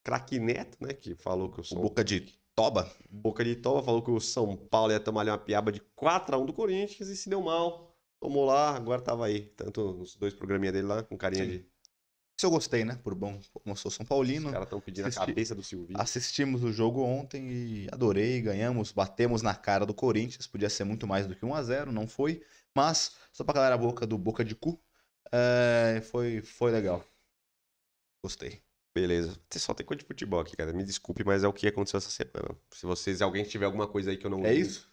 [0.03, 0.95] Craque Neto, né?
[0.95, 1.81] Que falou que o O São...
[1.81, 2.21] Boca de
[2.55, 5.81] Toba, Boca de Tova falou que o São Paulo ia tomar ali uma piaba de
[5.97, 7.88] 4x1 do Corinthians e se deu mal.
[8.21, 9.43] Tomou lá, agora tava aí.
[9.57, 11.51] Tanto nos dois programinha dele lá, com carinha Sim.
[11.51, 11.57] de.
[11.59, 12.99] isso eu gostei, né?
[13.03, 14.51] Por bom, como eu sou São Os Paulino.
[14.51, 16.01] caras estão pedindo assisti- a cabeça do Silvinho.
[16.01, 20.47] Assistimos o jogo ontem e adorei, ganhamos, batemos na cara do Corinthians.
[20.47, 22.43] Podia ser muito mais do que 1 a 0 não foi.
[22.75, 24.81] Mas, só pra calar a boca do Boca de Cu,
[25.33, 27.05] é, foi, foi legal.
[28.25, 28.61] Gostei.
[28.95, 29.39] Beleza.
[29.49, 30.73] Você só tem coisa de futebol aqui, cara.
[30.73, 32.57] Me desculpe, mas é o que aconteceu essa semana.
[32.73, 34.88] Se vocês, alguém tiver alguma coisa aí que eu não É isso?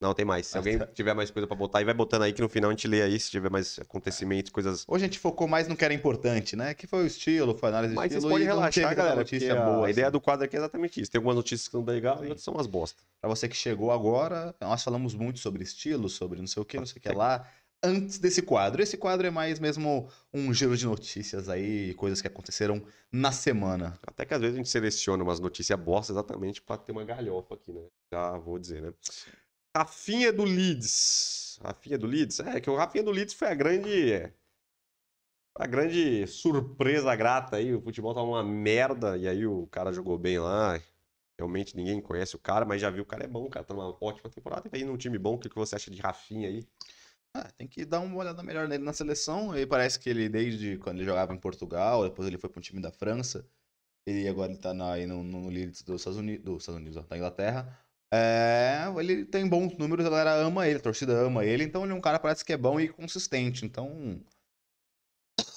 [0.00, 0.46] Não, tem mais.
[0.46, 0.86] Se Ah, alguém tá.
[0.86, 3.02] tiver mais coisa pra botar aí, vai botando aí que no final a gente lê
[3.02, 3.20] aí.
[3.20, 4.84] Se tiver mais acontecimentos, coisas.
[4.88, 6.72] Hoje a gente focou mais no que era importante, né?
[6.72, 8.32] Que foi o estilo, foi a análise de Mas vocês estilo.
[8.32, 9.16] podem e não relaxar, tanta galera.
[9.16, 9.86] notícia a- boa.
[9.86, 10.12] a ideia assim.
[10.12, 11.10] do quadro aqui é exatamente isso.
[11.10, 12.28] Tem algumas notícias que são legais e Sim.
[12.28, 13.02] outras são umas bosta.
[13.20, 16.78] Pra você que chegou agora, nós falamos muito sobre estilo, sobre não sei o que,
[16.78, 17.46] não sei o que lá,
[17.82, 18.82] antes desse quadro.
[18.82, 22.82] Esse quadro é mais mesmo um giro de notícias aí, coisas que aconteceram
[23.12, 23.98] na semana.
[24.06, 27.54] Até que às vezes a gente seleciona umas notícias bosta exatamente pra ter uma galhofa
[27.54, 27.82] aqui, né?
[28.10, 28.94] Já vou dizer, né?
[29.76, 31.58] Rafinha do Leeds.
[31.62, 32.40] Rafinha do Leeds?
[32.40, 34.32] É, que o Rafinha do Leeds foi a grande.
[35.56, 37.74] A grande surpresa grata aí.
[37.74, 39.16] O futebol tava uma merda.
[39.16, 40.80] E aí o cara jogou bem lá.
[41.38, 43.96] Realmente ninguém conhece o cara, mas já viu o cara é bom, cara tá numa
[44.00, 44.68] ótima temporada.
[44.70, 46.66] E aí num time bom, o que você acha de Rafinha aí?
[47.34, 49.54] Ah, tem que dar uma olhada melhor nele na seleção.
[49.56, 52.62] Ele parece que ele, desde quando ele jogava em Portugal, depois ele foi para um
[52.62, 53.48] time da França.
[54.06, 57.02] Ele agora tá na, aí no, no Leeds dos Estados Unidos, dos Estados Unidos ó,
[57.02, 57.78] da Inglaterra.
[58.12, 61.92] É, ele tem bons números, a galera ama ele, a torcida ama ele, então ele
[61.92, 63.64] é um cara parece que é bom e consistente.
[63.64, 64.20] Então,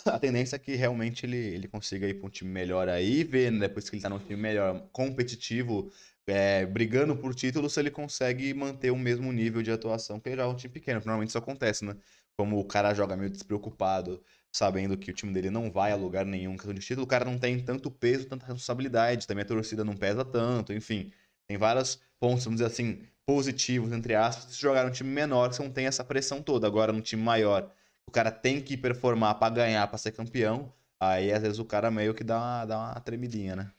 [0.05, 3.51] a tendência é que realmente ele, ele consiga ir para um time melhor aí, ver
[3.51, 5.91] né, depois que ele tá num time melhor, competitivo,
[6.27, 10.43] é, brigando por título, se ele consegue manter o mesmo nível de atuação que já
[10.43, 10.99] é um time pequeno.
[10.99, 11.95] Normalmente isso acontece, né?
[12.37, 16.25] Como o cara joga meio despreocupado, sabendo que o time dele não vai a lugar
[16.25, 19.83] nenhum questão de título, o cara não tem tanto peso, tanta responsabilidade, também a torcida
[19.83, 21.11] não pesa tanto, enfim.
[21.47, 25.57] Tem vários pontos, vamos dizer assim, positivos, entre aspas, se jogar um time menor, que
[25.57, 26.65] você não tem essa pressão toda.
[26.65, 27.69] Agora, num time maior,
[28.07, 31.91] o cara tem que performar para ganhar, para ser campeão, aí às vezes o cara
[31.91, 33.73] meio que dá uma, dá uma tremidinha, né?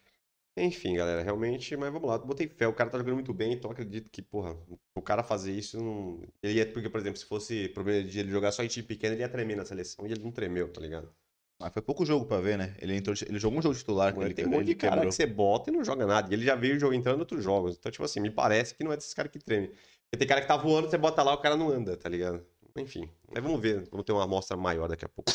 [0.57, 3.71] Enfim, galera, realmente, mas vamos lá, botei fé, o cara tá jogando muito bem, então
[3.71, 4.55] acredito que, porra,
[4.95, 6.21] o cara fazer isso não.
[6.43, 9.15] Ele ia, porque, por exemplo, se fosse problema de ele jogar só em time pequeno,
[9.15, 11.13] ele ia tremer na seleção e ele não tremeu, tá ligado?
[11.61, 12.75] Mas foi pouco jogo pra ver, né?
[12.79, 14.13] Ele, entrou, ele jogou um jogo titular.
[14.13, 15.11] que Ele tem um monte de cara quebrou.
[15.11, 16.31] que você bota e não joga nada.
[16.31, 17.77] E ele já veio entrando em outros jogos.
[17.77, 19.69] Então, tipo assim, me parece que não é desses caras que treme.
[19.69, 22.45] Porque tem cara que tá voando, você bota lá, o cara não anda, tá ligado?
[22.77, 23.89] Enfim, mas vamos ver.
[23.91, 25.33] Vamos ter uma amostra maior daqui a pouco.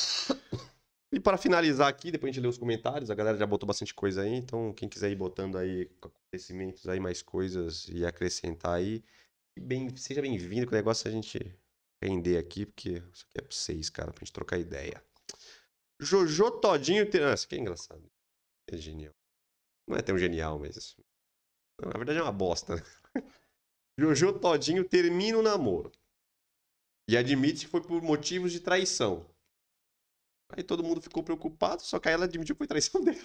[1.11, 3.95] E para finalizar aqui, depois a gente lê os comentários, a galera já botou bastante
[3.95, 9.03] coisa aí, então quem quiser ir botando aí acontecimentos aí, mais coisas e acrescentar aí,
[9.59, 11.39] bem, seja bem-vindo, que o negócio é a gente
[12.03, 15.03] render aqui, porque isso aqui é pra vocês, cara, pra gente trocar ideia.
[15.99, 17.23] Jojo Todinho, ter...
[17.23, 18.09] ah, aqui é engraçado.
[18.67, 19.13] É genial.
[19.88, 20.95] Não é tão genial, mas...
[21.81, 22.84] Na verdade é uma bosta, né?
[23.97, 25.91] Jojo Todinho termina o namoro.
[27.09, 29.26] E admite que foi por motivos de traição.
[30.49, 33.19] Aí todo mundo ficou preocupado, só que aí ela admitiu que foi traição dela.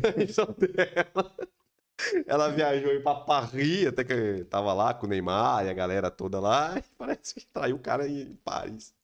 [0.00, 1.36] traição dela.
[2.26, 6.40] Ela viajou pra Paris, até que tava lá com o Neymar e a galera toda
[6.40, 8.95] lá, e parece que traiu o cara em Paris.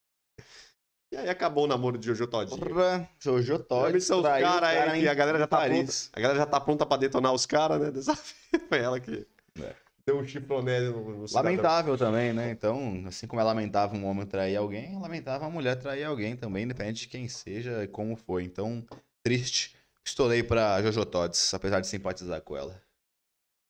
[1.12, 2.58] E aí acabou o namoro de Jojo Todinho.
[2.58, 4.00] Porra, Jojo Todd.
[4.00, 5.74] São os caras aí cara em a galera já tá pronta.
[5.74, 6.10] Paris.
[6.14, 7.90] A galera já tá pronta pra detonar os caras, né?
[7.92, 9.26] Dessa vez foi ela que
[9.60, 9.74] É.
[10.06, 11.50] deu um chifroné no, no cidadão.
[11.50, 12.50] Lamentável também, né?
[12.50, 16.34] Então, assim como é lamentável um homem trair alguém, é lamentável uma mulher trair alguém
[16.34, 18.44] também, independente de quem seja e como foi.
[18.44, 18.82] Então,
[19.22, 19.76] triste.
[20.02, 22.80] Pistolei pra Jojo Tots, apesar de simpatizar com ela.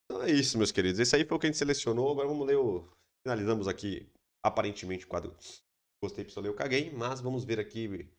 [0.05, 1.01] Então é isso, meus queridos.
[1.01, 2.12] Esse aí foi o que a gente selecionou.
[2.12, 2.89] Agora vamos ler o.
[3.27, 4.09] Finalizamos aqui,
[4.44, 5.35] aparentemente, o quadro.
[6.03, 6.91] Gostei, pistolei, eu caguei.
[6.91, 8.11] Mas vamos ver aqui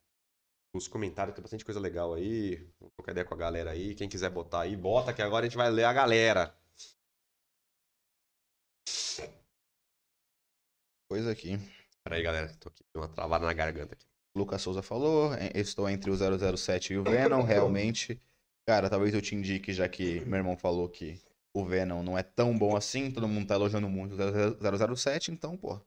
[0.73, 1.35] os comentários.
[1.35, 2.55] Tem bastante coisa legal aí.
[2.80, 3.93] Vamos trocar ideia com a galera aí.
[3.93, 6.55] Quem quiser botar aí, bota que agora a gente vai ler a galera.
[11.10, 11.57] Coisa aqui.
[12.03, 12.53] Pera aí, galera.
[12.60, 14.05] Tô aqui, deu uma travada na garganta aqui.
[14.35, 18.19] Lucas Souza falou, "É, estou entre o 007 e o Venom, realmente.
[18.68, 21.22] Cara, talvez eu te indique, já que meu irmão falou que
[21.53, 25.55] o Venom não é tão bom assim, todo mundo tá elogiando muito o 007, então,
[25.55, 25.80] pô,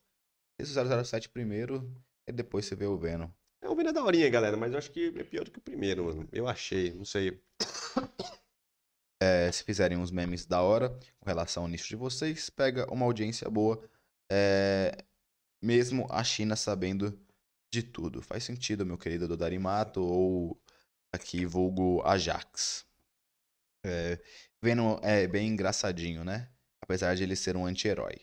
[0.58, 1.90] esse 007 primeiro,
[2.26, 3.28] e depois você vê o Venom.
[3.62, 5.62] É, o Venom é daorinha, galera, mas eu acho que é pior do que o
[5.62, 6.28] primeiro, mano.
[6.32, 7.40] Eu achei, não sei.
[9.18, 13.06] É, se fizerem uns memes da hora com relação ao nicho de vocês, pega uma
[13.06, 13.82] audiência boa,
[14.30, 14.94] é,
[15.62, 17.18] mesmo a China sabendo
[17.72, 18.20] de tudo.
[18.20, 20.60] Faz sentido, meu querido Dodarimato, ou
[21.10, 22.86] aqui vulgo Ajax.
[23.84, 24.20] É,
[24.62, 26.50] Venom é bem engraçadinho, né?
[26.82, 28.20] Apesar de ele ser um anti-herói.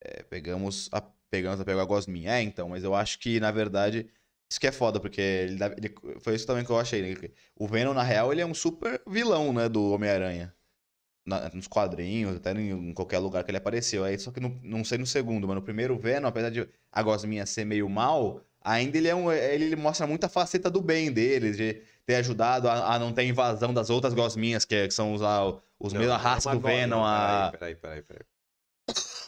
[0.00, 1.00] É, pegamos a
[1.30, 2.32] pegamos a pegar a Gosminha.
[2.32, 4.08] É, então, mas eu acho que, na verdade,
[4.50, 7.02] isso que é foda, porque ele, ele- foi isso também que eu achei.
[7.02, 7.28] né?
[7.56, 10.54] O Venom, na real, ele é um super vilão, né, do Homem-Aranha.
[11.52, 14.02] Nos quadrinhos, até em, em qualquer lugar que ele apareceu.
[14.02, 16.66] Aí, só que no- não sei no segundo, mas no primeiro o Venom, apesar de
[16.90, 19.30] a Gosminha ser meio mal, ainda ele é um.
[19.30, 23.24] Ele, ele mostra muita faceta do bem dele, de ter ajudado a, a não ter
[23.24, 25.46] invasão das outras Gosminhas, que, é- que são os, lá,
[25.78, 27.04] os Não, mesmos é raça do go- Venom.
[27.04, 27.50] a...
[27.52, 28.22] Peraí, peraí, peraí, peraí.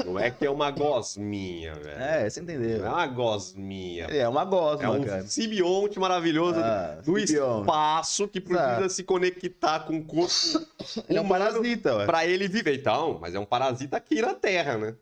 [0.04, 1.98] Não é que é uma gosminha, velho.
[2.00, 2.84] É, você entendeu.
[2.84, 4.04] é uma gosminha.
[4.06, 5.26] É uma gosma, É um cara.
[5.26, 7.60] simbionte maravilhoso Ah, do simbionte.
[7.62, 8.88] espaço que precisa Exato.
[8.90, 10.32] se conectar com o corpo
[11.08, 12.06] Ele é um parasita, ué.
[12.06, 12.74] pra ele viver.
[12.74, 14.94] Então, mas é um parasita aqui na Terra, né?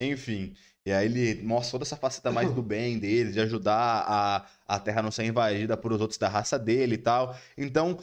[0.00, 0.54] Enfim.
[0.86, 4.78] E aí ele mostra toda essa faceta mais do bem dele, de ajudar a, a
[4.78, 7.36] Terra não ser invadida por os outros da raça dele e tal.
[7.56, 7.98] Então,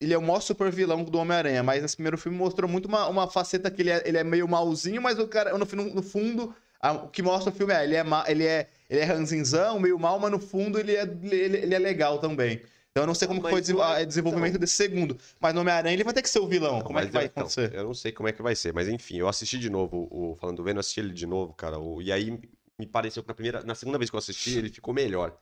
[0.00, 3.08] ele é o maior super vilão do Homem-Aranha, mas nesse primeiro filme mostrou muito uma,
[3.08, 6.54] uma faceta que ele é, ele é meio malzinho, mas o cara, no, no- fundo,
[6.80, 9.80] a- o que mostra o filme é, ele é, ma- ele é, ele é ranzinzão,
[9.80, 12.60] meio mal, mas no fundo ele é, ele, ele é legal também.
[12.92, 15.18] Então eu não sei como Mas foi o não é- o desenvolvimento desse segundo.
[15.38, 16.80] Mas no Homem-Aranha ele vai ter que ser o vilão.
[16.80, 17.74] Como é que vai eu- então, acontecer?
[17.74, 20.34] eu não sei como é que vai ser, mas enfim, eu assisti de novo o
[20.40, 21.78] falando do Venom, eu assisti ele de novo, cara.
[21.78, 22.38] o- e aí
[22.78, 25.36] me pareceu que na primeira, na segunda vez que eu assisti, ele ficou melhor.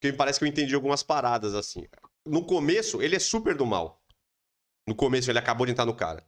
[0.00, 1.84] Porque me parece que eu entendi algumas paradas assim.
[2.26, 4.02] No começo, ele é super do mal.
[4.86, 6.24] No começo, ele acabou de entrar no cara.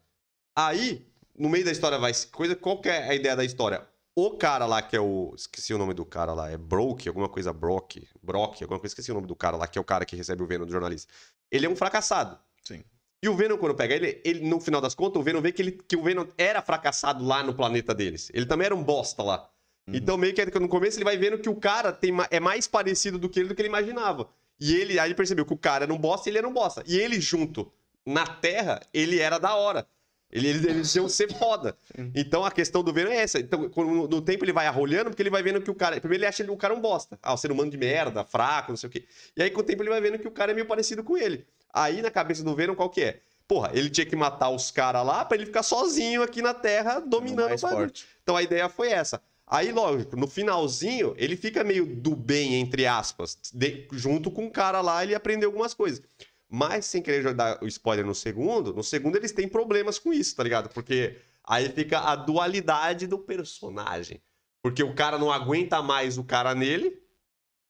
[0.56, 1.06] Aí,
[1.36, 2.12] no meio da história vai.
[2.31, 3.86] Coisa, qual que é a ideia da história?
[4.14, 5.32] O cara lá que é o.
[5.36, 6.51] Esqueci o nome do cara lá.
[6.51, 8.06] É Broke, alguma coisa Brock.
[8.23, 8.93] Brock, alguma coisa.
[8.93, 10.73] Esqueci o nome do cara lá, que é o cara que recebe o Venom do
[10.73, 11.10] jornalista.
[11.51, 12.39] Ele é um fracassado.
[12.62, 12.85] Sim.
[13.23, 15.62] E o Venom, quando pega ele, ele, no final das contas, o Venom vê que,
[15.62, 18.31] ele, que o Venom era fracassado lá no planeta deles.
[18.35, 19.48] Ele também era um bosta lá.
[19.86, 19.94] Uhum.
[19.94, 23.19] Então, meio que no começo ele vai vendo que o cara tem, é mais parecido
[23.19, 24.28] do que ele do que ele imaginava.
[24.60, 26.52] E ele, aí ele percebeu que o cara era um bosta e ele era um
[26.52, 26.82] bosta.
[26.86, 27.70] E ele junto,
[28.06, 29.86] na Terra, ele era da hora.
[30.30, 31.76] Ele, ele, eles iam ser foda.
[32.14, 33.38] Então a questão do Venom é essa.
[33.38, 36.00] Então, quando- no tempo ele vai arrolhando, porque ele vai vendo que o cara.
[36.00, 37.18] Primeiro ele acha o cara um bosta.
[37.22, 39.04] Ah, o ser humano de merda, fraco, não sei o quê.
[39.36, 41.18] E aí, com o tempo, ele vai vendo que o cara é meio parecido com
[41.18, 41.46] ele.
[41.72, 43.20] Aí, na cabeça do Venom, qual que é?
[43.46, 47.00] Porra, ele tinha que matar os caras lá pra ele ficar sozinho aqui na Terra,
[47.00, 47.92] dominando o bagulho.
[48.22, 49.20] Então a ideia foi essa.
[49.52, 53.36] Aí, lógico, no finalzinho, ele fica meio do bem, entre aspas.
[53.52, 56.00] de- junto com o cara lá, ele aprendeu algumas coisas.
[56.48, 60.34] Mas, sem querer dar o spoiler no segundo, no segundo eles têm problemas com isso,
[60.34, 60.70] tá ligado?
[60.70, 64.22] Porque aí fica a dualidade do personagem.
[64.62, 67.02] Porque o cara não aguenta mais o cara nele,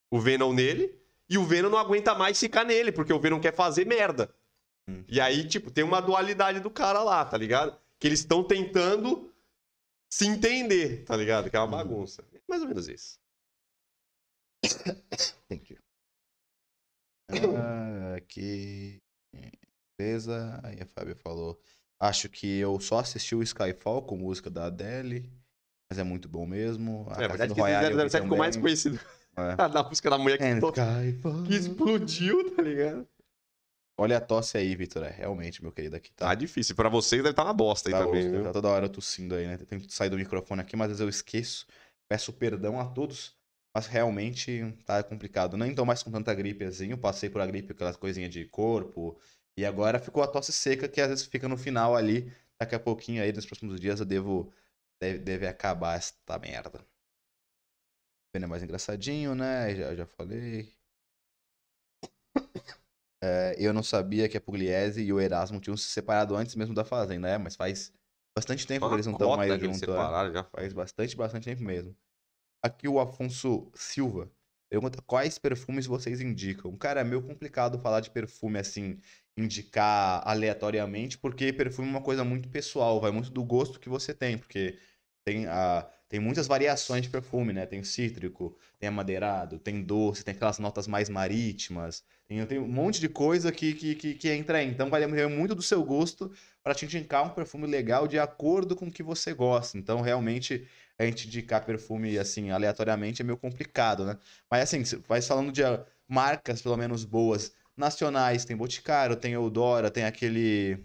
[0.09, 0.94] o Venom nele,
[1.28, 4.32] e o Venom não aguenta mais ficar nele, porque o Venom quer fazer merda.
[4.88, 5.02] Hum.
[5.09, 7.76] E aí, tipo, tem uma dualidade do cara lá, tá ligado?
[7.98, 9.31] Que eles estão tentando
[10.12, 11.48] se entender, tá ligado?
[11.48, 11.70] Que é uma Hum.
[11.70, 12.22] bagunça.
[12.34, 13.18] É mais ou menos isso.
[15.51, 15.78] Entendi.
[17.56, 19.01] Ah, aqui.
[19.98, 20.60] Beleza.
[20.62, 21.59] Aí a Fábio falou.
[21.98, 25.32] Acho que eu só assisti o Skyfall com música da Adele.
[25.90, 27.06] Mas é muito bom mesmo.
[27.10, 28.62] A é verdade que Royale eu vi 007 ficou mais também.
[28.62, 29.01] conhecido
[29.36, 29.56] É.
[29.68, 30.72] da música da mulher que, to-
[31.47, 33.09] que explodiu, tá ligado?
[33.98, 35.05] Olha a tosse aí, Vitor.
[35.05, 36.28] É realmente, meu querido, aqui tá.
[36.28, 36.74] Tá difícil.
[36.74, 38.43] Pra vocês deve estar uma bosta aí Tá, também, viu?
[38.43, 39.59] tá toda hora eu tossindo aí, né?
[39.60, 41.66] Eu que sair do microfone aqui, mas às vezes eu esqueço.
[42.09, 43.35] Peço perdão a todos,
[43.74, 45.56] mas realmente tá complicado.
[45.56, 46.90] Nem tô mais com tanta gripe assim.
[46.90, 49.19] Eu passei por a gripe, aquelas coisinhas de corpo.
[49.56, 52.32] E agora ficou a tosse seca, que às vezes fica no final ali.
[52.60, 54.52] Daqui a pouquinho aí, nos próximos dias, eu devo.
[55.01, 56.86] Deve, deve acabar esta merda.
[58.32, 59.74] Pena é mais engraçadinho, né?
[59.74, 60.73] Já, já falei.
[63.23, 66.74] É, eu não sabia que a Pugliese e o Erasmo tinham se separado antes mesmo
[66.74, 67.39] da Fazenda, né?
[67.39, 67.93] Mas faz
[68.36, 69.82] bastante tempo que eles não estão mais juntos.
[69.82, 69.86] é.
[69.86, 70.44] separaram já.
[70.44, 71.97] Faz bastante, bastante tempo mesmo.
[72.62, 74.31] Aqui o Afonso Silva
[74.73, 76.74] pergunta quais perfumes vocês indicam.
[76.78, 78.99] Cara, é meio complicado falar de perfume assim,
[79.36, 84.15] indicar aleatoriamente, porque perfume é uma coisa muito pessoal, vai muito do gosto que você
[84.15, 84.78] tem, porque
[85.24, 87.66] tem, a, tem muitas variações de perfume, né?
[87.66, 92.69] Tem o cítrico, tem amadeirado, tem doce, tem aquelas notas mais marítimas, tem, tem um
[92.69, 94.69] monte de coisa que, que, que, que entra aí.
[94.69, 96.31] Então vai depender muito do seu gosto
[96.62, 99.78] para te indicar um perfume legal de acordo com o que você gosta.
[99.78, 100.66] Então, realmente,
[100.99, 104.19] a gente indicar perfume assim aleatoriamente é meio complicado, né?
[104.51, 109.90] Mas assim, vai falando de ah, marcas pelo menos boas nacionais, tem Boticário, tem Eudora,
[109.90, 110.78] tem aquele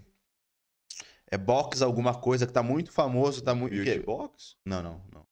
[1.30, 4.56] é Box alguma coisa que tá muito famoso, tá muito Beauty que- Box?
[4.64, 5.26] Não, não, não.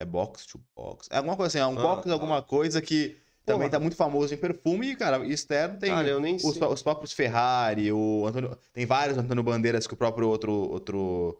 [0.00, 1.08] É Box to Box.
[1.10, 2.12] É alguma coisa assim, é um Ah, Box tá.
[2.12, 6.44] alguma coisa que também tá muito famoso em perfume e, cara, externo tem Cara, os,
[6.44, 11.38] os próprios Ferrari, o Antônio, tem vários Antônio Bandeiras que o próprio outro outro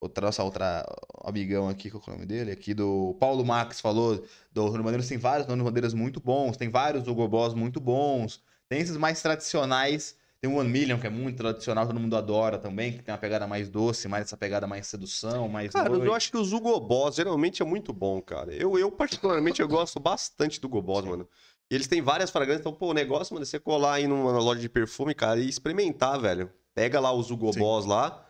[0.00, 0.84] outra nossa outra
[1.24, 2.50] amigão aqui, qual é o nome dele?
[2.52, 6.68] Aqui do Paulo Max falou do Antônio Bandeiras, tem vários Antônio Bandeiras muito bons, tem
[6.68, 8.40] vários Hugo Boss muito bons.
[8.68, 12.56] Tem esses mais tradicionais, tem o One Million que é muito tradicional, todo mundo adora
[12.58, 16.06] também, que tem uma pegada mais doce, mais essa pegada mais sedução, mais Cara, noite.
[16.06, 18.54] eu acho que o Hugo Boss geralmente é muito bom, cara.
[18.54, 21.28] Eu, eu particularmente, eu gosto bastante do Hugo Boss, mano.
[21.70, 24.32] E eles têm várias fragrâncias, então, pô, o negócio, mano, é você colar aí numa
[24.38, 26.50] loja de perfume, cara, e experimentar, velho.
[26.74, 27.60] Pega lá os Hugo Sim.
[27.60, 28.26] Boss lá,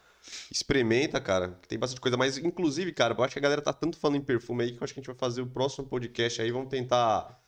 [0.51, 1.57] experimenta, cara.
[1.63, 2.17] que Tem bastante coisa.
[2.17, 4.83] Mas, inclusive, cara, eu acho que a galera tá tanto falando em perfume aí que
[4.83, 6.51] eu acho que a gente vai fazer o próximo podcast aí.
[6.51, 7.40] Vamos tentar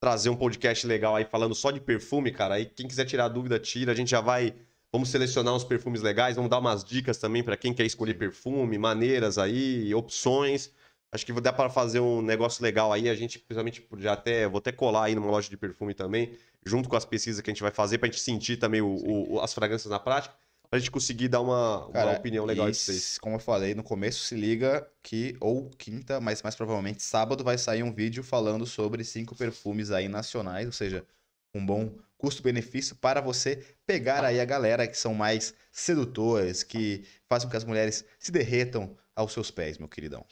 [0.00, 2.54] trazer um podcast legal aí falando só de perfume, cara.
[2.54, 3.92] Aí quem quiser tirar dúvida, tira.
[3.92, 4.54] A gente já vai.
[4.92, 8.78] Vamos selecionar uns perfumes legais, vamos dar umas dicas também pra quem quer escolher perfume,
[8.78, 10.72] maneiras aí, opções.
[11.12, 13.08] Acho que dá para fazer um negócio legal aí.
[13.08, 16.32] A gente, principalmente, já até vou até colar aí numa loja de perfume também,
[16.64, 19.40] junto com as pesquisas que a gente vai fazer pra gente sentir também o- o-
[19.40, 20.34] as fragrâncias na prática,
[20.70, 23.18] pra gente conseguir dar uma, uma Cara, opinião legal e de vocês.
[23.18, 27.56] Como eu falei no começo, se liga que, ou quinta, mas mais provavelmente sábado, vai
[27.58, 31.06] sair um vídeo falando sobre cinco perfumes aí nacionais, ou seja,
[31.54, 37.46] um bom custo-benefício para você pegar aí a galera que são mais sedutores, que fazem
[37.46, 40.26] com que as mulheres se derretam aos seus pés, meu queridão.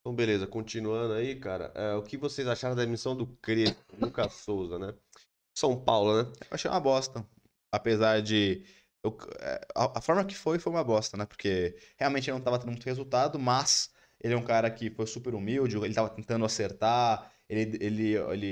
[0.00, 1.72] Então, beleza, continuando aí, cara.
[1.74, 4.94] é, o que vocês acharam da emissão do Crespo, Lucas Souza, né?
[5.56, 6.32] São Paulo, né?
[6.42, 7.26] Eu achei uma bosta.
[7.72, 8.66] Apesar de.
[9.04, 11.26] Eu- é, a, a forma que foi, foi uma bosta, né?
[11.26, 13.90] Porque realmente ele não tava tendo muito resultado, mas
[14.20, 18.46] ele é um cara que foi super humilde, ele tava tentando acertar, ele ele, ele,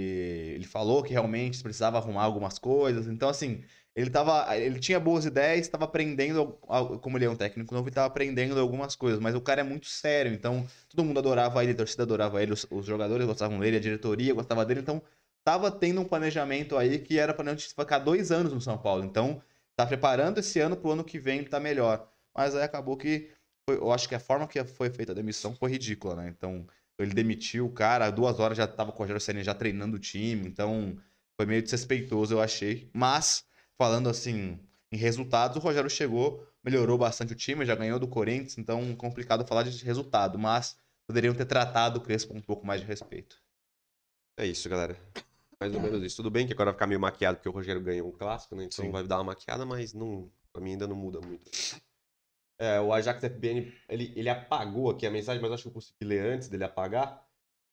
[0.56, 3.06] ele, falou que realmente precisava arrumar algumas coisas.
[3.06, 3.64] Então, assim,
[3.94, 4.56] ele tava.
[4.56, 6.52] Ele tinha boas ideias, estava aprendendo,
[7.00, 9.64] como ele é um técnico novo, ele estava aprendendo algumas coisas, mas o cara é
[9.64, 13.58] muito sério, então todo mundo adorava ele, a torcida adorava ele, os, os jogadores gostavam
[13.60, 15.02] dele, a diretoria gostava dele, então
[15.44, 19.04] tava tendo um planejamento aí que era para ficar dois anos no São Paulo.
[19.04, 19.42] Então,
[19.82, 22.08] tá preparando esse ano pro ano que vem ele tá melhor.
[22.34, 23.30] Mas aí acabou que.
[23.68, 26.28] Foi, eu acho que a forma que foi feita a demissão foi ridícula, né?
[26.28, 26.66] Então,
[26.98, 30.00] ele demitiu o cara, duas horas já tava com o Rogério Senna já treinando o
[30.00, 30.96] time, então
[31.36, 32.90] foi meio desrespeitoso, eu achei.
[32.92, 33.44] Mas,
[33.78, 34.58] falando assim,
[34.90, 39.46] em resultados, o Rogério chegou, melhorou bastante o time, já ganhou do Corinthians, então complicado
[39.46, 40.76] falar de resultado, mas
[41.06, 43.40] poderiam ter tratado o Crespo com um pouco mais de respeito.
[44.36, 44.96] É isso, galera.
[45.62, 46.16] Mais ou menos isso.
[46.16, 48.64] Tudo bem que agora vai ficar meio maquiado porque o Rogério ganhou um clássico, né?
[48.64, 48.90] Então Sim.
[48.90, 51.50] vai dar uma maquiada, mas não, pra mim ainda não muda muito.
[52.58, 56.04] É, o Ajax FBN, ele, ele apagou aqui a mensagem, mas acho que eu consegui
[56.04, 57.24] ler antes dele apagar.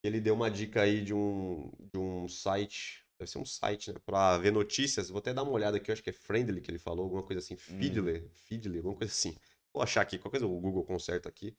[0.04, 4.00] Ele deu uma dica aí de um, de um site, deve ser um site, né,
[4.06, 5.10] pra ver notícias.
[5.10, 7.24] Vou até dar uma olhada aqui, eu acho que é Friendly que ele falou, alguma
[7.24, 8.30] coisa assim, Feedly, hum.
[8.34, 9.36] Feedly, alguma coisa assim.
[9.74, 11.56] Vou achar aqui, qualquer coisa o Google conserta aqui.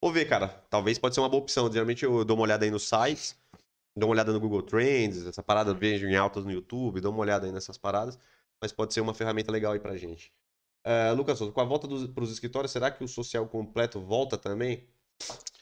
[0.00, 1.72] Vou ver, cara, talvez pode ser uma boa opção.
[1.72, 3.36] Geralmente eu dou uma olhada aí nos sites,
[3.98, 7.20] dou uma olhada no Google Trends, essa parada vejo em altas no YouTube, dou uma
[7.20, 8.18] olhada aí nessas paradas,
[8.60, 10.32] mas pode ser uma ferramenta legal aí pra gente.
[10.86, 14.38] Uh, Lucas Souza, com a volta para os escritórios, será que o social completo volta
[14.38, 14.86] também?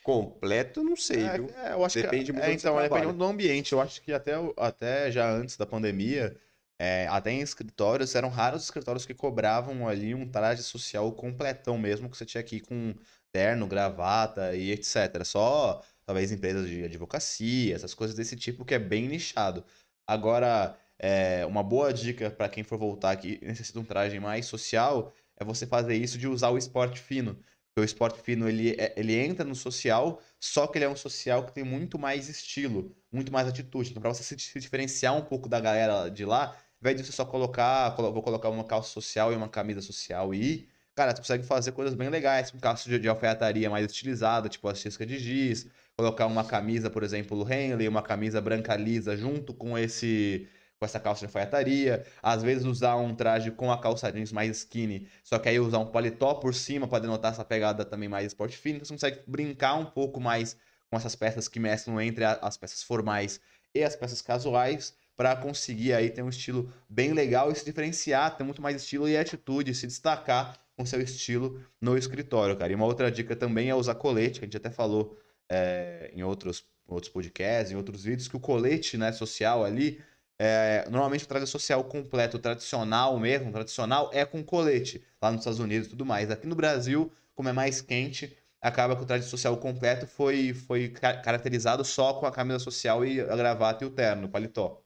[0.03, 1.51] Completo, não sei, é, viu?
[1.57, 3.73] É, eu acho depende que, muito é, então, depende do ambiente.
[3.73, 6.37] Eu acho que até, até já antes da pandemia,
[6.79, 11.77] é, até em escritórios, eram raros os escritórios que cobravam ali um traje social completão
[11.77, 12.95] mesmo, que você tinha aqui com
[13.33, 15.25] terno, gravata e etc.
[15.25, 19.65] Só talvez empresas de advocacia, essas coisas desse tipo que é bem nichado.
[20.07, 25.12] Agora, é, uma boa dica para quem for voltar que necessita um traje mais social
[25.37, 27.35] é você fazer isso de usar o esporte fino.
[27.35, 30.97] Porque o esporte fino ele, é, ele entra no social, só que ele é um
[30.97, 33.91] social que tem muito mais estilo, muito mais atitude.
[33.91, 37.05] Então, para você se, se, diferenciar um pouco da galera de lá, ao invés de
[37.05, 41.19] você só colocar, vou colocar uma calça social e uma camisa social e cara, tu
[41.19, 45.05] consegue fazer coisas bem legais, um calço de, de alfaiataria mais estilizada, tipo a cisca
[45.05, 45.66] de giz,
[45.98, 50.47] colocar uma camisa, por exemplo, Henley, uma camisa branca lisa junto com esse
[50.78, 54.59] com essa calça de alfaiataria, às vezes usar um traje com a calça jeans mais
[54.59, 58.27] skinny, só que aí usar um paletó por cima para denotar essa pegada também mais
[58.27, 60.55] esporte fino, você consegue brincar um pouco mais
[60.90, 63.40] com essas peças que mesclam entre as peças formais
[63.74, 68.36] e as peças casuais para conseguir aí ter um estilo bem legal e se diferenciar,
[68.36, 72.70] ter muito mais estilo e atitude, se destacar com seu estilo no escritório, cara.
[72.70, 75.18] E uma outra dica também é usar colete, que a gente até falou
[75.51, 80.02] é, em outros, outros podcasts, em outros vídeos, que o colete né, social ali
[80.39, 85.60] é, normalmente o traje social completo, tradicional mesmo, tradicional, é com colete, lá nos Estados
[85.60, 86.31] Unidos e tudo mais.
[86.31, 90.90] Aqui no Brasil, como é mais quente, acaba que o traje social completo foi, foi
[90.90, 94.82] caracterizado só com a camisa social e a gravata e o terno, o paletó.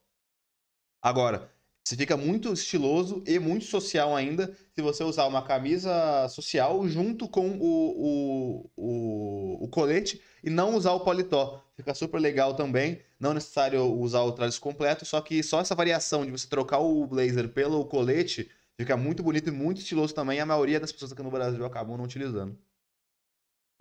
[1.02, 1.50] Agora,
[1.90, 7.28] você fica muito estiloso e muito social ainda se você usar uma camisa social junto
[7.28, 11.64] com o, o, o, o colete e não usar o paletó.
[11.76, 13.02] Fica super legal também.
[13.18, 16.78] Não é necessário usar o traje completo, só que só essa variação de você trocar
[16.78, 18.48] o blazer pelo colete
[18.78, 20.38] fica muito bonito e muito estiloso também.
[20.38, 22.56] A maioria das pessoas aqui no Brasil acabam não utilizando.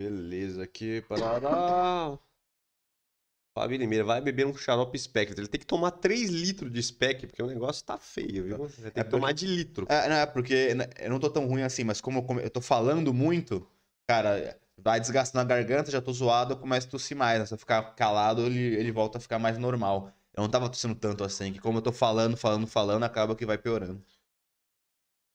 [0.02, 2.18] Beleza, aqui para
[3.60, 5.38] Fábio Limeira vai beber um xarope Spectre.
[5.38, 8.56] Ele tem que tomar 3 litros de Spec, porque o negócio tá feio, viu?
[8.56, 9.10] Você tem é que porque...
[9.10, 9.86] tomar de litro.
[9.86, 12.62] É, não, é porque né, eu não tô tão ruim assim, mas como eu tô
[12.62, 13.68] falando muito,
[14.08, 17.38] cara, vai desgastando a garganta, já tô zoado, eu começo a tossir mais.
[17.38, 17.46] Né?
[17.46, 20.10] Se eu ficar calado, ele, ele volta a ficar mais normal.
[20.34, 23.44] Eu não tava tossindo tanto assim, que como eu tô falando, falando, falando, acaba que
[23.44, 24.02] vai piorando.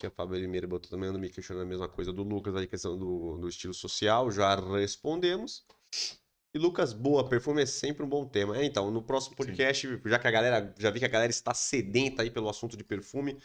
[0.00, 2.98] Que a Fábio Limeira botou também me questionando a mesma coisa do Lucas, aí, questão
[2.98, 5.64] do, do estilo social, já respondemos.
[6.56, 8.56] E Lucas, boa, perfume é sempre um bom tema.
[8.56, 10.00] É, então, no próximo podcast, Sim.
[10.06, 12.82] já que a galera, já vi que a galera está sedenta aí pelo assunto de
[12.82, 13.36] perfume,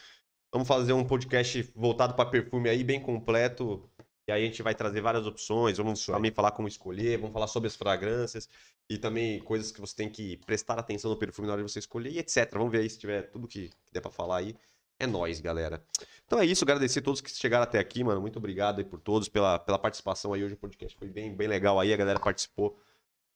[0.50, 3.86] vamos fazer um podcast voltado para perfume aí, bem completo.
[4.26, 7.48] E aí a gente vai trazer várias opções, vamos também falar como escolher, vamos falar
[7.48, 8.48] sobre as fragrâncias
[8.90, 11.80] e também coisas que você tem que prestar atenção no perfume na hora de você
[11.80, 12.50] escolher e etc.
[12.54, 14.56] Vamos ver aí se tiver tudo que der para falar aí.
[14.98, 15.84] É nós, galera.
[16.26, 18.22] Então é isso, agradecer a todos que chegaram até aqui, mano.
[18.22, 20.54] Muito obrigado aí por todos, pela, pela participação aí hoje.
[20.54, 22.80] O podcast foi bem, bem legal aí, a galera participou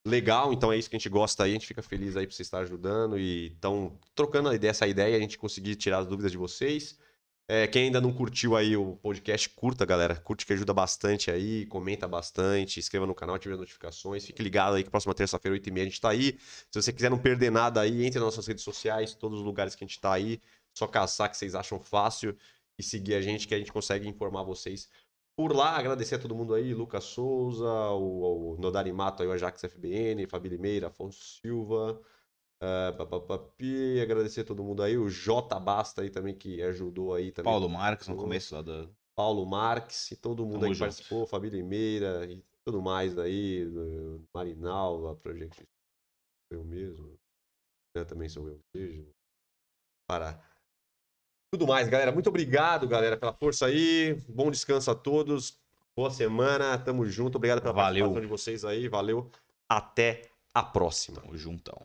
[0.06, 2.34] legal, então é isso que a gente gosta aí, a gente fica feliz aí por
[2.34, 6.38] você estar ajudando e então trocando essa ideia, a gente conseguir tirar as dúvidas de
[6.38, 6.98] vocês.
[7.48, 10.16] É, quem ainda não curtiu aí o podcast, curta, galera.
[10.16, 14.26] Curte que ajuda bastante aí, comenta bastante, inscreva no canal, ative as notificações.
[14.26, 16.40] Fique ligado aí que próxima terça-feira, 8h30, a gente tá aí.
[16.72, 19.76] Se você quiser não perder nada aí, entre nas nossas redes sociais, todos os lugares
[19.76, 20.42] que a gente tá aí.
[20.74, 22.36] Só caçar que vocês acham fácil
[22.78, 24.90] e seguir a gente, que a gente consegue informar vocês
[25.36, 29.32] por lá, agradecer a todo mundo aí, Lucas Souza, o, o Nodari Mato, aí, o
[29.32, 32.02] Ajax FBN, Fabi Limeira, Afonso Silva,
[32.56, 34.98] Uh, papapapi, agradecer a todo mundo aí.
[34.98, 37.52] O J Basta aí também, que ajudou aí também.
[37.52, 38.90] Paulo Marques no começo lá da.
[39.14, 43.66] Paulo Marques e todo mundo Tamo aí que participou, Família Meira e tudo mais aí,
[43.66, 45.66] do Marinal, a Project
[46.52, 47.18] eu mesmo.
[47.96, 49.10] Eu também sou eu mesmo.
[50.08, 50.42] Para
[51.58, 52.12] tudo mais, galera.
[52.12, 54.22] Muito obrigado, galera, pela força aí.
[54.28, 55.58] Bom descanso a todos.
[55.96, 56.78] Boa semana.
[56.78, 57.38] Tamo junto.
[57.38, 58.12] Obrigado pela Valeu.
[58.12, 58.90] participação de vocês aí.
[58.90, 59.32] Valeu.
[59.70, 60.24] Até
[60.54, 61.22] a próxima.
[61.22, 61.82] Tamo juntão.